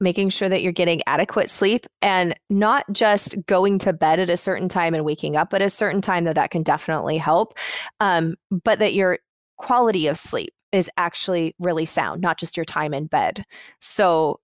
making 0.00 0.28
sure 0.28 0.48
that 0.48 0.62
you're 0.62 0.72
getting 0.72 1.02
adequate 1.06 1.48
sleep 1.48 1.86
and 2.02 2.34
not 2.50 2.84
just 2.92 3.34
going 3.46 3.78
to 3.80 3.92
bed 3.92 4.20
at 4.20 4.28
a 4.28 4.36
certain 4.36 4.68
time 4.68 4.94
and 4.94 5.04
waking 5.04 5.36
up 5.36 5.54
at 5.54 5.62
a 5.62 5.70
certain 5.70 6.00
time, 6.00 6.24
though 6.24 6.32
that 6.32 6.50
can 6.50 6.62
definitely 6.62 7.16
help, 7.16 7.54
um, 8.00 8.34
but 8.50 8.78
that 8.78 8.94
your 8.94 9.18
quality 9.56 10.06
of 10.06 10.18
sleep 10.18 10.52
is 10.72 10.90
actually 10.98 11.54
really 11.58 11.86
sound, 11.86 12.20
not 12.20 12.38
just 12.38 12.56
your 12.56 12.64
time 12.64 12.92
in 12.92 13.06
bed. 13.06 13.44
So 13.80 14.40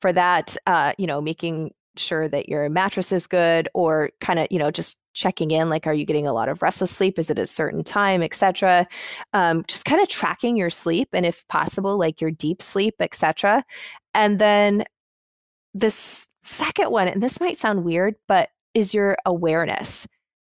for 0.00 0.12
that, 0.12 0.56
uh, 0.66 0.92
you 0.98 1.06
know, 1.06 1.20
making 1.20 1.70
sure 1.98 2.28
that 2.28 2.48
your 2.48 2.68
mattress 2.68 3.12
is 3.12 3.26
good 3.26 3.68
or 3.74 4.10
kind 4.20 4.38
of, 4.38 4.48
you 4.50 4.58
know, 4.58 4.70
just 4.70 4.96
checking 5.14 5.50
in 5.50 5.68
like 5.68 5.86
are 5.86 5.94
you 5.94 6.04
getting 6.04 6.26
a 6.26 6.32
lot 6.32 6.48
of 6.48 6.62
restless 6.62 6.90
sleep? 6.90 7.18
Is 7.18 7.28
it 7.30 7.38
a 7.38 7.46
certain 7.46 7.82
time 7.82 8.22
etc 8.22 8.86
um, 9.32 9.64
just 9.66 9.84
kind 9.84 10.00
of 10.00 10.08
tracking 10.08 10.56
your 10.56 10.70
sleep 10.70 11.08
and 11.12 11.26
if 11.26 11.46
possible 11.48 11.98
like 11.98 12.20
your 12.20 12.30
deep 12.30 12.62
sleep 12.62 12.94
etc 13.00 13.64
and 14.14 14.38
then 14.38 14.84
this 15.74 16.28
second 16.42 16.90
one 16.90 17.08
and 17.08 17.22
this 17.22 17.40
might 17.40 17.58
sound 17.58 17.84
weird 17.84 18.14
but 18.28 18.50
is 18.74 18.94
your 18.94 19.16
awareness. 19.26 20.06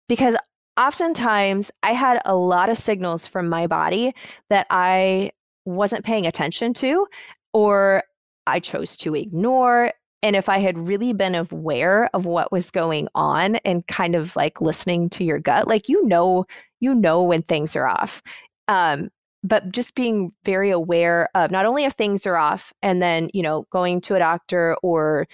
Because 0.08 0.36
oftentimes 0.78 1.70
i 1.82 1.92
had 1.92 2.20
a 2.24 2.34
lot 2.34 2.68
of 2.68 2.78
signals 2.78 3.26
from 3.26 3.48
my 3.48 3.66
body 3.66 4.14
that 4.48 4.66
i 4.70 5.30
wasn't 5.64 6.04
paying 6.04 6.26
attention 6.26 6.72
to 6.72 7.06
or 7.52 8.02
I 8.46 8.60
chose 8.60 8.96
to 8.98 9.14
ignore 9.14 9.92
and 10.22 10.36
if 10.36 10.48
I 10.48 10.58
had 10.58 10.78
really 10.78 11.12
been 11.12 11.34
aware 11.34 12.08
of 12.14 12.26
what 12.26 12.52
was 12.52 12.70
going 12.70 13.08
on 13.14 13.56
and 13.56 13.86
kind 13.86 14.14
of 14.14 14.36
like 14.36 14.60
listening 14.60 15.10
to 15.10 15.24
your 15.24 15.38
gut, 15.38 15.66
like 15.66 15.88
you 15.88 16.06
know, 16.06 16.44
you 16.80 16.94
know 16.94 17.22
when 17.22 17.42
things 17.42 17.74
are 17.76 17.86
off. 17.86 18.22
Um, 18.68 19.10
but 19.44 19.72
just 19.72 19.94
being 19.94 20.32
very 20.44 20.70
aware 20.70 21.28
of 21.34 21.50
not 21.50 21.66
only 21.66 21.84
if 21.84 21.94
things 21.94 22.26
are 22.26 22.36
off 22.36 22.72
and 22.82 23.02
then, 23.02 23.28
you 23.34 23.42
know, 23.42 23.66
going 23.70 24.00
to 24.02 24.14
a 24.14 24.20
doctor 24.20 24.76
or 24.82 25.26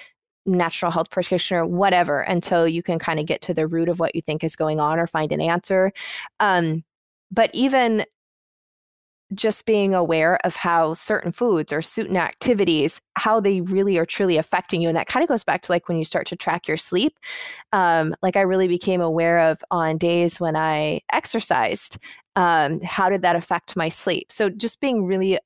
natural 0.47 0.91
health 0.91 1.11
practitioner, 1.11 1.67
whatever, 1.67 2.21
until 2.21 2.67
you 2.67 2.83
can 2.83 2.99
kind 2.99 3.21
of 3.21 3.27
get 3.27 3.43
to 3.43 3.53
the 3.53 3.67
root 3.67 3.89
of 3.91 4.01
what 4.01 4.15
you 4.15 4.23
think 4.23 4.43
is 4.43 4.57
going 4.57 4.81
on 4.81 4.99
or 4.99 5.07
find 5.07 5.31
an 5.31 5.43
answer. 5.43 5.93
Um, 6.41 6.85
but 7.31 7.51
even 7.53 8.05
just 9.35 9.67
being 9.67 9.95
aware 9.95 10.39
of 10.45 10.57
how 10.57 10.95
certain 10.95 11.33
foods 11.33 11.73
or 11.73 11.83
certain 11.83 12.17
activities 12.17 13.01
how 13.17 13.41
they 13.41 13.61
really 13.61 13.99
are 13.99 14.07
truly 14.07 14.37
affecting 14.37 14.81
you 14.81 14.89
and 14.89 14.97
that 14.97 15.07
kind 15.07 15.23
of 15.23 15.29
goes 15.29 15.45
back 15.45 15.61
to 15.61 15.73
like 15.73 15.89
when 15.89 15.99
you 15.99 16.05
start 16.05 16.27
to 16.27 16.37
track 16.37 16.67
your 16.67 16.77
sleep 16.77 17.19
um, 17.73 18.15
like 18.23 18.37
i 18.37 18.41
really 18.41 18.69
became 18.69 19.01
aware 19.01 19.39
of 19.39 19.63
on 19.71 19.99
days 19.99 20.41
when 20.41 20.57
i 20.57 21.01
exercised 21.13 21.99
um, 22.39 22.81
how 22.83 23.11
did 23.11 23.23
that 23.23 23.35
affect 23.35 23.75
my 23.75 23.89
sleep. 23.89 24.31
So 24.31 24.49
just 24.49 24.81
being 24.81 25.05
really 25.05 25.39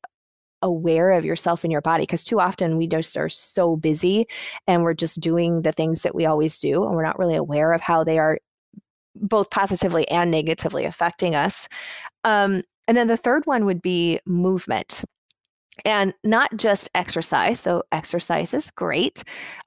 aware 0.60 1.12
of 1.12 1.24
yourself 1.24 1.64
and 1.64 1.72
your 1.72 1.80
body 1.80 2.02
because 2.02 2.22
too 2.22 2.38
often 2.38 2.76
we 2.76 2.86
just 2.86 3.16
are 3.16 3.30
so 3.30 3.76
busy 3.76 4.26
and 4.66 4.82
we're 4.82 4.92
just 4.92 5.18
doing 5.18 5.62
the 5.62 5.72
things 5.72 6.02
that 6.02 6.14
we 6.14 6.26
always 6.26 6.58
do 6.60 6.84
and 6.84 6.94
we're 6.94 7.02
not 7.02 7.18
really 7.18 7.34
aware 7.34 7.72
of 7.72 7.80
how 7.80 8.04
they 8.04 8.18
are 8.18 8.38
both 9.14 9.48
positively 9.48 10.06
and 10.08 10.30
negatively 10.30 10.84
affecting 10.84 11.34
us. 11.34 11.66
Um, 12.24 12.62
and 12.88 12.96
then 12.96 13.08
the 13.08 13.16
third 13.16 13.46
one 13.46 13.64
would 13.64 13.82
be 13.82 14.20
movement. 14.26 15.04
And 15.84 16.12
not 16.22 16.56
just 16.56 16.90
exercise, 16.94 17.60
so 17.60 17.82
exercise 17.92 18.52
is 18.52 18.70
great, 18.70 19.24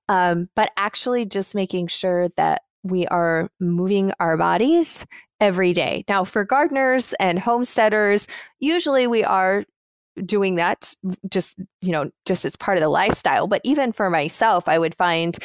um, 0.08 0.50
but 0.56 0.72
actually 0.78 1.26
just 1.26 1.56
making 1.56 1.88
sure 1.88 2.30
that 2.38 2.62
we 2.84 3.08
are 3.08 3.50
moving 3.60 4.12
our 4.20 4.38
bodies 4.38 5.06
every 5.40 5.74
day. 5.74 6.06
Now, 6.08 6.24
for 6.24 6.46
gardeners 6.46 7.14
and 7.20 7.40
homesteaders, 7.40 8.28
usually 8.60 9.08
we 9.08 9.24
are 9.24 9.66
doing 10.24 10.56
that 10.56 10.94
just 11.30 11.60
you 11.82 11.92
know 11.92 12.10
just 12.26 12.46
as 12.46 12.56
part 12.56 12.78
of 12.78 12.82
the 12.82 12.88
lifestyle 12.88 13.48
but 13.48 13.60
even 13.66 13.92
for 13.92 14.10
myself 14.10 14.70
i 14.70 14.80
would 14.80 14.96
find 14.96 15.38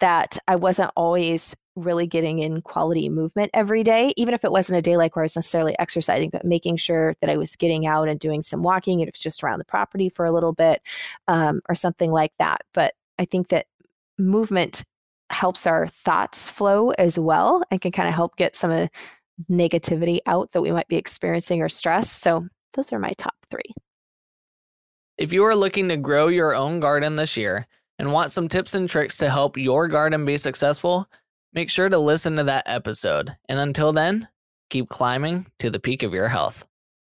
that 0.00 0.38
i 0.48 0.56
wasn't 0.56 0.90
always 0.96 1.54
really 1.76 2.06
getting 2.06 2.38
in 2.38 2.60
quality 2.62 3.08
movement 3.08 3.50
every 3.54 3.82
day, 3.82 4.12
even 4.16 4.34
if 4.34 4.44
it 4.44 4.52
wasn't 4.52 4.78
a 4.78 4.82
day 4.82 4.96
like 4.96 5.16
where 5.16 5.22
I 5.22 5.24
was 5.24 5.36
necessarily 5.36 5.78
exercising, 5.78 6.30
but 6.30 6.44
making 6.44 6.76
sure 6.76 7.14
that 7.20 7.30
I 7.30 7.36
was 7.36 7.56
getting 7.56 7.86
out 7.86 8.08
and 8.08 8.20
doing 8.20 8.42
some 8.42 8.62
walking, 8.62 9.00
if 9.00 9.08
it's 9.08 9.22
just 9.22 9.42
around 9.42 9.58
the 9.58 9.64
property 9.64 10.08
for 10.08 10.24
a 10.24 10.32
little 10.32 10.52
bit 10.52 10.82
um, 11.28 11.60
or 11.68 11.74
something 11.74 12.10
like 12.10 12.32
that. 12.38 12.62
But 12.74 12.94
I 13.18 13.24
think 13.24 13.48
that 13.48 13.66
movement 14.18 14.84
helps 15.30 15.66
our 15.66 15.86
thoughts 15.86 16.48
flow 16.48 16.90
as 16.90 17.18
well 17.18 17.62
and 17.70 17.80
can 17.80 17.92
kind 17.92 18.08
of 18.08 18.14
help 18.14 18.36
get 18.36 18.54
some 18.54 18.70
of 18.70 18.76
the 18.76 18.90
negativity 19.50 20.18
out 20.26 20.52
that 20.52 20.60
we 20.60 20.72
might 20.72 20.88
be 20.88 20.96
experiencing 20.96 21.62
or 21.62 21.68
stress. 21.68 22.10
So 22.10 22.46
those 22.74 22.92
are 22.92 22.98
my 22.98 23.12
top 23.16 23.34
three. 23.50 23.74
If 25.16 25.32
you 25.32 25.44
are 25.44 25.56
looking 25.56 25.88
to 25.88 25.96
grow 25.96 26.28
your 26.28 26.54
own 26.54 26.80
garden 26.80 27.16
this 27.16 27.36
year 27.36 27.66
and 28.02 28.12
want 28.12 28.30
some 28.30 28.48
tips 28.48 28.74
and 28.74 28.86
tricks 28.86 29.16
to 29.16 29.30
help 29.30 29.56
your 29.56 29.88
garden 29.88 30.26
be 30.26 30.36
successful, 30.36 31.08
Make 31.54 31.68
sure 31.68 31.90
to 31.90 31.98
listen 31.98 32.36
to 32.36 32.44
that 32.44 32.64
episode. 32.66 33.36
And 33.48 33.58
until 33.58 33.92
then, 33.92 34.28
keep 34.70 34.88
climbing 34.88 35.46
to 35.58 35.68
the 35.68 35.80
peak 35.80 36.02
of 36.02 36.14
your 36.14 36.28
health. 36.28 36.66